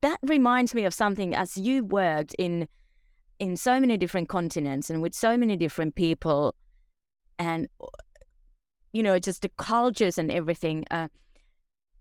that 0.00 0.18
reminds 0.22 0.74
me 0.74 0.84
of 0.86 0.94
something. 0.94 1.34
As 1.34 1.56
you 1.56 1.84
worked 1.84 2.34
in 2.38 2.68
in 3.38 3.56
so 3.56 3.78
many 3.80 3.96
different 3.96 4.28
continents 4.28 4.90
and 4.90 5.02
with 5.02 5.14
so 5.14 5.36
many 5.36 5.56
different 5.56 5.94
people, 5.94 6.54
and 7.38 7.68
you 8.92 9.02
know, 9.02 9.18
just 9.18 9.42
the 9.42 9.50
cultures 9.50 10.18
and 10.18 10.30
everything. 10.30 10.84
Uh, 10.90 11.08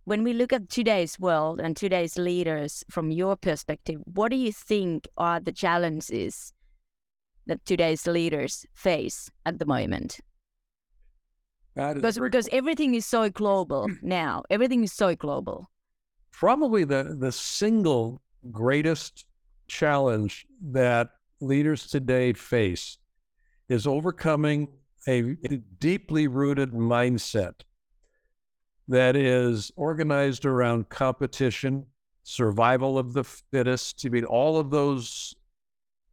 when 0.06 0.24
we 0.24 0.32
look 0.34 0.54
at 0.54 0.70
today's 0.70 1.20
world 1.20 1.60
and 1.60 1.76
today's 1.76 2.18
leaders 2.18 2.84
from 2.90 3.12
your 3.12 3.36
perspective, 3.36 4.00
what 4.06 4.32
do 4.32 4.38
you 4.38 4.54
think 4.54 5.08
are 5.18 5.40
the 5.42 5.52
challenges 5.52 6.54
that 7.46 7.66
today's 7.66 8.08
leaders 8.08 8.66
face 8.74 9.30
at 9.46 9.60
the 9.60 9.66
moment? 9.66 10.20
Because 11.76 12.18
because 12.18 12.50
everything 12.52 12.96
is 12.96 13.06
so 13.06 13.30
global 13.30 13.88
now. 14.02 14.44
Everything 14.50 14.84
is 14.84 14.94
so 14.94 15.16
global. 15.16 15.70
probably 16.32 16.84
the 16.84 17.16
the 17.20 17.32
single 17.32 18.22
greatest 18.52 19.26
challenge 19.68 20.46
that 20.62 21.10
leaders 21.40 21.88
today 21.88 22.34
face 22.34 22.98
is 23.70 23.86
overcoming 23.86 24.68
a 25.08 25.36
deeply 25.80 26.28
rooted 26.28 26.72
mindset 26.72 27.62
that 28.88 29.16
is 29.16 29.72
organized 29.76 30.46
around 30.46 30.90
competition, 30.90 31.86
survival 32.24 32.98
of 32.98 33.14
the 33.14 33.24
fittest. 33.24 34.06
I 34.06 34.10
mean, 34.10 34.26
all 34.26 34.58
of 34.58 34.70
those 34.70 35.34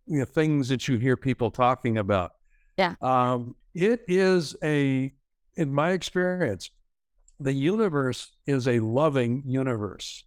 you 0.06 0.20
know, 0.20 0.24
things 0.24 0.68
that 0.68 0.86
you 0.88 0.98
hear 0.98 1.16
people 1.16 1.50
talking 1.50 1.98
about. 1.98 2.32
Yeah. 2.76 2.94
Um, 3.00 3.54
it 3.74 4.02
is 4.06 4.56
a, 4.62 5.12
in 5.56 5.72
my 5.72 5.90
experience, 5.90 6.70
the 7.40 7.52
universe 7.52 8.32
is 8.46 8.68
a 8.68 8.80
loving 8.80 9.42
universe. 9.46 10.24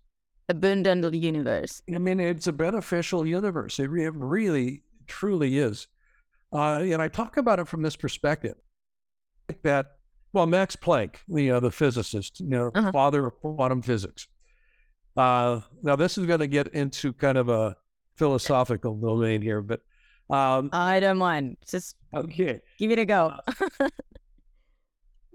Abundant 0.50 1.14
universe. 1.14 1.82
I 1.94 1.98
mean, 1.98 2.20
it's 2.20 2.48
a 2.48 2.54
beneficial 2.54 3.26
universe. 3.26 3.80
It, 3.80 3.92
it 3.92 4.14
really, 4.16 4.84
truly 5.08 5.58
is. 5.58 5.88
Uh, 6.54 6.80
and 6.82 7.02
I 7.02 7.08
talk 7.08 7.38
about 7.38 7.60
it 7.60 7.68
from 7.68 7.82
this 7.82 7.96
perspective 7.96 8.56
that, 9.64 9.86
well, 10.34 10.46
Max 10.46 10.76
Planck, 10.76 11.16
the, 11.28 11.52
uh, 11.52 11.60
the 11.60 11.72
physicist, 11.72 12.40
you 12.40 12.48
know, 12.48 12.72
Uh-huh. 12.74 12.92
father 12.92 13.26
of 13.28 13.36
quantum 13.36 13.82
physics. 13.82 14.28
Uh, 15.16 15.62
now, 15.82 15.96
this 15.96 16.18
is 16.18 16.26
going 16.26 16.40
to 16.42 16.48
get 16.48 16.68
into 16.70 17.12
kind 17.14 17.38
of 17.38 17.50
a 17.50 17.76
philosophical 18.16 18.96
domain 18.96 19.42
here, 19.42 19.62
but 19.62 19.82
um, 20.30 20.70
I 20.74 21.00
don't 21.00 21.18
mind. 21.18 21.58
Just 21.70 21.96
okay. 22.14 22.60
give 22.78 22.92
it 22.92 23.00
a 23.00 23.06
go. 23.06 23.34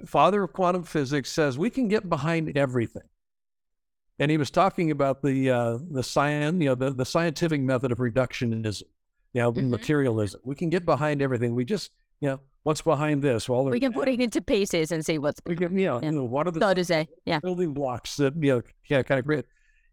father 0.07 0.43
of 0.43 0.53
quantum 0.53 0.83
physics 0.83 1.31
says 1.31 1.59
we 1.59 1.71
can 1.71 1.89
get 1.89 2.09
behind 2.09 2.57
everything. 2.57 3.03
And 4.19 4.31
he 4.31 4.37
was 4.37 4.51
talking 4.51 4.91
about 4.91 5.23
the 5.23 5.51
uh, 5.51 5.79
the 5.91 6.03
science, 6.03 6.61
you 6.61 6.69
know, 6.69 6.75
the, 6.75 6.91
the 6.91 7.05
scientific 7.05 7.61
method 7.61 7.91
of 7.91 7.99
reductionism, 7.99 8.83
know, 9.41 9.53
Mhm. 9.53 9.69
materialism. 9.71 10.41
We 10.45 10.55
can 10.55 10.69
get 10.69 10.85
behind 10.85 11.23
everything. 11.23 11.55
We 11.55 11.65
just, 11.65 11.91
you 12.21 12.29
know, 12.29 12.41
what's 12.65 12.83
behind 12.83 13.23
this? 13.23 13.49
Well, 13.49 13.65
we 13.65 13.81
can 13.81 13.93
put 13.93 14.09
it 14.09 14.21
into 14.21 14.41
pieces 14.43 14.93
and 14.93 15.05
see 15.05 15.19
what's 15.19 15.41
we 15.47 15.57
can, 15.57 15.77
you 15.79 15.87
know, 15.87 16.01
Yeah. 16.01 16.11
you 16.11 16.17
know, 16.17 16.25
what 16.25 16.47
are 16.47 16.51
the 16.51 16.61
so 16.61 16.75
to 16.75 16.85
say. 16.85 17.09
Yeah. 17.25 17.41
building 17.41 17.73
blocks 17.73 18.17
that 18.17 18.35
you 18.37 18.57
know, 18.57 18.63
yeah, 18.89 19.03
kind 19.03 19.19
of 19.19 19.25
great. 19.27 19.45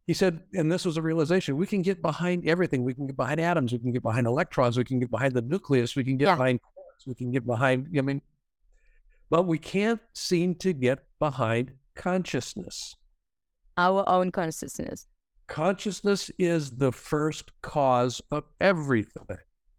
He 0.07 0.13
said, 0.13 0.41
and 0.55 0.71
this 0.71 0.85
was 0.85 0.97
a 0.97 1.01
realization: 1.01 1.55
we 1.55 1.67
can 1.67 1.81
get 1.83 2.01
behind 2.01 2.47
everything. 2.47 2.83
We 2.83 2.93
can 2.95 3.05
get 3.07 3.15
behind 3.15 3.39
atoms. 3.39 3.71
We 3.71 3.79
can 3.79 3.91
get 3.91 4.01
behind 4.01 4.25
electrons. 4.27 4.75
We 4.77 4.83
can 4.83 4.99
get 4.99 5.11
behind 5.11 5.33
the 5.35 5.41
nucleus. 5.41 5.95
We 5.95 6.03
can 6.03 6.17
get 6.17 6.25
Yeah. 6.25 6.35
behind 6.35 6.59
quarks. 6.61 7.05
We 7.07 7.13
can 7.15 7.31
get 7.31 7.45
behind. 7.45 7.87
I 7.97 8.01
mean, 8.01 8.21
but 9.29 9.43
we 9.45 9.59
can't 9.59 10.01
seem 10.13 10.55
to 10.55 10.73
get 10.73 11.05
behind 11.19 11.73
consciousness. 11.95 12.95
Our 13.77 14.03
own 14.09 14.31
consciousness. 14.31 15.07
Consciousness 15.49 16.29
is 16.37 16.71
the 16.71 16.91
first 16.91 17.51
cause 17.61 18.21
of 18.31 18.43
everything. 18.61 19.25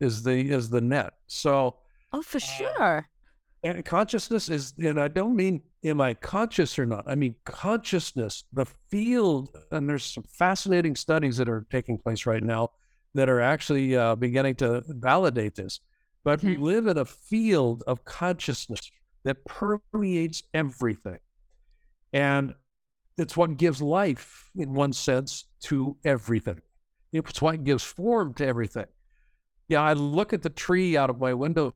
Is 0.00 0.22
the 0.22 0.50
is 0.50 0.70
the 0.70 0.80
net. 0.80 1.12
So 1.26 1.76
Oh, 2.12 2.18
Uh, 2.18 2.22
for 2.22 2.40
sure. 2.40 3.08
And 3.62 3.84
consciousness 3.84 4.48
is, 4.48 4.72
and 4.78 4.98
I 5.00 5.08
don't 5.08 5.36
mean 5.36 5.62
am 5.84 6.00
I 6.00 6.14
conscious 6.14 6.78
or 6.78 6.86
not. 6.86 7.04
I 7.06 7.14
mean 7.14 7.36
consciousness, 7.44 8.44
the 8.52 8.66
field, 8.90 9.50
and 9.70 9.88
there's 9.88 10.04
some 10.04 10.24
fascinating 10.24 10.96
studies 10.96 11.36
that 11.36 11.48
are 11.48 11.66
taking 11.70 11.98
place 11.98 12.26
right 12.26 12.42
now 12.42 12.70
that 13.14 13.28
are 13.28 13.40
actually 13.40 13.96
uh, 13.96 14.16
beginning 14.16 14.54
to 14.56 14.82
validate 14.88 15.54
this. 15.56 15.80
But 16.24 16.42
we 16.42 16.56
Mhm. 16.56 16.60
live 16.62 16.86
in 16.86 16.98
a 16.98 17.04
field 17.04 17.82
of 17.86 18.04
consciousness 18.04 18.90
that 19.24 19.44
permeates 19.44 20.42
everything, 20.54 21.18
and 22.12 22.54
it's 23.20 23.36
what 23.36 23.56
gives 23.56 23.80
life, 23.82 24.50
in 24.56 24.72
one 24.74 24.92
sense, 24.92 25.44
to 25.64 25.96
everything. 26.04 26.60
It's 27.12 27.42
what 27.42 27.64
gives 27.64 27.82
form 27.84 28.34
to 28.34 28.46
everything. 28.46 28.86
Yeah, 29.68 29.82
I 29.82 29.92
look 29.92 30.32
at 30.32 30.42
the 30.42 30.50
tree 30.50 30.96
out 30.96 31.10
of 31.10 31.18
my 31.20 31.34
window 31.34 31.74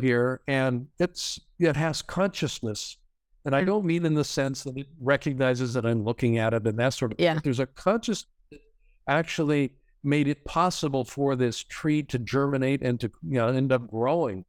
here 0.00 0.40
and 0.48 0.88
it's 0.98 1.40
it 1.60 1.76
has 1.76 2.02
consciousness 2.02 2.96
and 3.44 3.54
i 3.54 3.62
Mm. 3.62 3.66
don't 3.66 3.84
mean 3.84 4.04
in 4.04 4.14
the 4.14 4.24
sense 4.24 4.64
that 4.64 4.76
it 4.76 4.88
recognizes 5.00 5.72
that 5.74 5.86
i'm 5.86 6.02
looking 6.02 6.36
at 6.36 6.52
it 6.52 6.66
and 6.66 6.76
that 6.80 6.94
sort 6.94 7.12
of 7.12 7.20
Yeah. 7.20 7.38
there's 7.44 7.60
a 7.60 7.66
conscious 7.66 8.26
that 8.50 8.58
actually 9.06 9.70
made 10.02 10.26
it 10.26 10.44
possible 10.44 11.04
for 11.04 11.36
this 11.36 11.62
tree 11.62 12.02
to 12.02 12.18
germinate 12.18 12.82
and 12.82 12.98
to 13.02 13.06
you 13.22 13.34
know 13.34 13.46
end 13.48 13.70
up 13.70 13.88
growing 13.88 14.44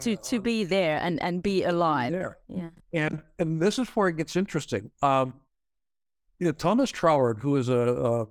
To 0.00 0.16
to 0.16 0.40
be 0.40 0.64
there 0.64 0.98
and, 1.00 1.22
and 1.22 1.44
be 1.44 1.62
alive. 1.62 2.10
there 2.10 2.38
Yeah. 2.48 2.70
and 2.92 3.22
and 3.38 3.62
this 3.62 3.78
is 3.78 3.88
where 3.90 4.08
it 4.08 4.16
gets 4.16 4.34
interesting 4.34 4.90
um 5.00 5.34
you 6.42 6.48
know, 6.48 6.52
thomas 6.52 6.90
troward 6.90 7.38
who 7.40 7.56
is 7.56 7.68
a, 7.68 8.26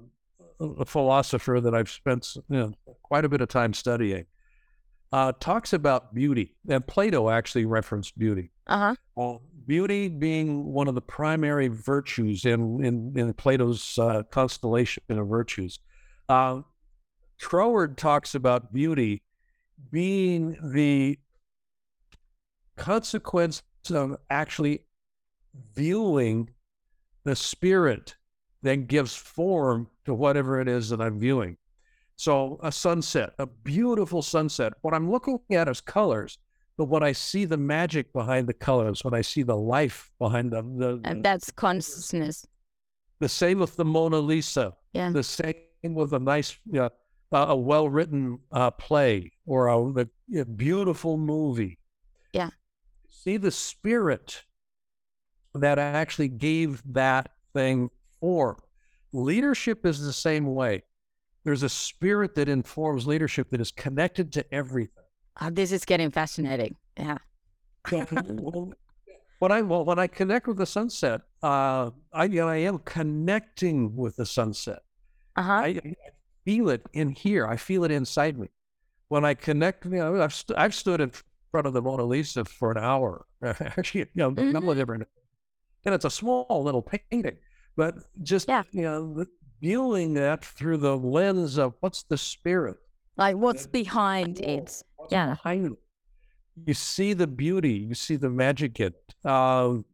a 0.59 0.66
a 0.82 0.86
philosopher 0.86 1.59
that 1.59 1.74
i've 1.74 1.89
spent 1.89 2.36
you 2.36 2.57
know, 2.57 2.74
quite 3.01 3.26
a 3.26 3.30
bit 3.30 3.41
of 3.41 3.47
time 3.47 3.74
studying 3.74 4.26
uh, 5.14 5.32
talks 5.39 5.74
about 5.74 6.14
beauty 6.14 6.55
and 6.70 6.86
plato 6.88 7.30
actually 7.30 7.66
referenced 7.66 8.18
beauty 8.18 8.51
Uh-huh. 8.68 8.95
Uh, 9.18 9.38
beauty 9.68 10.07
being 10.07 10.66
one 10.66 10.88
of 10.88 10.95
the 10.95 11.01
primary 11.01 11.68
virtues 11.68 12.45
in 12.45 12.84
in, 12.84 12.95
in 13.16 13.34
Plato's 13.34 13.97
uh, 13.99 14.24
constellation 14.32 15.03
of 15.09 15.28
virtues. 15.28 15.80
Uh, 16.30 16.62
Troward 17.39 17.97
talks 17.97 18.36
about 18.36 18.74
beauty 18.74 19.22
being 19.91 20.57
the 20.74 21.18
consequence 22.78 23.64
of 23.89 24.18
actually 24.30 24.86
viewing 25.76 26.49
the 27.24 27.36
spirit 27.36 28.15
that 28.63 28.88
gives 28.88 29.15
form 29.15 29.88
to 30.05 30.13
whatever 30.13 30.59
it 30.61 30.67
is 30.67 30.89
that 30.89 31.01
I'm 31.01 31.19
viewing. 31.19 31.57
So 32.15 32.59
a 32.61 32.72
sunset, 32.72 33.32
a 33.39 33.47
beautiful 33.47 34.22
sunset. 34.22 34.74
What 34.82 34.93
I'm 34.93 35.09
looking 35.09 35.39
at 35.51 35.67
is 35.67 35.82
colors, 35.82 36.38
but 36.78 36.86
when 36.86 37.01
I 37.03 37.11
see 37.13 37.45
the 37.45 37.57
magic 37.57 38.13
behind 38.13 38.47
the 38.47 38.53
colors, 38.53 39.03
when 39.03 39.13
I 39.15 39.22
see 39.22 39.41
the 39.43 39.57
life 39.57 40.11
behind 40.19 40.51
them, 40.51 40.78
the, 40.78 41.01
And 41.03 41.24
that's 41.26 41.51
consciousness. 41.51 42.45
the 43.19 43.30
same 43.30 43.59
with 43.59 43.76
the 43.76 43.86
Mona 43.86 44.19
Lisa, 44.19 44.74
Yeah. 44.93 45.09
the 45.11 45.24
same 45.24 45.55
with 45.84 46.13
a 46.13 46.19
nice, 46.19 46.57
uh, 46.78 46.89
a 47.32 47.55
well-written 47.55 48.39
uh, 48.51 48.69
play 48.72 49.32
or 49.45 49.67
a, 49.67 50.07
a 50.39 50.45
beautiful 50.45 51.17
movie. 51.17 51.80
Yeah. 52.34 52.51
See 53.09 53.38
the 53.38 53.51
spirit 53.51 54.43
that 55.54 55.78
actually 55.80 56.28
gave 56.30 56.82
that 56.93 57.30
thing 57.54 57.89
form. 58.20 58.58
Leadership 59.14 59.86
is 59.86 60.02
the 60.04 60.14
same 60.14 60.54
way. 60.54 60.84
there's 61.43 61.64
a 61.64 61.70
spirit 61.70 62.36
that 62.36 62.47
informs 62.47 63.08
leadership 63.08 63.49
that 63.49 63.60
is 63.60 63.72
connected 63.72 64.32
to 64.34 64.54
everything. 64.54 65.04
Oh, 65.41 65.49
this 65.49 65.72
is 65.72 65.84
getting 65.86 66.12
fascinating. 66.12 66.76
Yeah. 66.97 67.18
when 69.39 69.52
I 69.52 69.62
well, 69.62 69.84
when 69.86 69.97
I 69.99 70.08
connect 70.08 70.47
with 70.47 70.58
the 70.58 70.66
sunset, 70.66 71.22
uh, 71.41 71.89
I 72.14 72.26
you 72.26 72.41
know, 72.41 72.47
I 72.47 72.58
am 72.58 72.80
connecting 72.80 73.95
with 73.95 74.16
the 74.18 74.26
sunset. 74.26 74.80
Uh-huh. 75.36 75.52
I, 75.52 75.66
I 75.84 75.95
feel 76.45 76.70
it 76.70 76.84
in 76.93 77.10
here. 77.10 77.47
I 77.47 77.56
feel 77.58 77.84
it 77.84 77.91
inside 77.91 78.38
me. 78.38 78.49
When 79.08 79.26
I 79.26 79.34
connect, 79.34 79.86
you 79.86 79.91
know, 79.91 80.22
I've 80.22 80.34
st- 80.34 80.58
I've 80.60 80.76
stood 80.76 81.02
in 81.02 81.12
front 81.52 81.68
of 81.68 81.74
the 81.74 81.82
Mona 81.82 82.04
Lisa 82.04 82.45
for 82.45 82.72
an 82.72 82.78
hour. 82.78 83.26
Actually, 83.43 84.02
you 84.02 84.08
know, 84.16 84.28
a 84.30 84.36
couple 84.36 84.45
Mm-hmm. 84.45 84.70
of 84.70 84.78
different, 84.78 85.08
and 85.86 85.95
it's 85.95 86.05
a 86.05 86.09
small 86.09 86.61
little 86.63 86.82
painting, 86.82 87.38
but 87.75 87.95
just 88.21 88.47
Yeah. 88.47 88.63
you 88.71 88.82
know, 88.84 89.25
viewing 89.61 90.13
that 90.15 90.43
through 90.43 90.77
the 90.77 90.97
lens 90.97 91.57
of 91.57 91.73
what's 91.79 92.03
the 92.03 92.17
spirit, 92.17 92.77
Like 93.17 93.36
what's 93.36 93.67
behind 93.67 94.39
it? 94.39 94.84
what's 94.95 95.11
Yeah. 95.11 95.36
behind 95.36 95.73
it. 95.73 95.79
You 96.65 96.73
see 96.73 97.13
the 97.13 97.27
beauty, 97.27 97.73
you 97.73 97.95
see 97.95 98.15
the 98.17 98.29
magic 98.29 98.79
in 98.79 98.88
it. 98.93 99.29
Um, 99.29 99.86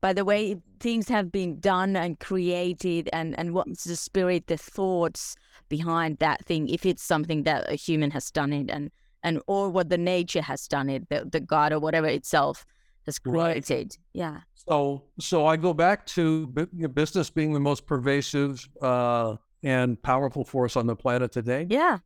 By 0.00 0.12
the 0.12 0.24
way 0.24 0.60
things 0.78 1.08
have 1.08 1.32
been 1.32 1.58
done 1.58 1.96
and 1.96 2.20
created 2.20 3.08
and, 3.12 3.36
and 3.38 3.52
what's 3.52 3.84
the 3.84 3.96
spirit, 3.96 4.46
the 4.46 4.56
thoughts 4.56 5.34
behind 5.68 6.18
that 6.18 6.44
thing, 6.44 6.68
if 6.68 6.86
it's 6.86 7.02
something 7.02 7.42
that 7.44 7.70
a 7.70 7.74
human 7.74 8.12
has 8.12 8.30
done 8.30 8.52
it 8.52 8.70
and 8.70 8.90
and 9.24 9.42
or 9.48 9.68
what 9.68 9.88
the 9.88 9.98
nature 9.98 10.40
has 10.42 10.68
done 10.68 10.88
it, 10.88 11.08
the, 11.08 11.24
the 11.30 11.40
God 11.40 11.72
or 11.72 11.80
whatever 11.80 12.06
itself 12.06 12.64
has 13.08 13.18
Right. 13.24 13.96
Yeah. 14.12 14.40
So, 14.54 15.04
so 15.18 15.46
I 15.46 15.56
go 15.56 15.72
back 15.72 16.06
to 16.06 16.46
bu- 16.48 16.68
you 16.72 16.82
know, 16.82 16.88
business 16.88 17.30
being 17.30 17.52
the 17.52 17.60
most 17.60 17.86
pervasive 17.86 18.68
uh, 18.82 19.36
and 19.62 20.00
powerful 20.02 20.44
force 20.44 20.76
on 20.76 20.86
the 20.86 20.96
planet 20.96 21.32
today. 21.32 21.66
Yeah. 21.68 21.98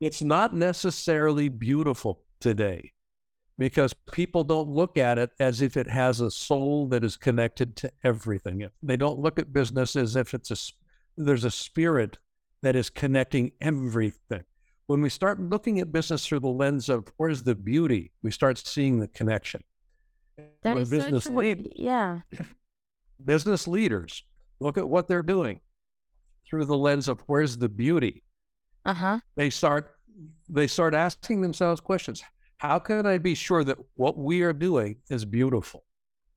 It's 0.00 0.22
not 0.22 0.54
necessarily 0.54 1.48
beautiful 1.48 2.22
today 2.40 2.92
because 3.58 3.94
people 4.12 4.44
don't 4.44 4.68
look 4.68 4.98
at 4.98 5.18
it 5.18 5.30
as 5.38 5.62
if 5.62 5.76
it 5.76 5.88
has 5.88 6.20
a 6.20 6.30
soul 6.30 6.86
that 6.88 7.04
is 7.04 7.16
connected 7.16 7.76
to 7.76 7.92
everything. 8.02 8.68
They 8.82 8.96
don't 8.96 9.20
look 9.20 9.38
at 9.38 9.52
business 9.52 9.96
as 9.96 10.16
if 10.16 10.34
it's 10.34 10.50
a 10.50 10.56
there's 11.16 11.44
a 11.44 11.50
spirit 11.50 12.18
that 12.62 12.74
is 12.74 12.90
connecting 12.90 13.52
everything. 13.60 14.44
When 14.86 15.02
we 15.02 15.08
start 15.08 15.40
looking 15.40 15.78
at 15.78 15.92
business 15.92 16.26
through 16.26 16.40
the 16.40 16.48
lens 16.48 16.88
of 16.88 17.12
where's 17.16 17.42
the 17.42 17.54
beauty, 17.54 18.12
we 18.22 18.30
start 18.30 18.58
seeing 18.58 18.98
the 18.98 19.08
connection. 19.08 19.62
That 20.36 20.74
When 20.74 20.78
is 20.82 20.88
so 20.90 20.96
business 20.96 21.24
true. 21.24 21.36
lead- 21.36 21.72
Yeah. 21.76 22.20
business 23.24 23.68
leaders 23.68 24.24
look 24.60 24.76
at 24.78 24.88
what 24.88 25.06
they're 25.08 25.22
doing 25.22 25.60
through 26.48 26.64
the 26.64 26.76
lens 26.76 27.08
of 27.08 27.20
where's 27.26 27.56
the 27.56 27.68
beauty 27.68 28.22
Uh-huh. 28.84 29.20
they 29.36 29.48
start 29.50 29.94
they 30.48 30.66
start 30.66 30.92
asking 30.94 31.40
themselves 31.40 31.80
questions 31.80 32.22
how 32.58 32.78
can 32.78 33.06
i 33.06 33.18
be 33.18 33.34
sure 33.34 33.62
that 33.64 33.78
what 33.94 34.18
we 34.18 34.42
are 34.42 34.52
doing 34.52 34.96
is 35.08 35.24
beautiful 35.24 35.84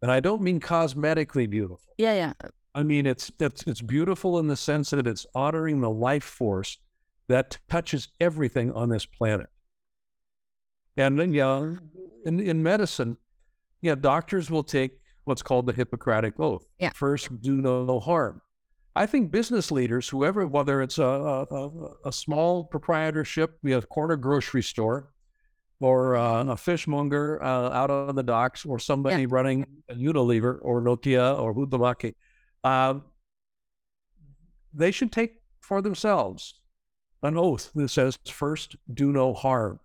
and 0.01 0.11
i 0.11 0.19
don't 0.19 0.41
mean 0.43 0.59
cosmetically 0.59 1.49
beautiful 1.49 1.91
Yeah, 1.97 2.13
yeah. 2.13 2.33
i 2.75 2.83
mean 2.83 3.05
it's 3.07 3.31
it's, 3.39 3.63
it's 3.65 3.81
beautiful 3.81 4.37
in 4.39 4.47
the 4.47 4.55
sense 4.55 4.91
that 4.91 5.07
it's 5.07 5.25
honoring 5.33 5.81
the 5.81 5.89
life 5.89 6.23
force 6.23 6.77
that 7.27 7.57
touches 7.67 8.09
everything 8.19 8.71
on 8.73 8.89
this 8.89 9.05
planet 9.07 9.47
and 10.97 11.19
then 11.19 11.33
yeah 11.33 11.73
in, 12.25 12.39
in 12.39 12.61
medicine 12.61 13.17
yeah 13.81 13.95
doctors 13.95 14.49
will 14.49 14.63
take 14.63 14.91
what's 15.25 15.41
called 15.41 15.65
the 15.65 15.73
hippocratic 15.73 16.39
oath 16.39 16.65
Yeah. 16.79 16.91
first 16.93 17.41
do 17.41 17.57
no 17.61 17.99
harm 17.99 18.41
I 18.97 19.05
think 19.07 19.29
business 19.29 19.71
leaders, 19.71 20.07
whoever, 20.07 20.47
whether 20.47 20.81
it's 20.81 20.99
a, 20.99 21.03
a, 21.03 21.69
a- 22.05 22.13
small 22.13 22.63
proprietorship, 22.63 23.59
be 23.61 23.73
a 23.73 23.81
corner 23.81 24.15
grocery 24.15 24.63
store, 24.63 25.11
or 25.81 26.15
uh, 26.15 26.45
a 26.45 26.55
fishmonger 26.55 27.43
uh, 27.43 27.71
out 27.71 27.91
on 27.91 28.15
the 28.15 28.23
docks, 28.23 28.65
or 28.65 28.79
somebody 28.79 29.25
running 29.25 29.65
a 29.89 29.95
Unilever 29.95 30.59
or 30.61 30.81
Nokia 30.81 31.37
or 31.37 31.53
Huhtamäki, 31.53 32.13
um, 32.63 33.03
they 34.73 34.91
should 34.91 35.11
take 35.11 35.41
for 35.59 35.81
themselves 35.81 36.61
an 37.21 37.37
oath 37.37 37.71
that 37.75 37.89
says, 37.89 38.17
first, 38.25 38.77
do 38.93 39.11
no 39.11 39.33
harm. 39.33 39.77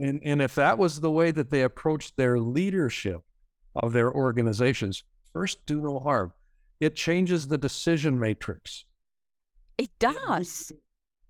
Yeah. 0.00 0.08
And, 0.08 0.20
and 0.24 0.42
if 0.42 0.54
that 0.54 0.78
was 0.78 1.00
the 1.00 1.10
way 1.10 1.30
that 1.30 1.50
they 1.50 1.62
approached 1.62 2.16
their 2.16 2.38
leadership 2.38 3.22
of 3.76 3.92
their 3.92 4.12
organizations, 4.12 5.04
first, 5.32 5.64
do 5.66 5.80
no 5.80 5.98
harm 6.00 6.32
it 6.80 6.96
changes 6.96 7.48
the 7.48 7.58
decision 7.58 8.18
matrix. 8.18 8.86
It 9.76 9.90
does. 9.98 10.72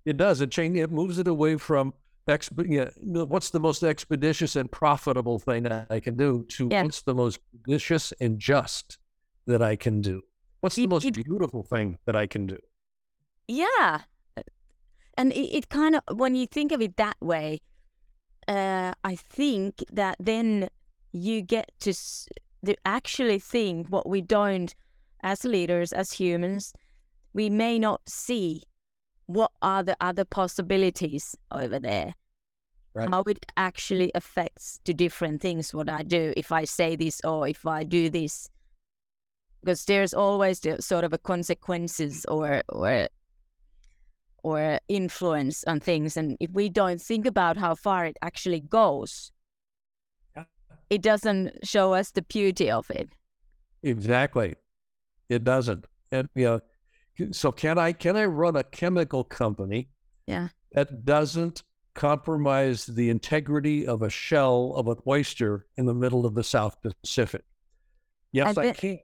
It 0.05 0.15
does. 0.15 0.39
It 0.39 0.49
change. 0.49 0.77
It 0.77 0.89
moves 0.91 1.19
it 1.19 1.27
away 1.27 1.57
from 1.57 1.93
exp- 2.27 2.65
yeah, 2.69 2.89
no, 3.01 3.25
what's 3.25 3.49
the 3.49 3.59
most 3.59 3.83
expeditious 3.83 4.55
and 4.55 4.71
profitable 4.71 5.39
thing 5.39 5.63
that 5.63 5.87
I 5.89 5.99
can 5.99 6.15
do 6.15 6.45
to 6.51 6.69
Yeah. 6.71 6.83
what's 6.83 7.01
the 7.01 7.13
most 7.13 7.39
vicious 7.67 8.13
and 8.21 8.39
just 8.39 8.97
that 9.45 9.61
I 9.61 9.75
can 9.75 10.01
do. 10.01 10.21
What's 10.61 10.77
the 10.77 10.87
most 10.87 11.05
it- 11.05 11.15
beautiful 11.15 11.63
thing 11.63 11.97
that 12.05 12.15
I 12.15 12.27
can 12.27 12.47
do? 12.47 12.57
Yeah. 13.47 14.01
And 15.17 15.33
it, 15.33 15.57
it 15.57 15.69
kind 15.69 15.95
of, 15.97 16.17
when 16.17 16.35
you 16.35 16.47
think 16.47 16.71
of 16.71 16.81
it 16.81 16.95
that 16.95 17.17
way, 17.19 17.59
uh, 18.51 18.93
I 19.03 19.15
think 19.15 19.83
that 19.91 20.17
then 20.19 20.69
you 21.13 21.41
get 21.41 21.71
to, 21.79 21.91
s- 21.91 22.27
to 22.65 22.75
actually 22.85 23.39
think 23.39 23.87
what 23.87 24.07
we 24.07 24.21
don't, 24.21 24.75
as 25.23 25.45
leaders, 25.45 25.93
as 25.93 26.13
humans, 26.13 26.73
we 27.33 27.49
may 27.49 27.79
not 27.79 28.01
see 28.07 28.63
what 29.25 29.51
are 29.61 29.83
the 29.83 29.95
other 30.01 30.25
possibilities 30.25 31.35
over 31.51 31.79
there. 31.79 32.15
Right. 32.93 33.09
How 33.09 33.21
it 33.21 33.45
actually 33.55 34.11
affects 34.13 34.81
the 34.83 34.93
different 34.93 35.41
things, 35.41 35.73
what 35.73 35.89
I 35.89 36.03
do, 36.03 36.33
if 36.35 36.51
I 36.51 36.65
say 36.65 36.97
this 36.97 37.21
or 37.23 37.47
if 37.47 37.65
I 37.65 37.85
do 37.85 38.09
this. 38.09 38.49
Because 39.61 39.85
there's 39.85 40.13
always 40.13 40.59
the 40.59 40.81
sort 40.81 41.05
of 41.05 41.13
a 41.13 41.17
consequences 41.17 42.25
or 42.27 42.63
or 42.67 43.07
or 44.43 44.79
influence 44.87 45.63
on 45.65 45.79
things. 45.79 46.17
And 46.17 46.37
if 46.39 46.51
we 46.51 46.69
don't 46.69 47.01
think 47.01 47.25
about 47.25 47.57
how 47.57 47.75
far 47.75 48.05
it 48.05 48.17
actually 48.21 48.59
goes, 48.61 49.31
Yeah. 50.35 50.45
it 50.89 51.01
doesn't 51.01 51.65
show 51.67 51.93
us 51.93 52.11
the 52.11 52.21
beauty 52.21 52.69
of 52.71 52.89
it. 52.89 53.09
Exactly. 53.83 54.55
It 55.29 55.43
doesn't. 55.43 55.85
And 56.11 56.29
you 56.35 56.45
know, 56.45 57.31
so 57.31 57.51
can 57.51 57.77
I 57.77 57.93
can 57.93 58.15
I 58.17 58.25
run 58.25 58.55
a 58.55 58.63
chemical 58.63 59.23
company 59.23 59.89
Yeah. 60.27 60.49
that 60.73 61.05
doesn't 61.05 61.63
compromise 61.93 62.85
the 62.85 63.09
integrity 63.09 63.85
of 63.85 64.01
a 64.01 64.09
shell 64.09 64.73
of 64.75 64.87
an 64.87 64.97
oyster 65.07 65.67
in 65.77 65.85
the 65.85 65.93
middle 65.93 66.25
of 66.25 66.35
the 66.35 66.43
South 66.43 66.77
Pacific? 66.81 67.43
Yes, 68.31 68.55
And 68.57 68.67
I 68.67 68.73
can. 68.73 68.99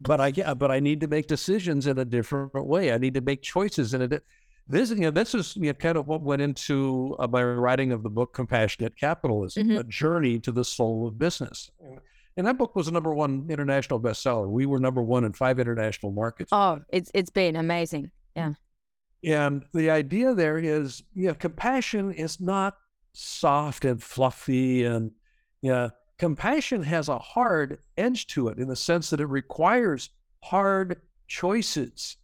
But 0.00 0.20
I 0.20 0.28
yeah, 0.28 0.54
but 0.54 0.70
I 0.70 0.80
need 0.80 1.00
to 1.00 1.06
make 1.06 1.26
decisions 1.28 1.86
in 1.86 1.98
a 1.98 2.04
different 2.04 2.52
way. 2.66 2.92
I 2.92 2.98
need 2.98 3.14
to 3.14 3.20
make 3.20 3.42
choices 3.42 3.94
in 3.94 4.02
a 4.02 4.08
di- 4.08 4.20
this 4.66 4.90
you 4.90 4.96
know, 4.96 5.10
this 5.10 5.34
is 5.34 5.56
you 5.56 5.64
know, 5.66 5.74
kind 5.74 5.96
of 5.98 6.06
what 6.08 6.22
went 6.22 6.40
into 6.42 7.16
uh, 7.18 7.26
my 7.26 7.42
writing 7.44 7.92
of 7.92 8.02
the 8.02 8.10
book 8.10 8.32
Compassionate 8.32 8.96
Capitalism, 8.96 9.68
Mhm. 9.68 9.78
a 9.80 9.84
journey 9.84 10.38
to 10.40 10.52
the 10.52 10.64
soul 10.64 11.06
of 11.06 11.18
business. 11.18 11.70
And 12.36 12.46
that 12.46 12.58
book 12.58 12.74
was 12.74 12.88
a 12.88 12.90
number 12.90 13.14
one 13.14 13.46
international 13.48 14.00
bestseller. 14.00 14.48
We 14.48 14.66
were 14.66 14.80
number 14.80 15.02
one 15.02 15.24
in 15.24 15.32
five 15.32 15.60
international 15.60 16.12
markets. 16.12 16.48
Oh, 16.52 16.80
it's 16.88 17.10
it's 17.14 17.30
been 17.30 17.56
amazing. 17.56 18.10
Yeah. 18.34 18.54
And 19.22 19.64
the 19.72 19.90
idea 19.90 20.34
there 20.34 20.58
is, 20.58 21.02
you 21.14 21.28
know, 21.28 21.34
compassion 21.34 22.12
is 22.12 22.40
not 22.40 22.76
soft 23.12 23.84
and 23.84 24.02
fluffy 24.02 24.84
and 24.84 25.12
yeah, 25.62 25.90
compassion 26.18 26.82
has 26.82 27.08
a 27.08 27.18
hard 27.18 27.78
edge 27.96 28.26
to 28.28 28.48
it 28.48 28.58
in 28.58 28.68
the 28.68 28.76
sense 28.76 29.10
that 29.10 29.20
it 29.20 29.26
requires 29.26 30.10
hard 30.42 31.00
choices 31.26 32.16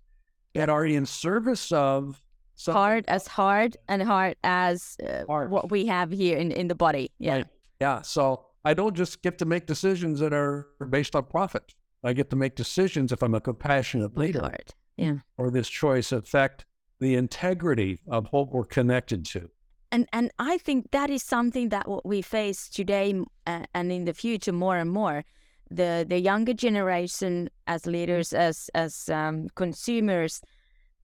that 0.54 0.68
are 0.68 0.84
in 0.84 1.06
service 1.06 1.70
of 1.72 2.20
Hard 2.66 3.04
as 3.08 3.26
hard 3.26 3.76
and 3.88 4.02
hard 4.02 4.36
as 4.44 4.96
uh, 5.06 5.24
Hard. 5.26 5.50
what 5.50 5.70
we 5.70 5.86
have 5.86 6.10
here 6.10 6.36
in, 6.38 6.52
in 6.52 6.68
the 6.68 6.74
body. 6.74 7.10
Yeah. 7.18 7.32
Right. 7.36 7.46
Yeah. 7.80 8.02
So 8.02 8.44
I 8.64 8.74
don't 8.74 8.94
just 8.94 9.22
get 9.22 9.38
to 9.38 9.44
make 9.46 9.66
decisions 9.66 10.20
that 10.20 10.32
are 10.32 10.66
based 10.90 11.16
on 11.16 11.24
profit. 11.24 11.74
I 12.04 12.12
get 12.12 12.30
to 12.30 12.36
make 12.36 12.54
decisions 12.56 13.12
if 13.12 13.22
I'm 13.22 13.34
a 13.34 13.40
compassionate 13.40 14.16
leader 14.16 14.40
Hard. 14.40 14.74
Yeah. 14.96 15.16
or 15.38 15.50
this 15.50 15.68
choice 15.68 16.12
affect 16.12 16.64
the 16.98 17.14
integrity 17.14 18.00
of 18.08 18.26
what 18.32 18.50
we're 18.52 18.64
connected 18.64 19.24
to. 19.26 19.48
and 19.92 20.06
and 20.12 20.30
I 20.38 20.58
think 20.58 20.90
that 20.90 21.08
is 21.10 21.22
something 21.22 21.70
that 21.70 21.88
what 21.88 22.04
we 22.04 22.22
face 22.22 22.68
today 22.68 23.08
uh, 23.46 23.64
and 23.74 23.90
in 23.90 24.04
the 24.04 24.12
future 24.14 24.52
more 24.52 24.76
and 24.76 24.90
more. 24.90 25.24
The 25.70 26.04
the 26.08 26.18
younger 26.20 26.54
generation 26.54 27.48
as 27.66 27.86
leaders 27.86 28.32
as 28.32 28.70
as 28.74 29.08
um, 29.08 29.48
consumers 29.54 30.40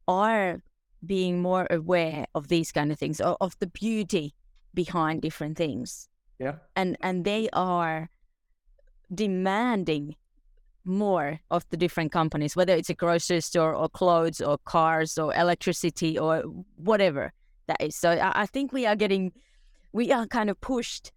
are 0.07 0.61
being 1.05 1.41
more 1.41 1.67
aware 1.71 2.27
of 2.35 2.49
these 2.49 2.73
kind 2.73 2.91
of 2.93 2.99
things 2.99 3.21
or 3.21 3.37
of 3.41 3.55
the 3.59 3.67
beauty 3.67 4.35
behind 4.75 5.23
different 5.23 5.57
things 5.57 6.09
Yeah. 6.39 6.57
and 6.75 6.97
and 7.01 7.25
they 7.25 7.49
are 7.53 8.09
demanding 9.15 10.17
more 10.85 11.41
of 11.51 11.69
the 11.71 11.77
different 11.77 12.13
companies, 12.13 12.55
whether 12.55 12.75
it's 12.75 12.91
a 12.91 12.95
grocery 12.95 13.41
store 13.41 13.75
or 13.75 13.89
clothes 13.89 14.41
or 14.41 14.59
cars 14.59 15.19
or 15.19 15.35
electricity 15.35 16.17
or 16.19 16.43
whatever 16.77 17.33
that 17.67 17.81
is. 17.81 17.97
So 17.97 18.11
I, 18.11 18.43
I 18.43 18.47
think 18.47 18.73
we 18.73 18.87
are 18.87 18.95
getting, 18.95 19.33
we 19.93 20.13
are 20.13 20.27
kind 20.27 20.49
of 20.49 20.61
pushed 20.61 21.13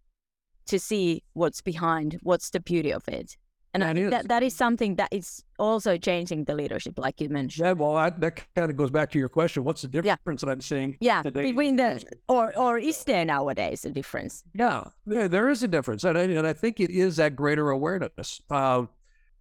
to 0.66 0.80
see 0.80 1.24
what's 1.34 1.62
behind, 1.62 2.18
what's 2.24 2.50
the 2.50 2.60
beauty 2.60 2.92
of 2.92 3.08
it. 3.08 3.38
And 3.74 3.84
That 3.84 3.90
I 3.90 3.94
think 3.94 4.06
is. 4.06 4.12
that, 4.12 4.28
that 4.30 4.44
is 4.44 4.56
something 4.56 4.96
that 4.96 5.10
is 5.12 5.44
also 5.60 5.96
changing 5.98 6.46
the 6.46 6.56
leadership, 6.56 6.98
like 6.98 7.22
you 7.22 7.30
mentioned. 7.30 7.66
Yeah, 7.66 7.74
well, 7.74 7.96
I, 7.96 8.10
that 8.10 8.42
kind 8.56 8.72
of 8.72 8.76
goes 8.76 8.90
back 8.90 9.12
to 9.12 9.20
your 9.20 9.30
question. 9.30 9.64
What's 9.64 9.84
the 9.84 9.88
difference 9.88 10.42
that 10.42 10.50
I'm 10.50 10.62
seeing? 10.62 10.98
Yeah, 11.00 11.22
today? 11.22 11.44
between 11.44 11.76
the 11.76 12.04
or 12.28 12.58
or 12.58 12.80
is 12.80 13.04
there 13.04 13.26
nowadays 13.26 13.86
a 13.86 13.92
difference? 13.92 14.44
Yeah, 14.56 14.86
there, 15.06 15.28
there 15.28 15.50
is 15.50 15.62
a 15.62 15.68
difference, 15.68 16.04
and 16.04 16.18
I, 16.18 16.22
and 16.24 16.48
I 16.48 16.54
think 16.54 16.80
it 16.80 16.90
is 16.90 17.18
that 17.18 17.36
greater 17.36 17.70
awareness. 17.70 18.42
Uh, 18.50 18.86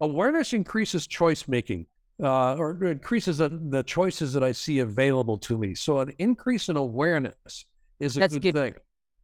awareness 0.01 0.53
increases 0.53 1.07
choice 1.07 1.49
making, 1.49 1.87
uh, 2.23 2.55
or 2.57 2.85
increases 2.85 3.39
the, 3.39 3.49
the 3.49 3.83
choices 3.83 4.35
that 4.35 4.45
I 4.45 4.53
see 4.53 4.81
available 4.81 5.39
to 5.39 5.57
me. 5.57 5.75
So 5.75 6.01
an 6.01 6.13
increase 6.19 6.69
in 6.69 6.77
awareness 6.77 7.65
is 7.99 8.17
a 8.19 8.21
That's 8.21 8.35
good, 8.35 8.43
good. 8.43 8.55
thing. 8.55 8.75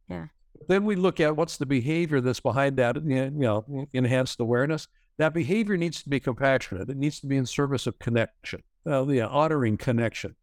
Yeah. 0.09 0.25
Then 0.67 0.85
we 0.85 0.95
look 0.95 1.19
at 1.19 1.35
what's 1.35 1.57
the 1.57 1.65
behavior 1.65 2.21
that's 2.21 2.39
behind 2.39 2.77
that. 2.77 2.95
You 3.03 3.29
know, 3.31 3.87
enhanced 3.93 4.39
awareness. 4.39 4.87
That 5.17 5.33
behavior 5.33 5.77
needs 5.77 6.03
to 6.03 6.09
be 6.09 6.19
compassionate. 6.19 6.89
It 6.89 6.97
needs 6.97 7.19
to 7.21 7.27
be 7.27 7.37
in 7.37 7.45
service 7.45 7.87
of 7.87 7.97
connection. 7.99 8.63
Uh, 8.87 9.05
yeah, 9.07 9.27
honoring 9.27 9.77
connection. 9.77 10.35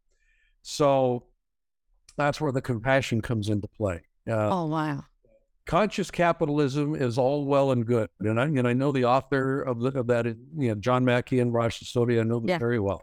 So 0.62 1.24
that's 2.16 2.40
where 2.40 2.52
the 2.52 2.62
compassion 2.62 3.20
comes 3.20 3.48
into 3.48 3.68
play. 3.68 4.02
Uh, 4.28 4.48
Oh 4.50 4.66
wow. 4.66 5.04
conscious 5.66 6.10
capitalism 6.10 6.94
is 6.94 7.18
all 7.18 7.44
well 7.44 7.70
and 7.72 7.84
good, 7.86 8.08
and 8.20 8.40
I 8.40 8.44
and 8.46 8.66
I 8.66 8.72
know 8.72 8.92
the 8.92 9.04
author 9.04 9.62
of, 9.62 9.80
the, 9.80 9.88
of 9.98 10.06
that, 10.08 10.26
you 10.26 10.36
know, 10.68 10.74
John 10.76 11.04
Mackey 11.04 11.40
and 11.40 11.52
Raj 11.52 11.78
Sisodia. 11.80 12.20
I 12.20 12.24
know 12.24 12.40
them 12.40 12.48
Yeah. 12.48 12.58
very 12.58 12.78
well. 12.80 13.02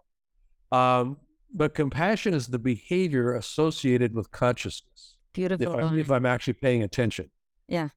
Um, 0.71 1.17
but 1.53 1.73
compassion 1.73 2.33
is 2.33 2.47
the 2.47 2.59
behavior 2.59 3.33
associated 3.35 4.13
with 4.13 4.31
consciousness. 4.31 5.15
If, 5.29 5.33
Beautiful. 5.33 5.75
I, 5.79 5.83
line. 5.83 5.99
if 5.99 6.09
I'm 6.11 6.25
actually 6.25 6.53
paying 6.53 6.83
attention, 6.83 7.29
Yeah. 7.67 7.89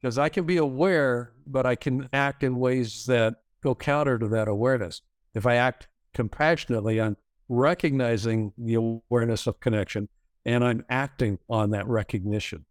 because 0.00 0.18
I 0.18 0.28
can 0.28 0.44
be 0.44 0.58
aware, 0.58 1.32
but 1.46 1.64
I 1.66 1.74
can 1.76 2.08
act 2.12 2.42
in 2.42 2.56
ways 2.56 3.06
that 3.06 3.36
go 3.62 3.74
counter 3.74 4.18
to 4.18 4.28
that 4.28 4.48
awareness. 4.48 5.00
If 5.34 5.46
I 5.46 5.54
act 5.56 5.88
compassionately, 6.14 7.00
I'm 7.00 7.16
recognizing 7.48 8.52
the 8.58 8.74
awareness 8.74 9.46
of 9.46 9.60
connection, 9.60 10.08
and 10.44 10.62
I'm 10.64 10.84
acting 10.90 11.38
on 11.48 11.70
that 11.70 11.86
recognition. 11.86 12.66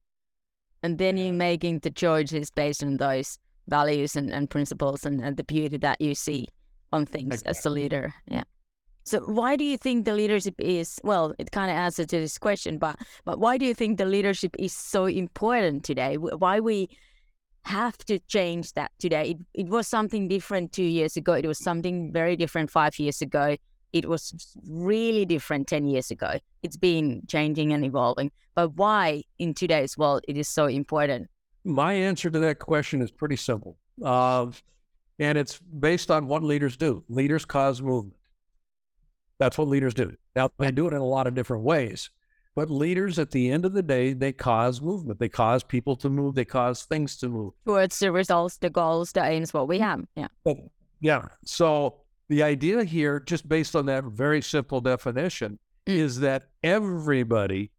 and 0.83 0.97
then 0.97 1.15
you're 1.17 1.33
making 1.33 1.79
the 1.79 1.91
choices 1.91 2.49
based 2.51 2.83
on 2.83 2.97
those 2.97 3.37
values 3.67 4.15
and, 4.15 4.31
and 4.33 4.49
principles 4.49 5.05
and, 5.05 5.21
and 5.21 5.37
the 5.37 5.43
beauty 5.43 5.77
that 5.77 6.01
you 6.01 6.15
see 6.15 6.47
on 6.91 7.05
things 7.05 7.41
as 7.43 7.63
a 7.65 7.69
leader. 7.69 8.13
Yeah. 8.27 8.43
So 9.03 9.19
why 9.21 9.55
do 9.55 9.63
you 9.63 9.77
think 9.77 10.05
the 10.05 10.13
leadership 10.13 10.55
is 10.59 10.99
well, 11.03 11.33
it 11.39 11.51
kind 11.51 11.71
of 11.71 11.77
answers 11.77 12.07
to 12.07 12.19
this 12.19 12.37
question, 12.37 12.77
but 12.77 12.97
but 13.25 13.39
why 13.39 13.57
do 13.57 13.65
you 13.65 13.73
think 13.73 13.97
the 13.97 14.05
leadership 14.05 14.55
is 14.59 14.73
so 14.73 15.05
important 15.05 15.83
today? 15.83 16.17
Why 16.17 16.59
we 16.59 16.89
have 17.63 17.97
to 18.05 18.19
change 18.19 18.73
that 18.73 18.91
today? 18.99 19.31
It, 19.31 19.65
it 19.65 19.67
was 19.69 19.87
something 19.87 20.27
different 20.27 20.71
two 20.71 20.83
years 20.83 21.17
ago. 21.17 21.33
It 21.33 21.45
was 21.45 21.59
something 21.59 22.11
very 22.11 22.35
different 22.35 22.69
five 22.69 22.97
years 22.99 23.21
ago. 23.21 23.57
It 23.93 24.07
was 24.07 24.55
really 24.67 25.25
different 25.25 25.67
10 25.67 25.85
years 25.85 26.11
ago. 26.11 26.39
It's 26.63 26.77
been 26.77 27.23
changing 27.27 27.73
and 27.73 27.83
evolving. 27.83 28.31
But 28.55 28.75
why 28.75 29.23
in 29.37 29.53
today's 29.53 29.97
world 29.97 30.23
it 30.27 30.37
is 30.37 30.47
so 30.47 30.67
important? 30.67 31.29
My 31.65 31.93
answer 31.93 32.29
to 32.29 32.39
that 32.39 32.59
question 32.59 33.01
is 33.01 33.11
pretty 33.11 33.35
simple. 33.35 33.77
Uh, 34.03 34.47
and 35.19 35.37
it's 35.37 35.59
based 35.59 36.09
on 36.09 36.27
what 36.27 36.41
leaders 36.41 36.77
do. 36.77 37.03
Leaders 37.09 37.45
cause 37.45 37.81
movement. 37.81 38.15
That's 39.41 39.57
what 39.57 39.67
leaders 39.69 39.95
do. 39.95 40.15
Now, 40.35 40.51
they 40.59 40.69
do 40.69 40.85
it 40.87 40.93
in 40.93 41.01
a 41.01 41.03
lot 41.03 41.25
of 41.25 41.33
different 41.33 41.63
ways. 41.63 42.11
But 42.53 42.69
leaders, 42.69 43.17
at 43.17 43.31
the 43.31 43.49
end 43.49 43.65
of 43.65 43.73
the 43.73 43.81
day, 43.81 44.13
they 44.13 44.31
cause 44.33 44.81
movement. 44.83 45.17
They 45.17 45.29
cause 45.29 45.63
people 45.63 45.95
to 45.95 46.09
move. 46.11 46.35
They 46.35 46.45
cause 46.45 46.83
things 46.83 47.17
to 47.17 47.27
move. 47.27 47.53
Towards 47.65 47.97
the 47.97 48.11
results, 48.11 48.57
the 48.57 48.69
goals, 48.69 49.13
the 49.13 49.23
aims, 49.23 49.51
what 49.51 49.67
we 49.67 49.79
have. 49.79 50.05
Yeah. 50.15 50.27
But 50.43 50.57
yeah. 50.99 51.29
So 51.43 52.01
the 52.29 52.43
idea 52.43 52.83
here, 52.83 53.19
just 53.19 53.49
based 53.49 53.75
on 53.75 53.87
that 53.87 54.03
very 54.03 54.43
simple 54.43 54.79
definition, 54.79 55.57
Mm. 55.87 55.95
is 55.95 56.19
that 56.19 56.49
everybody 56.61 57.71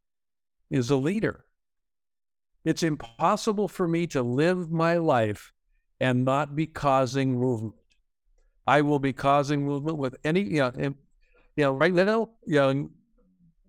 is 0.69 0.91
a 0.91 0.97
leader. 0.97 1.45
It's 2.65 2.83
impossible 2.83 3.69
for 3.69 3.87
me 3.87 4.09
to 4.09 4.23
live 4.25 4.73
my 4.73 4.97
life 4.97 5.53
and 6.01 6.25
not 6.25 6.57
be 6.57 6.67
causing 6.67 7.39
movement. 7.39 7.77
I 8.67 8.81
will 8.81 8.99
be 8.99 9.13
causing 9.13 9.65
movement 9.65 9.99
with 9.99 10.17
any, 10.25 10.41
you 10.41 10.59
know, 10.59 10.95
you 11.57 11.65
know 11.65 11.73
right 11.73 11.93
now, 11.93 12.31
you 12.47 12.57
know, 12.57 12.91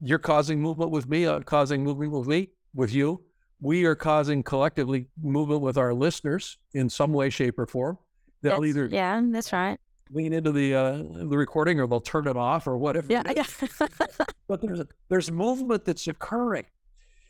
you're 0.01 0.19
causing 0.19 0.61
movement 0.61 0.91
with 0.91 1.07
me, 1.07 1.25
I'm 1.27 1.43
causing 1.43 1.83
movement 1.83 2.11
with 2.11 2.27
me, 2.27 2.49
with 2.73 2.93
you. 2.93 3.21
We 3.61 3.85
are 3.85 3.95
causing 3.95 4.43
collectively 4.43 5.07
movement 5.21 5.61
with 5.61 5.77
our 5.77 5.93
listeners 5.93 6.57
in 6.73 6.89
some 6.89 7.13
way, 7.13 7.29
shape, 7.29 7.57
or 7.59 7.65
form. 7.65 7.97
They'll 8.41 8.53
That's- 8.61 8.69
either 8.69 8.85
yeah, 8.87 9.21
that's 9.31 9.53
right. 9.53 9.79
lean 10.11 10.33
into 10.33 10.51
the 10.51 10.75
uh, 10.75 10.97
the 11.29 11.37
recording 11.37 11.79
or 11.79 11.87
they'll 11.87 12.01
turn 12.01 12.27
it 12.27 12.35
off 12.35 12.67
or 12.67 12.77
whatever. 12.77 13.07
Yeah, 13.09 13.23
yeah. 13.35 13.45
But 14.47 14.61
there's 14.61 14.81
there's 15.09 15.31
movement 15.31 15.85
that's 15.85 16.07
occurring. 16.07 16.65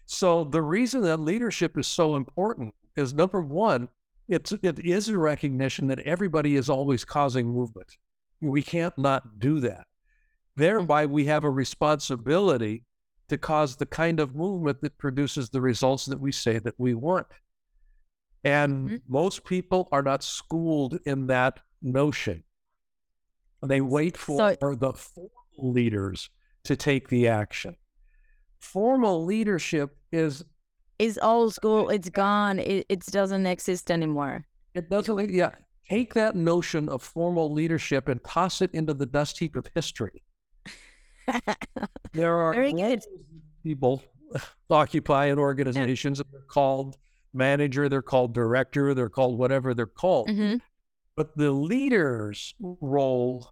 So 0.07 0.43
the 0.43 0.61
reason 0.61 1.01
that 1.03 1.19
leadership 1.19 1.77
is 1.77 1.87
so 1.87 2.15
important 2.15 2.73
is 2.97 3.13
number 3.13 3.39
one, 3.41 3.87
it's 4.27 4.51
it 4.51 4.79
is 4.79 5.07
a 5.09 5.17
recognition 5.17 5.87
that 5.87 5.99
everybody 5.99 6.55
is 6.55 6.69
always 6.69 7.05
causing 7.05 7.47
movement. 7.47 7.95
We 8.41 8.63
can't 8.63 8.97
not 8.97 9.39
do 9.39 9.59
that. 9.61 9.85
Thereby, 10.55 11.05
we 11.05 11.25
have 11.25 11.43
a 11.43 11.49
responsibility 11.49 12.83
to 13.29 13.37
cause 13.37 13.75
the 13.75 13.85
kind 13.85 14.19
of 14.19 14.35
movement 14.35 14.81
that 14.81 14.97
produces 14.97 15.49
the 15.49 15.61
results 15.61 16.05
that 16.05 16.19
we 16.19 16.31
say 16.31 16.59
that 16.59 16.75
we 16.77 16.93
want. 16.93 17.27
And 18.43 18.89
Mhm. 18.89 19.01
most 19.07 19.45
people 19.45 19.87
are 19.91 20.01
not 20.03 20.21
schooled 20.23 20.99
in 21.05 21.27
that 21.27 21.61
notion. 21.81 22.43
They 23.61 23.81
wait 23.81 24.17
for 24.17 24.37
So- 24.59 24.75
the 24.75 24.93
formal 24.93 25.31
leaders 25.73 26.29
to 26.65 26.75
take 26.75 27.07
the 27.07 27.27
action. 27.27 27.77
Formal 28.59 29.23
leadership 29.25 29.97
is 30.11 30.43
it's 30.99 31.17
old 31.21 31.53
school. 31.53 31.89
It's 31.89 32.09
gone. 32.09 32.59
It, 32.59 32.85
it 32.87 32.99
doesn't 33.07 33.45
exist 33.47 33.89
anymore. 33.89 34.45
it 34.73 34.89
doesn't 34.89 35.29
yeah. 35.29 35.55
Take 35.89 36.13
that 36.13 36.35
notion 36.35 36.87
of 36.89 37.03
formal 37.03 37.51
leadership 37.51 38.07
and 38.07 38.23
toss 38.23 38.61
it 38.61 38.71
into 38.73 38.93
the 38.93 39.05
dust 39.05 39.37
heap 39.39 39.55
of 39.55 39.67
history. 39.75 40.23
There 42.13 42.37
are 42.37 42.53
Very 42.53 42.73
good. 42.73 43.03
people 43.63 44.03
occupy 44.69 45.25
in 45.25 45.39
organizations 45.39 46.19
and 46.19 46.29
they're 46.31 46.41
called 46.41 46.97
manager, 47.33 47.89
they're 47.89 48.01
called 48.01 48.33
director, 48.33 48.93
they're 48.93 49.09
called 49.09 49.37
whatever 49.37 49.73
they're 49.73 49.85
called. 49.85 50.29
hmm 50.29 50.55
But 51.15 51.35
the 51.37 51.51
leader's 51.51 52.53
role 52.59 53.51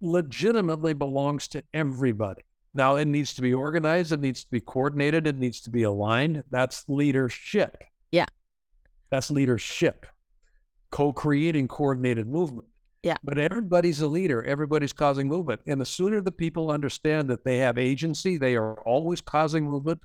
legitimately 0.00 0.92
belongs 0.94 1.48
to 1.48 1.62
everybody. 1.72 2.42
Now, 2.76 2.96
it 2.96 3.04
needs 3.06 3.32
to 3.34 3.42
be 3.42 3.54
organized, 3.54 4.12
it 4.12 4.20
needs 4.20 4.44
to 4.44 4.50
be 4.50 4.60
coordinated, 4.60 5.26
it 5.26 5.38
needs 5.38 5.60
to 5.62 5.70
be 5.70 5.84
aligned. 5.84 6.42
That's 6.50 6.84
leadership. 6.88 7.84
Yeah. 8.10 8.26
That's 9.10 9.30
leadership, 9.30 10.06
co 10.90 11.12
creating 11.12 11.68
coordinated 11.68 12.26
movement. 12.26 12.66
Yeah. 13.04 13.16
But 13.22 13.38
everybody's 13.38 14.00
a 14.00 14.06
leader, 14.08 14.42
everybody's 14.44 14.94
causing 14.94 15.28
movement. 15.28 15.60
And 15.66 15.78
the 15.80 15.84
sooner 15.84 16.20
the 16.22 16.32
people 16.32 16.70
understand 16.70 17.28
that 17.28 17.44
they 17.44 17.58
have 17.58 17.76
agency, 17.76 18.38
they 18.38 18.56
are 18.56 18.80
always 18.80 19.20
causing 19.20 19.64
movement, 19.70 20.00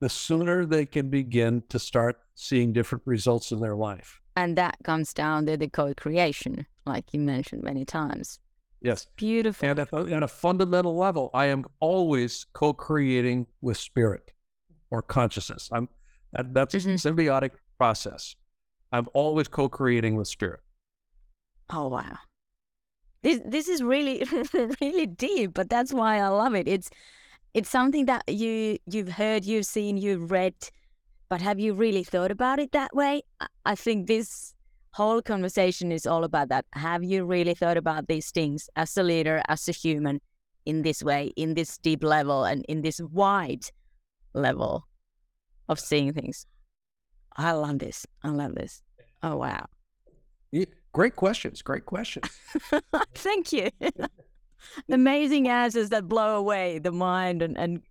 the 0.00 0.08
sooner 0.08 0.66
they 0.66 0.84
can 0.84 1.10
begin 1.10 1.62
to 1.68 1.78
start 1.78 2.18
seeing 2.34 2.72
different 2.72 3.02
results 3.06 3.52
in 3.52 3.60
their 3.60 3.76
life. 3.76 4.20
And 4.36 4.58
that 4.58 4.78
comes 4.82 5.14
down 5.14 5.46
to 5.46 5.56
the 5.56 5.68
co-creation, 5.68 6.66
like 6.86 7.04
you 7.12 7.20
mentioned 7.20 7.62
many 7.62 7.84
times. 7.84 8.40
Yes. 8.80 9.06
Beautiful. 9.16 9.68
And 9.68 9.78
at, 9.78 9.92
a- 9.92 10.12
at 10.14 10.22
a 10.24 10.28
fundamental 10.28 10.96
level, 10.96 11.30
I 11.34 11.46
am 11.46 11.64
always 11.80 12.46
co-creating 12.52 13.46
with 13.60 13.76
spirit 13.76 14.32
or 14.90 15.02
consciousness. 15.02 15.68
I'm 15.72 15.88
that, 16.32 16.52
that's 16.52 16.74
a 16.74 16.78
Mhm. 16.78 16.94
symbiotic 16.94 17.52
process. 17.78 18.34
I'm 18.92 19.06
always 19.14 19.48
co-creating 19.48 20.16
with 20.16 20.28
spirit. 20.28 20.60
Oh 21.70 21.88
wow. 21.88 22.18
This 23.22 23.40
this 23.44 23.68
is 23.68 23.82
really 23.82 24.24
really 24.80 25.06
deep, 25.06 25.54
but 25.54 25.68
that's 25.68 25.92
why 25.92 26.18
I 26.20 26.28
love 26.28 26.54
it. 26.54 26.68
It's 26.68 26.90
it's 27.54 27.70
something 27.70 28.06
that 28.06 28.24
you 28.28 28.78
you've 28.86 29.10
heard, 29.10 29.44
you've 29.44 29.66
seen, 29.66 29.96
you've 29.96 30.30
read, 30.30 30.54
but 31.30 31.42
have 31.42 31.60
you 31.60 31.74
really 31.74 32.04
thought 32.04 32.30
about 32.32 32.58
it 32.60 32.72
that 32.72 32.94
way? 32.94 33.22
I- 33.66 33.74
think 33.76 34.06
this 34.08 34.54
whole 34.94 35.22
conversation 35.22 35.92
is 35.92 36.06
all 36.06 36.24
about 36.24 36.48
that. 36.50 36.66
Have 36.74 37.04
you 37.04 37.24
really 37.26 37.54
thought 37.54 37.76
about 37.78 38.08
these 38.08 38.30
things 38.32 38.70
as 38.76 38.96
a 38.96 39.02
leader, 39.02 39.42
as 39.48 39.68
a 39.68 39.72
human, 39.72 40.20
in 40.66 40.82
this 40.82 41.02
way, 41.02 41.32
in 41.36 41.54
this 41.54 41.78
deep 41.78 42.04
level, 42.04 42.44
and 42.44 42.64
in 42.68 42.82
this 42.82 43.00
wide 43.00 43.64
level 44.34 44.88
of 45.68 45.80
seeing 45.80 46.12
things? 46.14 46.46
I 47.36 47.52
love 47.52 47.78
this. 47.80 48.06
I 48.24 48.30
love 48.30 48.54
this. 48.56 48.82
Oh 49.22 49.36
wow. 49.38 49.66
Great 50.92 51.16
questions. 51.16 51.62
Great 51.62 51.86
questions. 51.86 52.28
Thank 53.14 53.52
you. 53.52 53.70
Amazing 54.90 55.48
answers 55.48 55.90
that 55.90 56.08
blow 56.08 56.36
away 56.36 56.78
the 56.78 56.92
mind 56.92 57.42
and, 57.42 57.56
and 57.56 57.82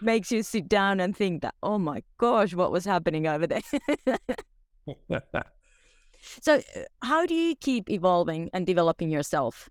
makes 0.00 0.32
you 0.32 0.42
sit 0.42 0.68
down 0.68 1.00
and 1.00 1.16
think 1.16 1.42
that, 1.42 1.54
oh 1.62 1.78
my 1.78 2.02
gosh, 2.18 2.54
what 2.54 2.72
was 2.72 2.84
happening 2.84 3.26
over 3.26 3.46
there? 3.46 3.60
so, 6.40 6.56
uh, 6.56 6.60
how 7.02 7.26
do 7.26 7.34
you 7.34 7.54
keep 7.56 7.90
evolving 7.90 8.50
and 8.52 8.66
developing 8.66 9.10
yourself? 9.10 9.68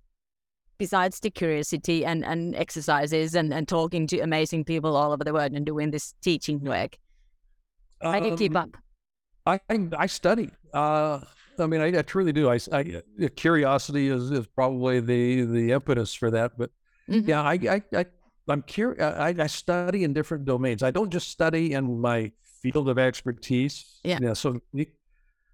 Besides 0.77 1.19
the 1.19 1.29
curiosity 1.29 2.05
and, 2.05 2.25
and 2.25 2.55
exercises 2.55 3.35
and, 3.35 3.53
and 3.53 3.67
talking 3.67 4.07
to 4.07 4.19
amazing 4.19 4.65
people 4.65 4.95
all 4.97 5.11
over 5.11 5.23
the 5.23 5.33
world 5.33 5.51
and 5.53 5.65
doing 5.65 5.91
this 5.91 6.13
teaching 6.21 6.59
work, 6.61 6.97
how 8.01 8.19
do 8.19 8.27
you 8.27 8.35
keep 8.35 8.55
Um, 8.55 8.57
up? 8.57 8.77
I 9.45 9.59
I, 9.69 9.87
I 9.97 10.05
study. 10.07 10.49
Uh, 10.73 11.21
I 11.59 11.65
mean, 11.67 11.81
I, 11.81 11.99
I 11.99 12.01
truly 12.01 12.31
do. 12.33 12.49
I, 12.49 12.59
I 12.71 13.01
uh, 13.23 13.27
curiosity 13.35 14.07
is, 14.09 14.31
is 14.31 14.47
probably 14.47 14.99
the 14.99 15.43
the 15.45 15.71
impetus 15.71 16.13
for 16.13 16.31
that. 16.31 16.57
But 16.57 16.71
Mhm. 17.09 17.27
yeah, 17.27 17.41
I 17.41 17.53
I, 17.53 17.81
I 17.95 18.05
I'm 18.47 18.61
curious. 18.63 19.01
I, 19.01 19.35
I 19.39 19.47
study 19.47 20.03
in 20.03 20.13
different 20.13 20.45
domains. 20.45 20.83
I 20.83 20.91
don't 20.91 21.09
just 21.11 21.29
study 21.29 21.73
in 21.73 21.99
my 22.01 22.31
field 22.61 22.89
of 22.89 22.97
expertise. 22.97 23.99
Yeah. 24.03 24.19
yeah. 24.21 24.33
so, 24.33 24.59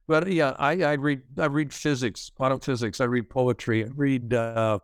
but 0.08 0.28
yeah, 0.32 0.56
I, 0.58 0.82
I 0.84 0.94
read 0.94 1.22
I 1.38 1.46
read 1.46 1.74
physics, 1.74 2.32
quantum 2.36 2.60
physics. 2.60 3.00
I 3.00 3.06
read 3.06 3.30
poetry. 3.30 3.86
I 3.86 3.90
read 3.96 4.34
uh, 4.34 4.80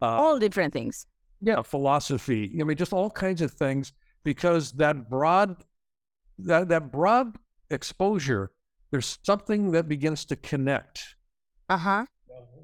uh, 0.00 0.04
All 0.06 0.38
different 0.38 0.72
things. 0.72 1.06
yeah, 1.40 1.62
philosophy. 1.62 2.56
I 2.60 2.64
mean, 2.64 2.76
just 2.76 2.92
all 2.92 3.10
kinds 3.10 3.42
of 3.42 3.50
things 3.52 3.92
because 4.22 4.70
that 4.72 5.10
broad, 5.10 5.64
that 6.38 6.68
that 6.68 6.92
broad 6.92 7.36
exposure, 7.70 8.51
there's 8.92 9.18
something 9.24 9.72
that 9.72 9.88
begins 9.88 10.24
to 10.26 10.36
connect. 10.36 11.16
Uh 11.68 11.78
huh. 11.78 12.06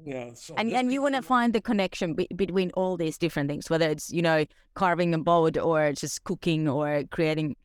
Yeah. 0.05 0.33
So 0.33 0.55
And 0.57 0.71
and 0.71 0.91
you 0.91 1.01
want 1.01 1.15
to 1.15 1.21
find 1.21 1.53
the 1.53 1.61
connection 1.61 2.13
be- 2.15 2.27
between 2.35 2.71
all 2.71 2.97
these 2.97 3.17
different 3.17 3.49
things, 3.49 3.69
whether 3.69 3.89
it's 3.89 4.09
you 4.11 4.21
know 4.21 4.45
carving 4.73 5.13
a 5.13 5.19
boat 5.19 5.57
or 5.57 5.91
just 5.93 6.23
cooking 6.23 6.67
or 6.67 7.03
creating 7.11 7.55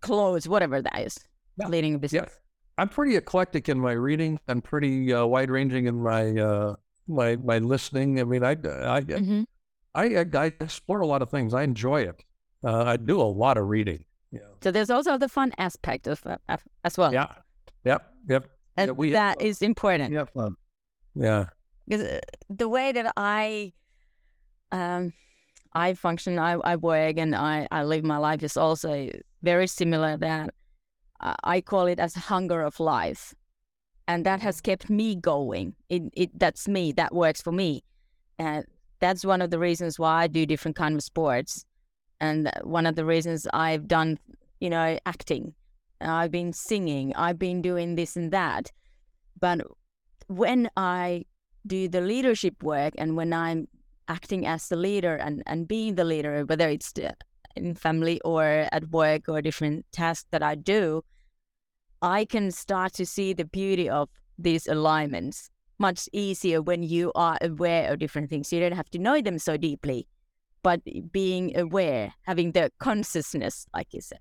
clothes, 0.00 0.48
whatever 0.48 0.80
that 0.82 0.98
is, 1.00 1.18
Yeah. 1.58 1.68
leading 1.68 1.94
a 1.94 1.98
business. 1.98 2.30
I'm 2.78 2.88
pretty 2.88 3.16
eclectic 3.16 3.68
in 3.68 3.78
my 3.78 3.92
reading. 3.92 4.38
I'm 4.48 4.60
pretty 4.60 5.12
uh, 5.12 5.24
wide 5.26 5.50
ranging 5.50 5.86
in 5.86 6.02
my 6.02 6.30
uh, 6.38 6.76
my 7.08 7.36
my 7.36 7.58
listening. 7.58 8.20
I 8.20 8.24
mean, 8.24 8.44
I 8.44 8.56
I, 8.64 9.04
hmm 9.14 9.42
I 9.94 10.04
I 10.20 10.26
I 10.34 10.46
explore 10.60 11.00
a 11.00 11.06
lot 11.06 11.22
of 11.22 11.30
things. 11.30 11.54
I 11.54 11.62
enjoy 11.62 12.02
it. 12.02 12.24
Uh, 12.64 12.84
I 12.84 12.96
do 12.96 13.20
a 13.20 13.24
lot 13.24 13.56
of 13.58 13.68
reading. 13.68 14.04
Yeah. 14.40 14.48
So 14.62 14.70
there's 14.70 14.90
also 14.90 15.18
the 15.18 15.28
fun 15.28 15.52
aspect 15.58 16.06
of, 16.06 16.22
uh, 16.26 16.56
as 16.84 16.96
well, 16.98 17.12
Yeah. 17.12 17.28
Yep. 17.84 18.02
Yep. 18.28 18.50
and 18.76 18.88
yeah, 18.88 18.92
we 18.92 19.08
have 19.08 19.14
that 19.14 19.38
fun. 19.38 19.46
is 19.46 19.62
important. 19.62 20.12
Yeah. 20.12 20.24
Fun. 20.24 20.56
Yeah. 21.14 21.46
because 21.88 22.06
uh, 22.06 22.20
the 22.50 22.68
way 22.68 22.92
that 22.92 23.12
I 23.16 23.72
um 24.72 25.12
I 25.72 25.94
function, 25.94 26.38
I, 26.38 26.52
I 26.52 26.76
work 26.76 27.18
and 27.18 27.34
I, 27.36 27.68
I 27.70 27.84
live 27.84 28.02
my 28.02 28.16
life 28.16 28.42
is 28.42 28.56
also 28.56 29.10
very 29.42 29.66
similar 29.66 30.16
that 30.16 30.50
uh, 31.20 31.34
I 31.44 31.60
call 31.60 31.86
it 31.86 31.98
as 32.00 32.14
hunger 32.14 32.62
of 32.62 32.80
life. 32.80 33.34
And 34.08 34.24
that 34.24 34.40
has 34.40 34.62
kept 34.62 34.88
me 34.88 35.16
going. 35.16 35.74
It, 35.90 36.02
it 36.14 36.38
that's 36.38 36.66
me, 36.66 36.92
that 36.92 37.14
works 37.14 37.42
for 37.42 37.52
me. 37.52 37.82
And 38.38 38.64
that's 39.00 39.22
one 39.24 39.42
of 39.42 39.50
the 39.50 39.58
reasons 39.58 39.98
why 39.98 40.22
I 40.22 40.26
do 40.28 40.46
different 40.46 40.76
kind 40.76 40.94
of 40.94 41.02
sports. 41.02 41.66
And 42.20 42.50
one 42.62 42.86
of 42.86 42.96
the 42.96 43.04
reasons 43.04 43.46
I've 43.52 43.86
done, 43.88 44.18
you 44.60 44.70
know, 44.70 44.98
acting. 45.06 45.54
I've 46.00 46.30
been 46.30 46.52
singing, 46.52 47.14
I've 47.14 47.38
been 47.38 47.62
doing 47.62 47.94
this 47.94 48.16
and 48.16 48.30
that. 48.32 48.70
But 49.40 49.60
when 50.28 50.68
I 50.76 51.24
do 51.66 51.88
the 51.88 52.00
leadership 52.00 52.62
work 52.62 52.94
and 52.98 53.16
when 53.16 53.32
I'm 53.32 53.68
acting 54.08 54.46
as 54.46 54.68
the 54.68 54.76
leader 54.76 55.16
and, 55.16 55.42
and 55.46 55.66
being 55.66 55.94
the 55.94 56.04
leader, 56.04 56.44
whether 56.44 56.68
it's 56.68 56.92
in 57.56 57.74
family 57.74 58.20
or 58.24 58.68
at 58.70 58.90
work 58.90 59.28
or 59.28 59.40
different 59.42 59.86
tasks 59.92 60.26
that 60.30 60.42
I 60.42 60.54
do, 60.54 61.02
I 62.02 62.24
can 62.24 62.50
start 62.50 62.92
to 62.94 63.06
see 63.06 63.32
the 63.32 63.44
beauty 63.44 63.88
of 63.88 64.08
these 64.38 64.66
alignments 64.66 65.48
much 65.78 66.08
easier 66.12 66.62
when 66.62 66.82
you 66.82 67.12
are 67.14 67.38
aware 67.40 67.92
of 67.92 67.98
different 67.98 68.30
things. 68.30 68.52
You 68.52 68.60
don't 68.60 68.72
have 68.72 68.90
to 68.90 68.98
know 68.98 69.20
them 69.20 69.38
so 69.38 69.56
deeply, 69.56 70.06
but 70.66 70.80
being 71.12 71.56
aware, 71.56 72.12
having 72.22 72.50
the 72.50 72.72
consciousness, 72.80 73.68
like 73.72 73.86
you 73.94 74.00
said. 74.00 74.18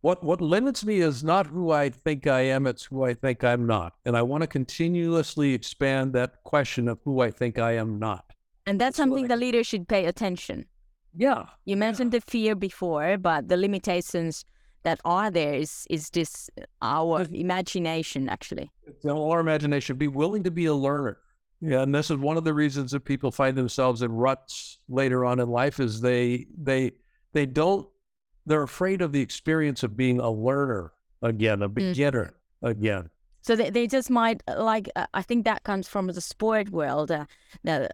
What 0.00 0.24
what 0.24 0.40
limits 0.40 0.86
me 0.86 1.00
is 1.00 1.22
not 1.22 1.48
who 1.48 1.70
I 1.70 1.90
think 1.90 2.26
I 2.26 2.40
am, 2.56 2.66
it's 2.66 2.84
who 2.86 3.04
I 3.04 3.12
think 3.12 3.44
I'm 3.44 3.66
not. 3.66 3.92
And 4.06 4.16
I 4.16 4.22
want 4.22 4.40
to 4.42 4.46
continuously 4.46 5.52
expand 5.52 6.14
that 6.14 6.42
question 6.44 6.88
of 6.88 6.98
who 7.04 7.20
I 7.20 7.30
think 7.30 7.58
I 7.58 7.72
am 7.72 7.98
not. 7.98 8.24
And 8.64 8.80
that's 8.80 8.96
That's 8.96 8.96
something 8.96 9.28
the 9.28 9.36
leader 9.36 9.62
should 9.62 9.86
pay 9.86 10.06
attention. 10.06 10.64
Yeah. 11.14 11.42
You 11.66 11.76
mentioned 11.76 12.12
the 12.12 12.22
fear 12.22 12.54
before, 12.54 13.18
but 13.18 13.48
the 13.48 13.58
limitations 13.58 14.46
that 14.84 14.98
are 15.04 15.30
there 15.30 15.56
is 15.64 15.86
is 15.90 16.08
this 16.08 16.48
uh, 16.58 16.64
our 16.80 17.26
imagination 17.46 18.30
actually. 18.30 18.70
It's 18.86 19.04
all 19.04 19.30
our 19.30 19.40
imagination. 19.40 19.98
Be 19.98 20.08
willing 20.08 20.42
to 20.44 20.50
be 20.50 20.64
a 20.64 20.78
learner. 20.86 21.18
Yeah, 21.60 21.82
and 21.82 21.94
this 21.94 22.10
is 22.10 22.16
one 22.16 22.36
of 22.36 22.44
the 22.44 22.54
reasons 22.54 22.92
that 22.92 23.04
people 23.04 23.30
find 23.30 23.56
themselves 23.56 24.02
in 24.02 24.12
ruts 24.12 24.78
later 24.88 25.24
on 25.24 25.40
in 25.40 25.50
life 25.50 25.78
is 25.78 26.00
they 26.00 26.46
they 26.56 26.92
they 27.32 27.44
don't 27.44 27.86
they're 28.46 28.62
afraid 28.62 29.02
of 29.02 29.12
the 29.12 29.20
experience 29.20 29.82
of 29.82 29.96
being 29.96 30.20
a 30.20 30.30
learner 30.30 30.92
again, 31.22 31.62
a 31.62 31.68
beginner 31.68 32.34
again. 32.62 33.10
So 33.42 33.56
they, 33.56 33.70
they 33.70 33.86
just 33.86 34.10
might 34.10 34.42
uh, 34.48 34.62
like 34.62 34.88
uh, 34.96 35.06
I 35.12 35.22
think 35.22 35.44
that 35.44 35.62
comes 35.64 35.86
from 35.86 36.06
the 36.06 36.20
sport 36.20 36.70
world. 36.70 37.10
Uh, 37.10 37.26
that 37.64 37.92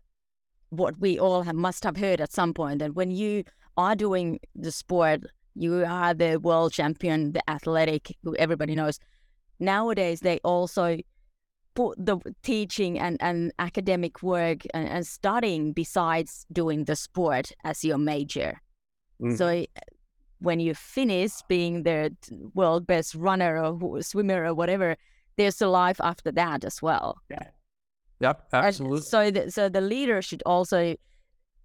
what 0.71 0.99
we 1.01 1.19
all 1.19 1.43
have, 1.43 1.55
must 1.55 1.85
have 1.85 1.97
heard 1.97 2.21
at 2.21 2.33
some 2.33 2.55
point 2.55 2.79
that 2.79 2.95
when 2.95 3.11
you 3.11 3.45
are 3.77 3.97
doing 3.97 4.39
the 4.55 4.73
sport, 4.73 5.23
you 5.55 5.85
are 5.85 6.14
the 6.14 6.37
world 6.37 6.73
champion, 6.73 7.33
the 7.33 7.51
athletic, 7.51 8.17
who 8.23 8.37
everybody 8.37 8.75
knows. 8.75 8.99
Nowadays, 9.59 10.21
they 10.21 10.39
also 10.45 10.99
put 11.77 12.05
the 12.05 12.18
teaching 12.43 12.99
and, 12.99 13.18
and 13.20 13.53
academic 13.59 14.22
work 14.22 14.62
and, 14.74 14.89
and 14.89 15.07
studying 15.07 15.72
besides 15.72 16.47
doing 16.51 16.85
the 16.87 16.97
sport 16.97 17.53
as 17.62 17.85
your 17.85 17.99
major. 17.99 18.61
Mhm. 19.20 19.37
So 19.37 19.47
uh, 19.47 19.64
when 20.41 20.59
you 20.59 20.74
finish 20.74 21.33
being 21.49 21.85
the 21.85 22.16
world 22.55 22.87
best 22.87 23.14
runner 23.14 23.62
or 23.62 24.03
swimmer 24.03 24.45
or 24.45 24.55
whatever, 24.55 24.97
there's 25.37 25.61
a 25.62 25.68
life 25.68 26.01
after 26.01 26.33
that 26.33 26.64
as 26.64 26.83
well. 26.83 27.18
Yeah. 27.31 27.49
Yep, 28.20 28.49
And 28.53 28.66
absolutely. 28.66 29.03
So 29.03 29.31
the, 29.31 29.51
so 29.51 29.68
the 29.68 29.83
leader 29.83 30.22
should 30.22 30.43
also, 30.47 30.97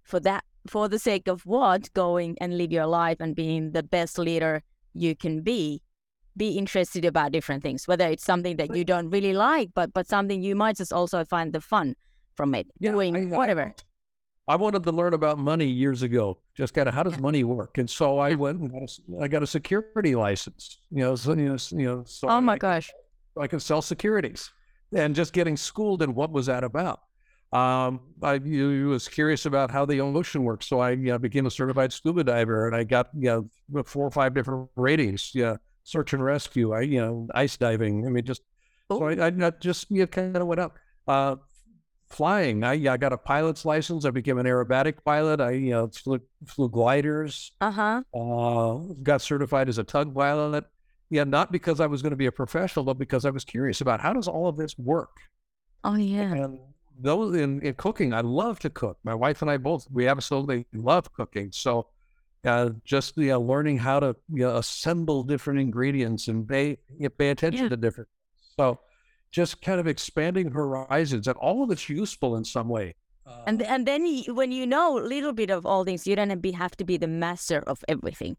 for 0.02 0.20
that, 0.20 0.44
for 0.66 0.88
the 0.88 0.98
sake 0.98 1.26
of 1.26 1.46
what, 1.46 1.92
going 1.94 2.36
and 2.40 2.58
live 2.58 2.70
your 2.70 2.86
life 2.86 3.16
and 3.20 3.34
being 3.34 3.72
the 3.72 3.82
best 3.82 4.18
leader 4.18 4.62
you 4.92 5.16
can 5.16 5.40
be, 5.40 5.80
be 6.36 6.56
interested 6.58 7.04
about 7.04 7.32
different 7.32 7.62
things. 7.62 7.86
Whether 7.88 8.08
it's 8.08 8.24
something 8.24 8.56
that 8.56 8.74
you 8.74 8.84
don't 8.84 9.10
really 9.10 9.34
like, 9.34 9.70
but 9.74 9.92
but 9.92 10.06
something 10.08 10.42
you 10.42 10.54
might 10.56 10.76
just 10.76 10.92
also 10.92 11.24
find 11.24 11.52
the 11.52 11.60
fun 11.60 11.94
from 12.34 12.54
it, 12.54 12.66
Yeah, 12.78 12.92
doing 12.92 13.16
I- 13.16 13.20
I- 13.20 13.24
whatever. 13.36 13.74
I 14.48 14.56
wanted 14.56 14.82
to 14.84 14.92
learn 14.92 15.14
about 15.14 15.38
money 15.38 15.66
years 15.66 16.02
ago. 16.02 16.38
Just 16.54 16.74
kind 16.74 16.88
of 16.88 16.94
how 16.94 17.04
does 17.04 17.18
money 17.18 17.44
work? 17.44 17.78
And 17.78 17.88
so 17.88 18.18
I 18.18 18.34
went 18.34 18.60
and 18.60 18.70
got 18.72 18.80
a 18.80 18.84
s- 18.84 19.00
I 19.20 19.28
got 19.28 19.42
a 19.42 19.46
security 19.46 20.14
license. 20.16 20.78
You 20.90 20.98
know, 21.04 21.14
so 21.16 21.32
you 21.34 21.48
know, 21.48 21.56
you 21.70 21.86
know, 21.86 22.04
so 22.04 22.28
Oh 22.28 22.40
my 22.40 22.54
I, 22.54 22.58
gosh. 22.58 22.90
I 23.38 23.46
can 23.46 23.60
sell 23.60 23.82
securities, 23.82 24.50
and 24.92 25.14
just 25.14 25.32
getting 25.32 25.56
schooled 25.56 26.02
in 26.02 26.14
what 26.14 26.32
was 26.32 26.46
that 26.46 26.64
about. 26.64 27.00
Um, 27.52 28.00
I 28.22 28.34
you, 28.34 28.88
was 28.88 29.08
curious 29.08 29.44
about 29.46 29.70
how 29.70 29.84
the 29.84 30.00
ocean 30.00 30.42
works, 30.42 30.66
so 30.66 30.80
I 30.80 30.90
you 30.92 31.12
know, 31.12 31.18
became 31.18 31.46
a 31.46 31.50
certified 31.50 31.92
scuba 31.92 32.24
diver, 32.24 32.66
and 32.66 32.74
I 32.74 32.84
got 32.84 33.10
you 33.14 33.50
know 33.72 33.82
four 33.84 34.06
or 34.06 34.10
five 34.10 34.34
different 34.34 34.70
ratings. 34.76 35.32
Yeah, 35.34 35.56
search 35.84 36.12
and 36.12 36.24
rescue. 36.24 36.72
I 36.72 36.82
you 36.82 37.00
know 37.00 37.28
ice 37.34 37.56
diving. 37.56 38.06
I 38.06 38.10
mean, 38.10 38.24
just 38.24 38.42
so 38.90 39.04
I, 39.04 39.26
I 39.26 39.30
not 39.30 39.60
just 39.60 39.90
you 39.90 40.00
know, 40.00 40.06
kind 40.06 40.36
of 40.36 40.46
went 40.46 40.60
up. 40.60 40.78
Uh, 41.06 41.36
flying. 42.12 42.62
I, 42.62 42.72
I 42.72 42.96
got 42.96 43.12
a 43.12 43.18
pilot's 43.18 43.64
license. 43.64 44.04
I 44.04 44.10
became 44.10 44.38
an 44.38 44.46
aerobatic 44.46 45.02
pilot. 45.04 45.40
I 45.40 45.52
you 45.52 45.70
know 45.70 45.88
flew, 45.88 46.20
flew 46.46 46.68
gliders. 46.68 47.52
Uh 47.60 47.70
huh. 47.70 48.02
Uh, 48.14 48.74
got 49.02 49.22
certified 49.22 49.68
as 49.68 49.78
a 49.78 49.84
tug 49.84 50.14
pilot. 50.14 50.64
Yeah, 51.10 51.24
not 51.24 51.52
because 51.52 51.80
I 51.80 51.86
was 51.86 52.00
going 52.00 52.12
to 52.12 52.16
be 52.16 52.26
a 52.26 52.32
professional, 52.32 52.84
but 52.84 52.98
because 52.98 53.24
I 53.24 53.30
was 53.30 53.44
curious 53.44 53.80
about 53.80 54.00
how 54.00 54.12
does 54.12 54.28
all 54.28 54.46
of 54.46 54.56
this 54.56 54.78
work. 54.78 55.16
Oh 55.84 55.96
yeah. 55.96 56.32
And 56.32 56.58
those 56.98 57.36
in, 57.36 57.60
in 57.62 57.74
cooking, 57.74 58.14
I 58.14 58.20
love 58.20 58.58
to 58.60 58.70
cook. 58.70 58.98
My 59.04 59.14
wife 59.14 59.42
and 59.42 59.50
I 59.50 59.56
both 59.56 59.86
we 59.90 60.06
absolutely 60.06 60.66
love 60.72 61.12
cooking. 61.12 61.50
So 61.52 61.88
uh, 62.44 62.70
just 62.84 63.16
you 63.16 63.28
know, 63.28 63.40
learning 63.40 63.78
how 63.78 64.00
to 64.00 64.16
you 64.32 64.42
know, 64.44 64.56
assemble 64.56 65.22
different 65.22 65.60
ingredients 65.60 66.28
and 66.28 66.46
pay 66.48 66.76
pay 67.18 67.30
attention 67.30 67.64
Yeah. 67.64 67.68
to 67.70 67.76
different. 67.76 68.08
So 68.58 68.80
just 69.30 69.62
kind 69.62 69.80
of 69.80 69.86
expanding 69.86 70.50
horizons, 70.50 71.26
and 71.26 71.36
all 71.38 71.62
of 71.62 71.70
it's 71.70 71.88
useful 71.88 72.36
in 72.36 72.44
some 72.44 72.68
way. 72.68 72.94
Uh, 73.26 73.44
And 73.46 73.62
and 73.62 73.86
then 73.86 74.04
you, 74.06 74.34
when 74.34 74.50
you 74.52 74.66
know 74.66 74.98
a 74.98 75.04
little 75.06 75.32
bit 75.32 75.50
of 75.50 75.64
all 75.64 75.84
things, 75.84 76.06
you 76.06 76.16
don't 76.16 76.30
have 76.30 76.76
to 76.76 76.84
be 76.84 76.96
the 76.98 77.06
master 77.08 77.62
of 77.66 77.84
everything 77.88 78.36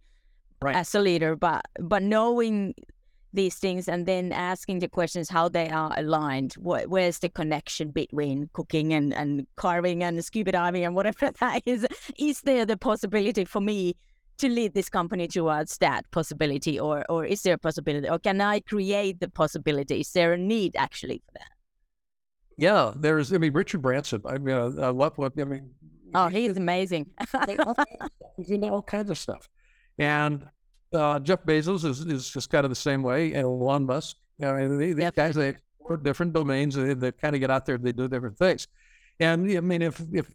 Right. 0.61 0.75
as 0.75 0.93
a 0.95 0.99
leader. 0.99 1.35
But 1.35 1.65
but 1.79 2.03
knowing 2.03 2.75
these 3.33 3.55
things 3.55 3.87
and 3.87 4.05
then 4.05 4.31
asking 4.31 4.79
the 4.79 4.87
questions 4.87 5.29
how 5.29 5.49
they 5.49 5.69
are 5.69 5.91
aligned. 5.97 6.53
What, 6.53 6.87
where's 6.87 7.19
the 7.19 7.29
connection 7.29 7.91
between 7.91 8.49
cooking 8.53 8.93
and, 8.93 9.13
and 9.13 9.47
carving 9.55 10.03
and 10.03 10.23
scuba 10.23 10.51
diving 10.51 10.85
and 10.85 10.95
whatever 10.95 11.31
that 11.39 11.63
is? 11.65 11.85
Is 12.17 12.41
there 12.41 12.65
the 12.65 12.77
possibility 12.77 13.45
for 13.45 13.61
me 13.61 13.95
to 14.37 14.49
lead 14.49 14.73
this 14.73 14.89
company 14.89 15.27
towards 15.27 15.77
that 15.77 16.09
possibility 16.09 16.79
or 16.79 17.05
or 17.07 17.23
is 17.23 17.43
there 17.43 17.53
a 17.53 17.57
possibility 17.57 18.09
or 18.09 18.17
can 18.17 18.41
I 18.41 18.61
create 18.61 19.19
the 19.19 19.29
possibility? 19.29 19.99
Is 19.99 20.11
there 20.11 20.33
a 20.33 20.37
need 20.37 20.75
actually 20.75 21.21
for 21.25 21.33
that? 21.33 21.51
Yeah, 22.57 22.91
there's. 22.95 23.33
I 23.33 23.37
mean, 23.37 23.53
Richard 23.53 23.81
Branson. 23.81 24.21
I 24.25 24.37
mean, 24.37 24.55
I 24.55 24.89
love 24.89 25.17
what 25.17 25.33
I 25.39 25.43
mean. 25.43 25.71
Oh, 26.13 26.27
he's 26.27 26.55
amazing. 26.55 27.09
he's 28.37 28.51
into 28.51 28.69
all 28.69 28.83
kinds 28.83 29.09
of 29.09 29.17
stuff, 29.17 29.49
and 29.97 30.45
uh, 30.93 31.19
Jeff 31.19 31.43
Bezos 31.43 31.85
is, 31.85 32.01
is 32.01 32.29
just 32.29 32.49
kind 32.49 32.65
of 32.65 32.69
the 32.71 32.75
same 32.75 33.03
way, 33.03 33.33
and 33.33 33.43
Elon 33.43 33.85
Musk. 33.85 34.17
I 34.41 34.51
mean, 34.53 34.77
these 34.77 34.97
yep. 34.97 35.15
guys 35.15 35.35
they 35.35 35.49
explore 35.49 35.97
different 35.97 36.33
domains. 36.33 36.75
They, 36.75 36.93
they 36.93 37.11
kind 37.11 37.35
of 37.35 37.41
get 37.41 37.51
out 37.51 37.65
there. 37.65 37.77
They 37.77 37.91
do 37.91 38.07
different 38.07 38.37
things, 38.37 38.67
and 39.19 39.49
I 39.55 39.59
mean, 39.59 39.81
if 39.81 40.01
if 40.11 40.33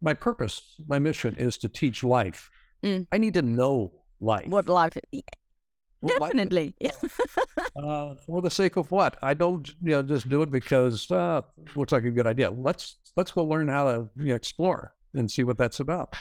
my 0.00 0.14
purpose, 0.14 0.76
my 0.86 0.98
mission 0.98 1.34
is 1.36 1.58
to 1.58 1.68
teach 1.68 2.04
life, 2.04 2.50
mm. 2.82 3.06
I 3.10 3.18
need 3.18 3.34
to 3.34 3.42
know 3.42 3.92
life. 4.20 4.48
What 4.48 4.68
life? 4.68 4.96
Definitely. 6.06 6.76
uh, 7.76 8.14
for 8.24 8.40
the 8.40 8.50
sake 8.50 8.76
of 8.76 8.90
what? 8.90 9.16
I 9.20 9.34
don't, 9.34 9.68
you 9.82 9.90
know, 9.90 10.02
just 10.02 10.28
do 10.28 10.42
it 10.42 10.50
because 10.50 11.10
uh, 11.10 11.42
looks 11.74 11.92
like 11.92 12.04
a 12.04 12.10
good 12.10 12.26
idea. 12.26 12.50
Let's 12.50 12.98
let's 13.16 13.32
go 13.32 13.44
learn 13.44 13.68
how 13.68 13.84
to 13.84 14.08
you 14.16 14.26
know, 14.26 14.34
explore 14.36 14.94
and 15.14 15.30
see 15.30 15.42
what 15.42 15.58
that's 15.58 15.80
about. 15.80 16.14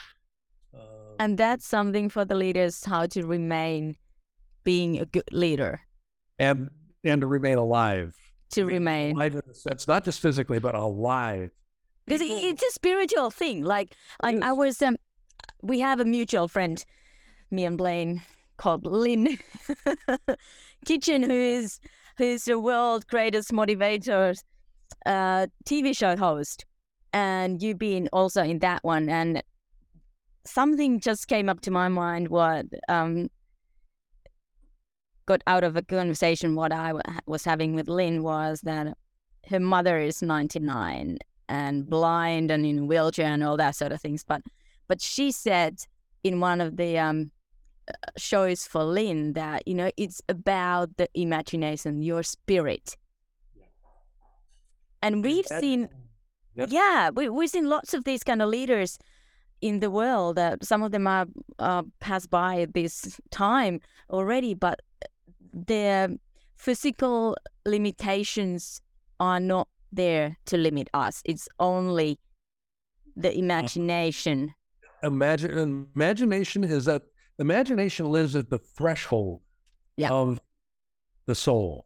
And 1.20 1.38
that's 1.38 1.66
something 1.66 2.10
for 2.10 2.26
the 2.26 2.36
leaders 2.36 2.84
how 2.86 3.06
to 3.08 3.26
remain 3.26 3.98
being 4.64 5.00
a 5.00 5.06
good 5.06 5.30
leader, 5.32 5.82
and 6.40 6.70
and 7.04 7.22
to 7.22 7.28
remain 7.28 7.58
alive. 7.58 8.16
To 8.52 8.66
remain 8.66 9.16
alive 9.16 9.42
sense, 9.54 9.88
not 9.88 10.06
just 10.06 10.20
physically, 10.20 10.60
but 10.60 10.76
alive. 10.76 11.52
Because 12.06 12.22
it's 12.24 12.64
a 12.64 12.72
spiritual 12.72 13.32
thing. 13.32 13.64
Like 13.64 13.94
I, 14.22 14.40
I 14.42 14.52
was, 14.54 14.82
um, 14.82 14.96
we 15.62 15.82
have 15.82 16.00
a 16.00 16.06
mutual 16.06 16.48
friend, 16.48 16.84
me 17.52 17.66
and 17.66 17.78
Blaine 17.78 18.22
called 18.56 18.86
Lynn 18.86 19.38
Kitchen, 20.86 21.24
who 21.24 21.34
is 21.34 21.80
who's 22.18 22.46
the 22.46 22.60
world's 22.60 23.06
greatest 23.06 23.52
motivator 23.52 24.36
uh, 25.06 25.48
TV 25.66 25.96
show 25.96 26.16
host, 26.16 26.66
and 27.14 27.62
you've 27.62 27.80
been 27.80 28.10
also 28.14 28.44
in 28.44 28.60
that 28.60 28.84
one. 28.84 29.10
And 29.10 29.44
something 30.48 31.00
just 31.00 31.28
came 31.28 31.50
up 31.50 31.62
to 31.62 31.72
my 31.72 31.88
mind. 31.88 32.30
What 32.30 32.66
um, 32.90 33.30
got 35.26 35.42
out 35.48 35.64
of 35.64 35.76
a 35.76 35.82
conversation 35.82 36.56
what 36.56 36.72
I 36.72 36.94
was 37.26 37.44
having 37.44 37.76
with 37.76 37.88
Lynn 37.88 38.24
was 38.24 38.62
that 38.62 38.98
her 39.50 39.60
mother 39.60 40.00
is 40.00 40.22
99 40.22 41.20
and 41.50 41.90
blind 41.90 42.52
and 42.52 42.66
in 42.66 42.80
a 42.80 42.86
wheelchair 42.86 43.28
and 43.28 43.44
all 43.44 43.58
that 43.58 43.76
sort 43.76 43.92
of 43.92 44.02
things. 44.02 44.24
But 44.24 44.42
but 44.88 45.02
she 45.02 45.32
said 45.32 45.80
in 46.24 46.40
one 46.40 46.62
of 46.62 46.78
the 46.78 46.98
um, 46.98 47.32
shows 48.18 48.66
for 48.66 48.84
Lynn 48.84 49.34
that 49.34 49.68
you 49.68 49.74
know 49.74 49.92
it's 49.98 50.22
about 50.30 50.98
the 50.98 51.10
imagination, 51.14 52.02
your 52.02 52.24
spirit. 52.24 52.96
And 55.04 55.24
we've 55.24 55.46
seen, 55.46 55.90
yep. 56.56 56.70
yeah, 56.72 57.12
we, 57.12 57.30
we've 57.30 57.52
seen 57.52 57.70
lots 57.70 57.94
of 57.94 58.04
these 58.04 58.24
kind 58.24 58.42
of 58.42 58.50
leaders 58.50 58.98
in 59.62 59.80
the 59.80 59.90
world. 59.90 60.38
Uh, 60.38 60.58
some 60.62 60.84
of 60.84 60.92
them 60.92 61.08
are 61.08 61.26
uh, 61.60 61.84
passed 62.00 62.30
by 62.30 62.68
this 62.74 63.20
time 63.32 63.80
already, 64.10 64.54
but 64.54 64.82
their 65.54 66.10
physical 66.56 67.36
limitations 67.66 68.82
are 69.20 69.40
not 69.40 69.68
there 69.92 70.38
to 70.46 70.58
limit 70.58 70.90
us. 70.94 71.22
It's 71.26 71.48
only 71.60 72.20
the 73.16 73.30
uh-huh. 73.30 73.40
imagination. 73.40 74.54
Imagine 75.04 75.88
imagination 75.96 76.64
is 76.64 76.86
that 76.86 77.04
imagination 77.40 78.12
lives 78.12 78.36
at 78.36 78.50
the 78.50 78.58
threshold 78.58 79.42
yeah. 79.96 80.10
of 80.10 80.40
the 81.26 81.36
soul. 81.36 81.86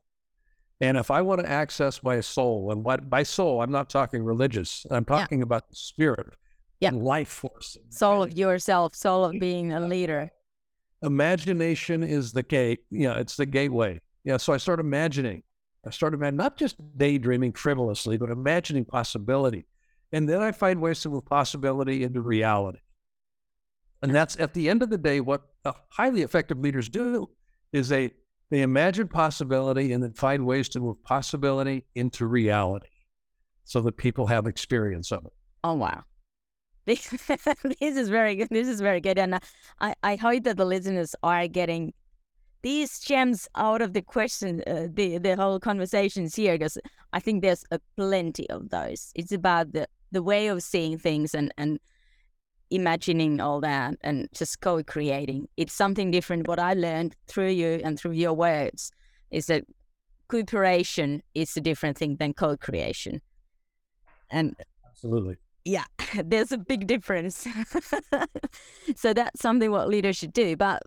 And 0.80 0.98
if 0.98 1.12
I 1.12 1.22
want 1.22 1.42
to 1.42 1.50
access 1.50 2.02
my 2.02 2.22
soul, 2.22 2.72
and 2.72 2.84
what 2.84 3.10
by 3.10 3.24
soul, 3.24 3.62
I'm 3.62 3.72
not 3.72 3.90
talking 3.90 4.24
religious, 4.24 4.86
I'm 4.90 5.06
talking 5.06 5.40
yeah. 5.40 5.44
about 5.44 5.70
the 5.70 5.76
spirit, 5.76 6.34
yeah. 6.82 6.92
life 6.94 7.30
force, 7.30 7.78
soul 7.90 8.24
of 8.24 8.38
yourself, 8.38 8.96
soul 8.96 9.26
of 9.26 9.40
being 9.40 9.72
a 9.72 9.80
leader. 9.80 10.32
Imagination 11.04 12.04
is 12.04 12.34
the 12.34 12.44
gate. 12.44 12.80
Yeah, 12.90 13.18
it's 13.18 13.36
the 13.36 13.46
gateway. 13.46 14.02
Yeah, 14.24 14.38
so 14.38 14.54
I 14.54 14.58
start 14.58 14.80
imagining. 14.80 15.44
I 15.86 15.90
start 15.90 16.14
imagining, 16.14 16.38
not 16.38 16.58
just 16.58 16.76
daydreaming 16.98 17.54
frivolously, 17.54 18.18
but 18.18 18.30
imagining 18.30 18.86
possibility. 18.86 19.66
And 20.12 20.28
then 20.28 20.42
I 20.42 20.52
find 20.52 20.82
ways 20.82 21.02
to 21.02 21.10
move 21.10 21.26
possibility 21.26 22.04
into 22.04 22.22
reality. 22.22 22.80
And 24.04 24.14
that's 24.14 24.40
at 24.40 24.54
the 24.54 24.70
end 24.70 24.84
of 24.84 24.90
the 24.90 24.98
day, 24.98 25.22
what 25.22 25.44
highly 25.90 26.24
effective 26.24 26.60
leaders 26.60 26.90
do 26.90 27.30
is 27.72 27.90
they 27.90 28.12
they 28.50 28.62
imagine 28.64 29.08
possibility 29.08 29.94
and 29.94 30.04
then 30.04 30.12
find 30.14 30.46
ways 30.46 30.68
to 30.70 30.80
move 30.82 31.02
possibility 31.04 31.86
into 31.96 32.26
reality 32.26 32.90
so 33.64 33.80
that 33.82 33.96
people 33.96 34.28
have 34.28 34.46
experience 34.46 35.12
of 35.12 35.26
it. 35.26 35.34
Oh 35.64 35.76
wow. 35.76 36.04
This, 37.80 37.96
is 37.96 38.10
very 38.10 38.36
good. 38.36 38.48
This 38.50 38.68
is 38.68 38.82
very 38.82 39.02
good. 39.02 39.18
And 39.18 39.40
I, 39.80 39.94
I 40.04 40.16
hope 40.16 40.44
that 40.44 40.58
the 40.58 40.66
listeners 40.66 41.16
are 41.22 41.48
getting 41.48 41.94
these 42.64 43.00
gems 43.00 43.48
out 43.56 43.82
of 43.82 43.94
the 43.94 44.02
question, 44.02 44.62
uh, 44.68 44.88
the 44.92 45.18
the 45.18 45.36
whole 45.36 45.60
conversations 45.60 46.36
here, 46.36 46.54
because 46.58 46.78
I 47.14 47.20
think 47.20 47.42
there's 47.42 47.66
a 47.72 47.80
plenty 47.98 48.50
of 48.50 48.70
those. 48.70 49.12
It's 49.16 49.32
about 49.32 49.74
the 49.74 49.88
the 50.12 50.22
way 50.22 50.48
of 50.48 50.62
seeing 50.62 50.98
things 50.98 51.34
and 51.34 51.52
and 51.58 51.80
imagining 52.70 53.42
all 53.42 53.60
that 53.62 53.96
and 54.02 54.30
just 54.34 54.62
co-creating. 54.62 55.48
It's 55.58 55.74
something 55.74 56.10
different. 56.10 56.48
What 56.48 56.60
I 56.60 56.74
learned 56.74 57.16
through 57.28 57.50
you 57.50 57.82
and 57.84 58.00
through 58.00 58.14
your 58.14 58.34
words 58.34 58.92
is 59.30 59.48
that 59.48 59.66
cooperation 60.30 61.22
is 61.36 61.56
a 61.58 61.62
different 61.62 61.98
thing 61.98 62.16
than 62.16 62.34
co-creation. 62.34 63.22
And 64.30 64.56
absolutely. 64.88 65.36
Yeah, 65.64 65.86
there's 66.26 66.52
a 66.52 66.58
big 66.58 66.88
difference. 66.88 67.48
so 68.96 69.14
that's 69.14 69.42
something 69.42 69.72
what 69.72 69.90
leaders 69.90 70.18
should 70.18 70.34
do. 70.34 70.56
But 70.56 70.82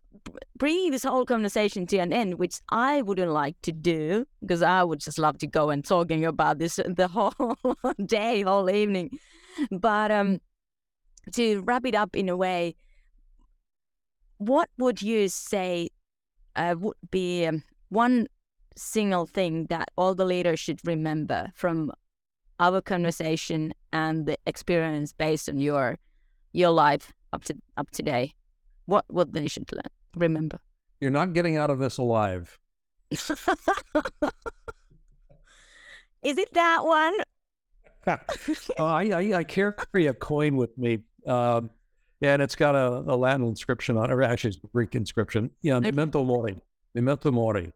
bringing 0.57 0.91
this 0.91 1.05
whole 1.05 1.25
conversation 1.25 1.87
to 1.89 1.99
an 1.99 2.13
end, 2.13 2.39
which 2.39 2.57
I 2.71 3.03
wouldn't 3.03 3.31
like 3.31 3.57
to 3.63 3.73
do 3.73 4.27
because 4.41 4.63
I 4.63 4.83
would 4.83 5.01
just 5.01 5.19
love 5.19 5.39
to 5.39 5.47
go 5.47 5.71
and 5.71 5.85
talking 5.85 6.25
about 6.25 6.59
this 6.59 6.77
the 6.87 7.09
whole 7.09 7.57
day, 8.05 8.43
whole 8.43 8.71
evening. 8.71 9.19
But 9.71 10.11
um, 10.11 10.41
to 11.35 11.61
wrap 11.63 11.87
it 11.87 11.95
up 11.95 12.17
in 12.17 12.29
a 12.29 12.37
way, 12.37 12.75
what 14.39 14.69
would 14.79 15.01
you 15.01 15.29
say 15.29 15.89
uh, 16.57 16.75
would 16.79 16.97
be 17.11 17.47
um, 17.47 17.63
one 17.89 18.27
single 18.77 19.27
thing 19.27 19.67
that 19.71 19.89
all 19.97 20.15
the 20.15 20.25
leaders 20.25 20.59
should 20.59 20.81
remember 20.85 21.53
from 21.55 21.93
our 22.61 22.81
conversation 22.81 23.75
and 23.93 24.27
the 24.27 24.37
experience 24.47 25.13
based 25.13 25.49
on 25.49 25.59
your 25.59 25.99
your 26.53 26.71
life 26.71 27.13
up 27.33 27.45
to 27.45 27.55
up 27.77 27.91
today? 27.91 28.35
What 28.87 29.05
what 29.09 29.33
they 29.33 29.49
should 29.49 29.71
learn, 29.73 29.83
remember? 30.17 30.59
You're 31.01 31.11
not 31.11 31.33
getting 31.33 31.57
out 31.57 31.71
of 31.71 31.79
this 31.79 31.99
alive. 31.99 32.59
Is 33.11 33.31
it 36.39 36.55
that 36.55 36.85
one? 36.85 37.15
uh, 38.07 38.17
I, 38.79 39.11
I, 39.11 39.35
I 39.39 39.45
carry 39.45 40.07
a 40.07 40.15
coin 40.15 40.57
with 40.57 40.77
me 40.79 41.01
um, 41.27 41.71
and 42.23 42.43
it's 42.43 42.57
got 42.57 42.75
a, 42.75 42.89
a, 43.11 43.17
Latin 43.17 43.47
inscription 43.47 43.97
on 43.97 44.11
it, 44.11 44.13
or 44.13 44.23
actually 44.23 44.51
it's 44.51 44.59
a 44.65 44.69
Greek 44.69 44.95
inscription. 44.95 45.51
Yeah, 45.63 45.79
memento 45.81 46.25
mori, 46.25 46.57
memento 46.95 47.31
mori. 47.31 47.73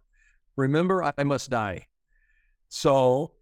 Remember, 0.56 1.04
I 1.04 1.24
must 1.24 1.50
die. 1.50 1.86
So, 2.68 3.32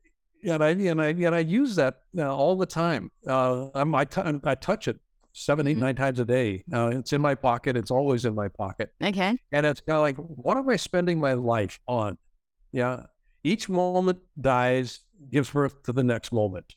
and 0.47 0.65
I 0.65 0.71
and 0.71 1.01
I 1.01 1.09
and 1.09 1.35
I 1.35 1.41
use 1.41 1.77
that 1.77 2.03
uh, 2.17 2.35
all 2.35 2.57
the 2.57 2.67
time. 2.67 3.11
Uh, 3.27 3.69
I'm, 3.75 3.95
I, 3.95 4.05
t- 4.05 4.23
I 4.45 4.55
touch 4.55 4.89
it 4.89 4.99
seven, 5.33 5.67
eight, 5.67 5.73
mm-hmm. 5.73 5.81
nine 5.81 5.97
times 5.97 6.19
a 6.19 6.25
day. 6.25 6.65
Uh, 6.73 6.89
it's 6.95 7.13
in 7.13 7.21
my 7.21 7.35
pocket. 7.35 7.77
It's 7.77 7.91
always 7.91 8.25
in 8.25 8.35
my 8.35 8.49
pocket. 8.49 8.93
Okay. 9.03 9.39
And 9.53 9.67
it's 9.67 9.81
kind 9.81 9.97
of 9.97 10.03
like, 10.03 10.17
what 10.17 10.57
am 10.57 10.69
I 10.69 10.77
spending 10.77 11.21
my 11.21 11.35
life 11.35 11.79
on? 11.87 12.17
Yeah. 12.73 13.05
Each 13.45 13.69
moment 13.69 14.19
dies, 14.41 15.01
gives 15.31 15.51
birth 15.51 15.83
to 15.85 15.93
the 15.93 16.03
next 16.03 16.33
moment. 16.33 16.75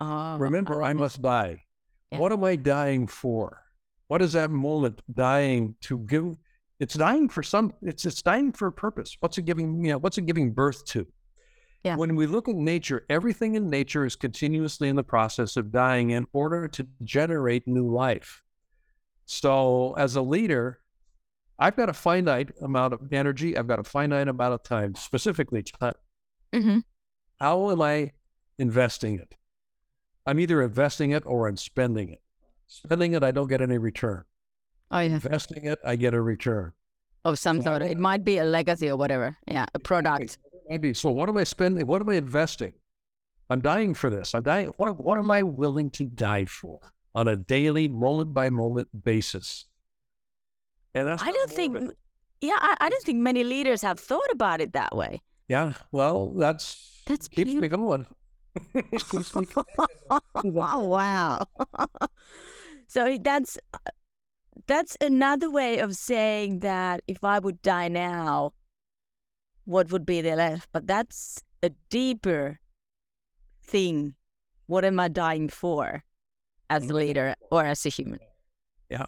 Oh, 0.00 0.36
Remember, 0.36 0.82
I 0.82 0.92
must 0.92 1.22
die. 1.22 1.62
Yeah. 2.10 2.18
What 2.18 2.32
am 2.32 2.42
I 2.44 2.56
dying 2.56 3.06
for? 3.06 3.62
What 4.08 4.20
is 4.20 4.32
that 4.32 4.50
moment 4.50 5.00
dying 5.14 5.76
to 5.82 5.98
give? 5.98 6.36
It's 6.80 6.94
dying 6.94 7.28
for 7.28 7.42
some. 7.42 7.72
It's 7.80 8.04
it's 8.04 8.20
dying 8.20 8.52
for 8.52 8.66
a 8.66 8.72
purpose. 8.72 9.16
What's 9.20 9.38
it 9.38 9.42
giving? 9.42 9.84
You 9.84 9.92
know, 9.92 9.98
what's 9.98 10.18
it 10.18 10.26
giving 10.26 10.52
birth 10.52 10.84
to? 10.86 11.06
Yeah. 11.84 11.96
When 11.96 12.14
we 12.14 12.26
look 12.26 12.48
at 12.48 12.54
nature, 12.54 13.04
everything 13.10 13.56
in 13.56 13.68
nature 13.68 14.04
is 14.04 14.14
continuously 14.14 14.88
in 14.88 14.96
the 14.96 15.02
process 15.02 15.56
of 15.56 15.72
dying 15.72 16.10
in 16.10 16.26
order 16.32 16.68
to 16.68 16.86
generate 17.02 17.66
new 17.66 17.92
life. 17.92 18.42
So, 19.26 19.94
as 19.94 20.14
a 20.14 20.22
leader, 20.22 20.78
I've 21.58 21.76
got 21.76 21.88
a 21.88 21.92
finite 21.92 22.50
amount 22.60 22.92
of 22.94 23.12
energy. 23.12 23.56
I've 23.56 23.66
got 23.66 23.78
a 23.78 23.84
finite 23.84 24.28
amount 24.28 24.54
of 24.54 24.62
time, 24.62 24.94
specifically 24.94 25.62
time. 25.62 25.94
Mm-hmm. 26.52 26.78
How 27.40 27.70
am 27.70 27.82
I 27.82 28.12
investing 28.58 29.18
it? 29.18 29.34
I'm 30.24 30.38
either 30.38 30.62
investing 30.62 31.10
it 31.10 31.24
or 31.26 31.48
I'm 31.48 31.56
spending 31.56 32.10
it. 32.10 32.20
Spending 32.68 33.14
it, 33.14 33.24
I 33.24 33.32
don't 33.32 33.48
get 33.48 33.60
any 33.60 33.78
return. 33.78 34.24
Oh 34.90 35.00
yeah. 35.00 35.14
Investing 35.14 35.64
it, 35.64 35.80
I 35.84 35.96
get 35.96 36.14
a 36.14 36.20
return. 36.20 36.72
Of 37.24 37.38
some 37.38 37.62
sort. 37.62 37.82
It 37.82 37.98
might 37.98 38.24
be 38.24 38.38
a 38.38 38.44
legacy 38.44 38.88
or 38.88 38.96
whatever. 38.96 39.36
Yeah, 39.46 39.66
a 39.74 39.78
product. 39.78 40.38
Maybe. 40.72 40.94
So 40.94 41.10
what 41.10 41.28
am 41.28 41.36
I 41.36 41.44
spending? 41.44 41.86
What 41.86 42.00
am 42.00 42.08
I 42.08 42.14
investing? 42.14 42.72
I'm 43.50 43.60
dying 43.60 43.92
for 43.92 44.08
this. 44.08 44.34
I'm 44.34 44.42
dying. 44.42 44.68
What, 44.78 44.98
what 44.98 45.18
am 45.18 45.30
I 45.30 45.42
willing 45.42 45.90
to 45.90 46.06
die 46.06 46.46
for 46.46 46.80
on 47.14 47.28
a 47.28 47.36
daily, 47.36 47.88
moment 47.88 48.32
by 48.32 48.48
moment 48.48 48.88
basis? 49.04 49.66
And 50.94 51.08
that's 51.08 51.22
I 51.22 51.30
don't 51.30 51.50
think. 51.50 51.76
Yeah, 52.40 52.56
I, 52.58 52.74
I 52.80 52.88
don't 52.88 53.02
think 53.02 53.18
many 53.18 53.44
leaders 53.44 53.82
have 53.82 54.00
thought 54.00 54.30
about 54.32 54.62
it 54.62 54.72
that 54.72 54.96
way. 54.96 55.20
Yeah. 55.46 55.74
Well, 55.90 56.30
that's 56.30 57.02
That's 57.04 57.28
keeps 57.28 57.52
me 57.52 57.68
going. 57.68 58.06
wow, 60.44 60.84
wow. 60.84 61.46
so 62.86 63.18
that's 63.20 63.58
that's 64.66 64.96
another 65.02 65.50
way 65.50 65.80
of 65.80 65.96
saying 65.96 66.60
that 66.60 67.02
if 67.06 67.22
I 67.24 67.40
would 67.40 67.60
die 67.60 67.88
now, 67.88 68.54
what 69.64 69.90
would 69.92 70.06
be 70.06 70.20
there 70.20 70.36
left? 70.36 70.68
But 70.72 70.86
that's 70.86 71.42
a 71.62 71.70
deeper 71.90 72.58
thing. 73.62 74.14
What 74.66 74.84
am 74.84 74.98
I 75.00 75.08
dying 75.08 75.48
for 75.48 76.02
as 76.70 76.84
a 76.84 76.86
mm-hmm. 76.86 76.96
leader 76.96 77.34
or 77.50 77.64
as 77.64 77.84
a 77.86 77.88
human? 77.88 78.20
Yeah. 78.90 79.06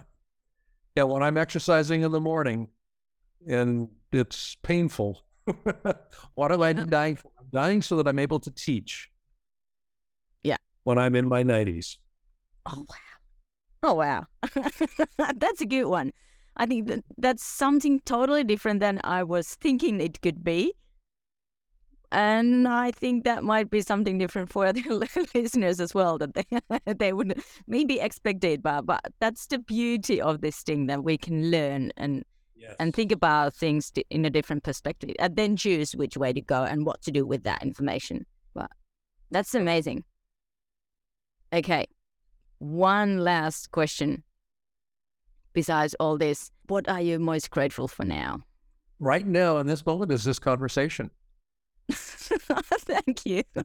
Yeah. 0.97 1.05
When 1.05 1.23
I'm 1.23 1.37
exercising 1.37 2.03
in 2.03 2.13
the 2.13 2.21
morning 2.21 2.69
and 3.47 3.89
it's 4.13 4.57
painful, 4.63 5.25
what 6.35 6.53
am 6.53 6.63
I 6.63 6.71
uh-huh. 6.71 6.85
dying 6.85 7.17
for? 7.17 7.31
I'm 7.39 7.49
dying 7.53 7.83
so 7.83 7.97
that 7.97 8.09
I'm 8.09 8.19
able 8.19 8.41
to 8.41 8.51
teach. 8.51 9.11
Yeah. 10.43 10.57
When 10.85 10.99
I'm 10.99 11.15
in 11.15 11.29
my 11.29 11.43
90s. 11.43 11.97
Oh 12.67 12.87
wow. 12.89 12.97
Oh 13.83 13.95
wow. 13.95 14.27
that's 15.37 15.61
a 15.61 15.67
good 15.67 15.85
one. 15.85 16.13
I 16.57 16.67
think 16.67 16.89
that 16.89 17.05
that's 17.19 17.45
something 17.45 18.01
totally 18.05 18.45
different 18.45 18.81
than 18.81 19.01
I 19.03 19.23
was 19.25 19.55
thinking 19.57 20.01
it 20.01 20.21
could 20.21 20.45
be. 20.45 20.75
And 22.13 22.69
I 22.69 22.93
think 22.93 23.25
that 23.25 23.43
might 23.43 23.71
be 23.71 23.81
something 23.81 24.19
different 24.19 24.51
for 24.53 24.67
other 24.69 24.83
listeners 25.35 25.81
as 25.81 25.95
well 25.95 26.17
that 26.19 26.35
they 26.35 26.45
they 26.95 27.13
would 27.13 27.43
maybe 27.67 27.99
expect 27.99 28.45
it, 28.45 28.63
but 28.63 28.87
but 28.87 29.01
that's 29.21 29.47
the 29.49 29.59
beauty 29.59 30.21
of 30.21 30.41
this 30.41 30.63
thing 30.63 30.87
that 30.87 31.03
we 31.03 31.19
can 31.19 31.51
learn 31.51 31.91
and 31.97 32.25
Yes. 32.57 32.77
and 32.79 32.95
think 32.95 33.13
about 33.13 33.55
things 33.55 33.93
in 34.09 34.25
a 34.25 34.31
different 34.31 34.63
perspective 34.63 35.11
and 35.19 35.37
then 35.37 35.57
choose 35.57 35.93
which 35.93 36.17
way 36.17 36.33
to 36.33 36.41
go 36.41 36.63
and 36.63 36.87
what 36.87 37.03
to 37.03 37.11
do 37.11 37.27
with 37.27 37.43
that 37.43 37.63
information. 37.63 38.25
But 38.55 38.71
that's 39.31 39.55
amazing. 39.55 40.05
Okay. 41.53 41.87
One 42.59 43.19
last 43.19 43.71
question. 43.71 44.23
Besides 45.55 45.95
all 45.99 46.19
this, 46.19 46.51
what 46.67 46.89
are 46.89 47.01
you 47.01 47.19
most 47.19 47.51
grateful 47.51 47.89
for 47.89 48.05
now? 48.05 48.45
right 49.05 49.27
now 49.27 49.59
in 49.59 49.67
this 49.67 49.85
moment 49.85 50.13
is 50.13 50.25
this 50.25 50.39
conversation. 50.39 51.11
Thank 51.91 53.27
you. 53.27 53.43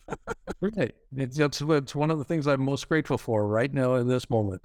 Right. 0.61 0.93
It's, 1.15 1.39
it's, 1.39 1.61
it's 1.61 1.95
one 1.95 2.11
of 2.11 2.17
the 2.17 2.25
things 2.25 2.45
I'm 2.45 2.61
most 2.61 2.89
grateful 2.89 3.17
for 3.17 3.47
right 3.47 3.73
now 3.73 3.95
in 3.95 4.09
this 4.09 4.29
moment. 4.29 4.61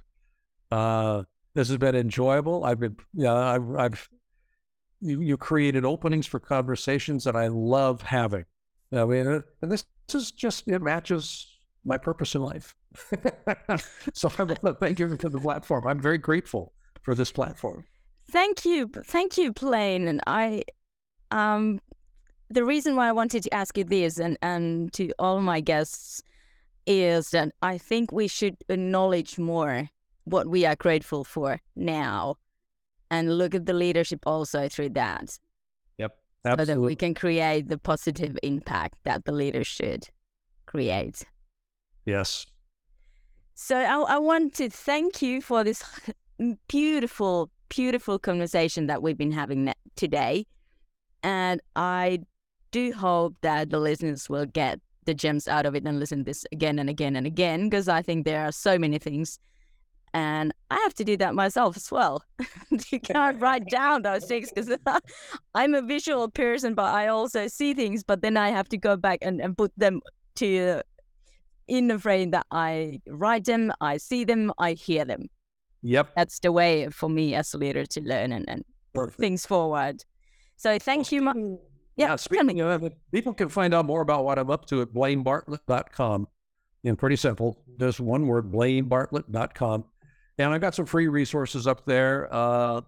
Uh, 0.69 1.23
this 1.53 1.69
has 1.69 1.77
been 1.77 1.95
enjoyable. 1.95 2.65
I've 2.65 2.81
been, 2.81 2.97
yeah, 3.13 3.33
I've, 3.33 3.75
I've, 3.75 4.09
you, 4.99 5.21
you 5.21 5.37
created 5.37 5.85
openings 5.85 6.27
for 6.27 6.41
conversations 6.41 7.23
that 7.23 7.37
I 7.37 7.47
love 7.47 8.01
having. 8.01 8.43
I 8.91 9.05
mean, 9.05 9.25
uh, 9.25 9.41
and 9.61 9.71
this, 9.71 9.85
this 10.07 10.21
is 10.23 10.31
just, 10.31 10.67
it 10.67 10.81
matches 10.81 11.47
my 11.85 11.97
purpose 11.97 12.35
in 12.35 12.41
life. 12.41 12.75
so 14.13 14.29
I 14.37 14.43
want 14.43 14.61
to 14.63 14.73
thank 14.73 14.99
you 14.99 15.15
for 15.15 15.29
the 15.29 15.39
platform. 15.39 15.87
I'm 15.87 16.01
very 16.01 16.17
grateful 16.17 16.73
for 17.05 17.13
this 17.15 17.31
platform. 17.31 17.85
Thank 18.31 18.65
you. 18.65 18.89
Thank 19.05 19.37
you, 19.37 19.53
Blaine. 19.53 20.07
And 20.07 20.19
I, 20.25 20.63
um, 21.29 21.79
the 22.49 22.65
reason 22.65 22.95
why 22.95 23.07
I 23.07 23.11
wanted 23.11 23.43
to 23.43 23.53
ask 23.53 23.77
you 23.77 23.83
this 23.83 24.17
and, 24.19 24.37
and 24.41 24.91
to 24.93 25.11
all 25.19 25.39
my 25.39 25.61
guests 25.61 26.23
is 26.87 27.29
that 27.29 27.51
I 27.61 27.77
think 27.77 28.11
we 28.11 28.27
should 28.27 28.57
acknowledge 28.69 29.37
more 29.37 29.89
what 30.23 30.47
we 30.47 30.65
are 30.65 30.75
grateful 30.75 31.23
for 31.23 31.61
now 31.75 32.35
and 33.11 33.37
look 33.37 33.53
at 33.53 33.67
the 33.67 33.73
leadership 33.73 34.19
also 34.25 34.67
through 34.67 34.89
that 34.89 35.37
Yep. 35.99 36.17
absolutely. 36.45 36.65
so 36.65 36.73
that 36.73 36.81
we 36.81 36.95
can 36.95 37.13
create 37.13 37.69
the 37.69 37.77
positive 37.77 38.37
impact 38.41 38.95
that 39.03 39.25
the 39.25 39.31
leader 39.31 39.63
should 39.63 40.09
create. 40.65 41.23
yes. 42.05 42.47
So 43.53 43.77
I, 43.77 44.15
I 44.15 44.17
want 44.17 44.55
to 44.55 44.69
thank 44.69 45.21
you 45.21 45.41
for 45.41 45.63
this 45.63 45.83
beautiful, 46.67 47.49
beautiful 47.69 48.19
conversation 48.19 48.87
that 48.87 49.01
we've 49.01 49.17
been 49.17 49.31
having 49.31 49.73
today. 49.95 50.45
And 51.23 51.61
I 51.75 52.19
do 52.71 52.93
hope 52.93 53.35
that 53.41 53.69
the 53.69 53.79
listeners 53.79 54.29
will 54.29 54.45
get 54.45 54.79
the 55.05 55.13
gems 55.13 55.47
out 55.47 55.65
of 55.65 55.75
it 55.75 55.85
and 55.85 55.99
listen 55.99 56.19
to 56.19 56.23
this 56.23 56.45
again 56.51 56.79
and 56.79 56.89
again 56.89 57.15
and 57.15 57.25
again, 57.25 57.69
because 57.69 57.87
I 57.87 58.01
think 58.01 58.25
there 58.25 58.43
are 58.45 58.51
so 58.51 58.77
many 58.77 58.97
things. 58.99 59.39
And 60.13 60.53
I 60.71 60.75
have 60.75 60.93
to 60.95 61.03
do 61.03 61.17
that 61.17 61.35
myself 61.35 61.75
as 61.75 61.91
well. 61.91 62.23
you 62.91 62.99
can't 62.99 63.39
write 63.41 63.65
down 63.69 64.03
those 64.03 64.25
things 64.25 64.49
because 64.51 64.75
I'm 65.55 65.75
a 65.75 65.81
visual 65.81 66.29
person, 66.29 66.73
but 66.73 66.85
I 66.85 67.07
also 67.07 67.47
see 67.47 67.73
things, 67.73 68.03
but 68.03 68.21
then 68.21 68.37
I 68.37 68.49
have 68.49 68.69
to 68.69 68.77
go 68.77 68.95
back 68.95 69.19
and, 69.21 69.41
and 69.41 69.57
put 69.57 69.71
them 69.77 70.01
to 70.35 70.81
in 71.67 71.87
the 71.87 71.99
frame 71.99 72.31
that 72.31 72.45
I 72.51 73.01
write 73.07 73.45
them, 73.45 73.71
I 73.81 73.97
see 73.97 74.23
them, 74.23 74.53
I 74.57 74.73
hear 74.73 75.05
them. 75.05 75.27
Yep. 75.85 76.13
That's 76.15 76.39
the 76.39 76.51
way 76.51 76.89
for 76.89 77.07
me 77.09 77.35
as 77.35 77.53
a 77.53 77.59
leader 77.59 77.85
to 77.85 78.01
learn 78.01 78.31
and, 78.31 78.49
and 78.49 78.65
Perfect. 78.95 79.19
things 79.19 79.45
forward. 79.45 80.03
So 80.57 80.79
thank 80.79 81.11
you. 81.11 81.21
Ma- 81.21 81.33
yeah, 81.95 82.07
Yeah, 82.09 82.15
speaking 82.15 82.59
of 82.61 82.83
it, 82.83 82.97
people 83.11 83.33
can 83.35 83.49
find 83.49 83.71
out 83.73 83.85
more 83.85 84.01
about 84.01 84.25
what 84.25 84.39
I'm 84.39 84.49
up 84.49 84.65
to 84.67 84.81
at 84.81 84.89
blainebartlett.com. 84.89 86.27
And 86.83 86.97
pretty 86.97 87.15
simple, 87.15 87.63
just 87.79 87.99
one 87.99 88.25
word, 88.27 88.51
blainebartlett.com. 88.51 89.85
And 90.37 90.53
I've 90.53 90.59
got 90.61 90.75
some 90.75 90.85
free 90.85 91.07
resources 91.07 91.65
up 91.67 91.85
there, 91.85 92.27
uh, 92.33 92.81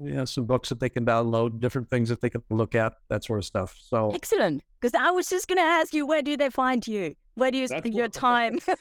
you 0.00 0.12
know, 0.14 0.24
some 0.24 0.44
books 0.44 0.68
that 0.68 0.80
they 0.80 0.88
can 0.88 1.06
download, 1.06 1.60
different 1.60 1.88
things 1.88 2.08
that 2.10 2.20
they 2.20 2.28
can 2.30 2.42
look 2.50 2.74
at, 2.74 2.94
that 3.08 3.24
sort 3.24 3.38
of 3.38 3.44
stuff. 3.44 3.76
So 3.80 4.10
Excellent. 4.10 4.62
Because 4.80 4.94
I 4.94 5.10
was 5.10 5.28
just 5.28 5.48
going 5.48 5.58
to 5.58 5.62
ask 5.62 5.94
you, 5.94 6.04
where 6.06 6.20
do 6.20 6.36
they 6.36 6.50
find 6.50 6.86
you? 6.86 7.14
Where 7.36 7.50
do 7.50 7.58
you 7.58 7.68
That's 7.68 7.80
spend 7.80 7.94
your 7.94 8.08
time? 8.08 8.58
so 8.60 8.74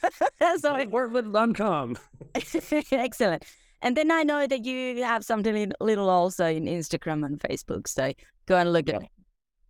blainebartlett.com. 0.73 1.97
excellent. 2.91 3.45
And 3.81 3.95
then 3.95 4.11
I 4.11 4.23
know 4.23 4.45
that 4.45 4.65
you 4.65 5.03
have 5.03 5.23
something 5.23 5.71
little 5.79 6.09
also 6.09 6.45
in 6.45 6.65
Instagram 6.65 7.25
and 7.25 7.39
Facebook. 7.39 7.87
So 7.87 8.13
go 8.45 8.57
and 8.57 8.73
look 8.73 8.89
at 8.89 9.03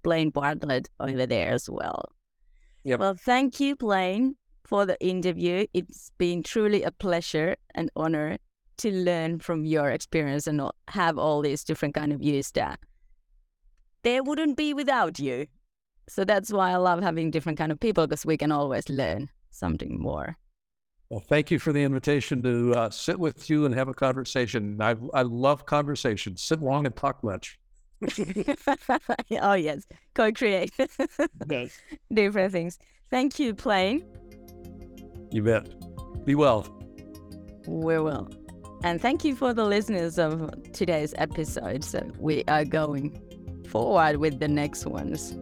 Blaine 0.03 0.31
Bartlett 0.31 0.89
over 0.99 1.25
there 1.25 1.51
as 1.51 1.69
well. 1.69 2.11
Yep. 2.83 2.99
Well, 2.99 3.13
thank 3.13 3.59
you, 3.59 3.75
Blaine, 3.75 4.35
for 4.63 4.85
the 4.85 4.99
interview. 5.05 5.67
It's 5.73 6.11
been 6.17 6.41
truly 6.41 6.83
a 6.83 6.91
pleasure 6.91 7.55
and 7.75 7.91
honor 7.95 8.37
to 8.77 8.91
learn 8.91 9.39
from 9.39 9.65
your 9.65 9.91
experience 9.91 10.47
and 10.47 10.61
have 10.87 11.17
all 11.17 11.41
these 11.41 11.63
different 11.63 11.93
kind 11.93 12.13
of 12.13 12.19
views 12.19 12.51
that 12.51 12.79
there 14.03 14.23
wouldn't 14.23 14.57
be 14.57 14.73
without 14.73 15.19
you. 15.19 15.45
So 16.07 16.23
that's 16.23 16.51
why 16.51 16.71
I 16.71 16.77
love 16.77 17.03
having 17.03 17.29
different 17.29 17.57
kind 17.57 17.71
of 17.71 17.79
people 17.79 18.07
because 18.07 18.25
we 18.25 18.37
can 18.37 18.51
always 18.51 18.89
learn 18.89 19.29
something 19.51 19.99
more. 19.99 20.37
Well, 21.09 21.23
thank 21.27 21.49
you 21.49 21.57
for 21.57 21.73
the 21.73 21.81
invitation 21.81 22.43
to 22.43 22.73
uh, 22.75 22.89
sit 22.91 23.19
with 23.19 23.49
you 23.49 23.65
and 23.65 23.73
have 23.73 23.87
a 23.87 23.95
conversation. 23.95 24.79
I, 24.79 24.95
I 25.13 25.23
love 25.23 25.65
conversations. 25.65 26.43
Sit 26.43 26.61
long 26.61 26.85
and 26.85 26.95
talk 26.95 27.23
much. 27.23 27.59
oh 29.41 29.53
yes, 29.53 29.85
co-create 30.13 30.71
yes. 31.49 31.77
different 32.13 32.51
things. 32.53 32.79
Thank 33.09 33.39
you, 33.39 33.53
Blaine. 33.53 34.05
You 35.31 35.43
bet. 35.43 35.67
Be 36.25 36.35
well. 36.35 36.67
We 37.67 37.99
will. 37.99 38.29
And 38.83 39.01
thank 39.01 39.25
you 39.25 39.35
for 39.35 39.53
the 39.53 39.65
listeners 39.65 40.17
of 40.17 40.51
today's 40.71 41.13
episode. 41.17 41.83
So 41.83 42.09
we 42.17 42.43
are 42.47 42.63
going 42.63 43.19
forward 43.67 44.17
with 44.17 44.39
the 44.39 44.47
next 44.47 44.85
ones. 44.85 45.33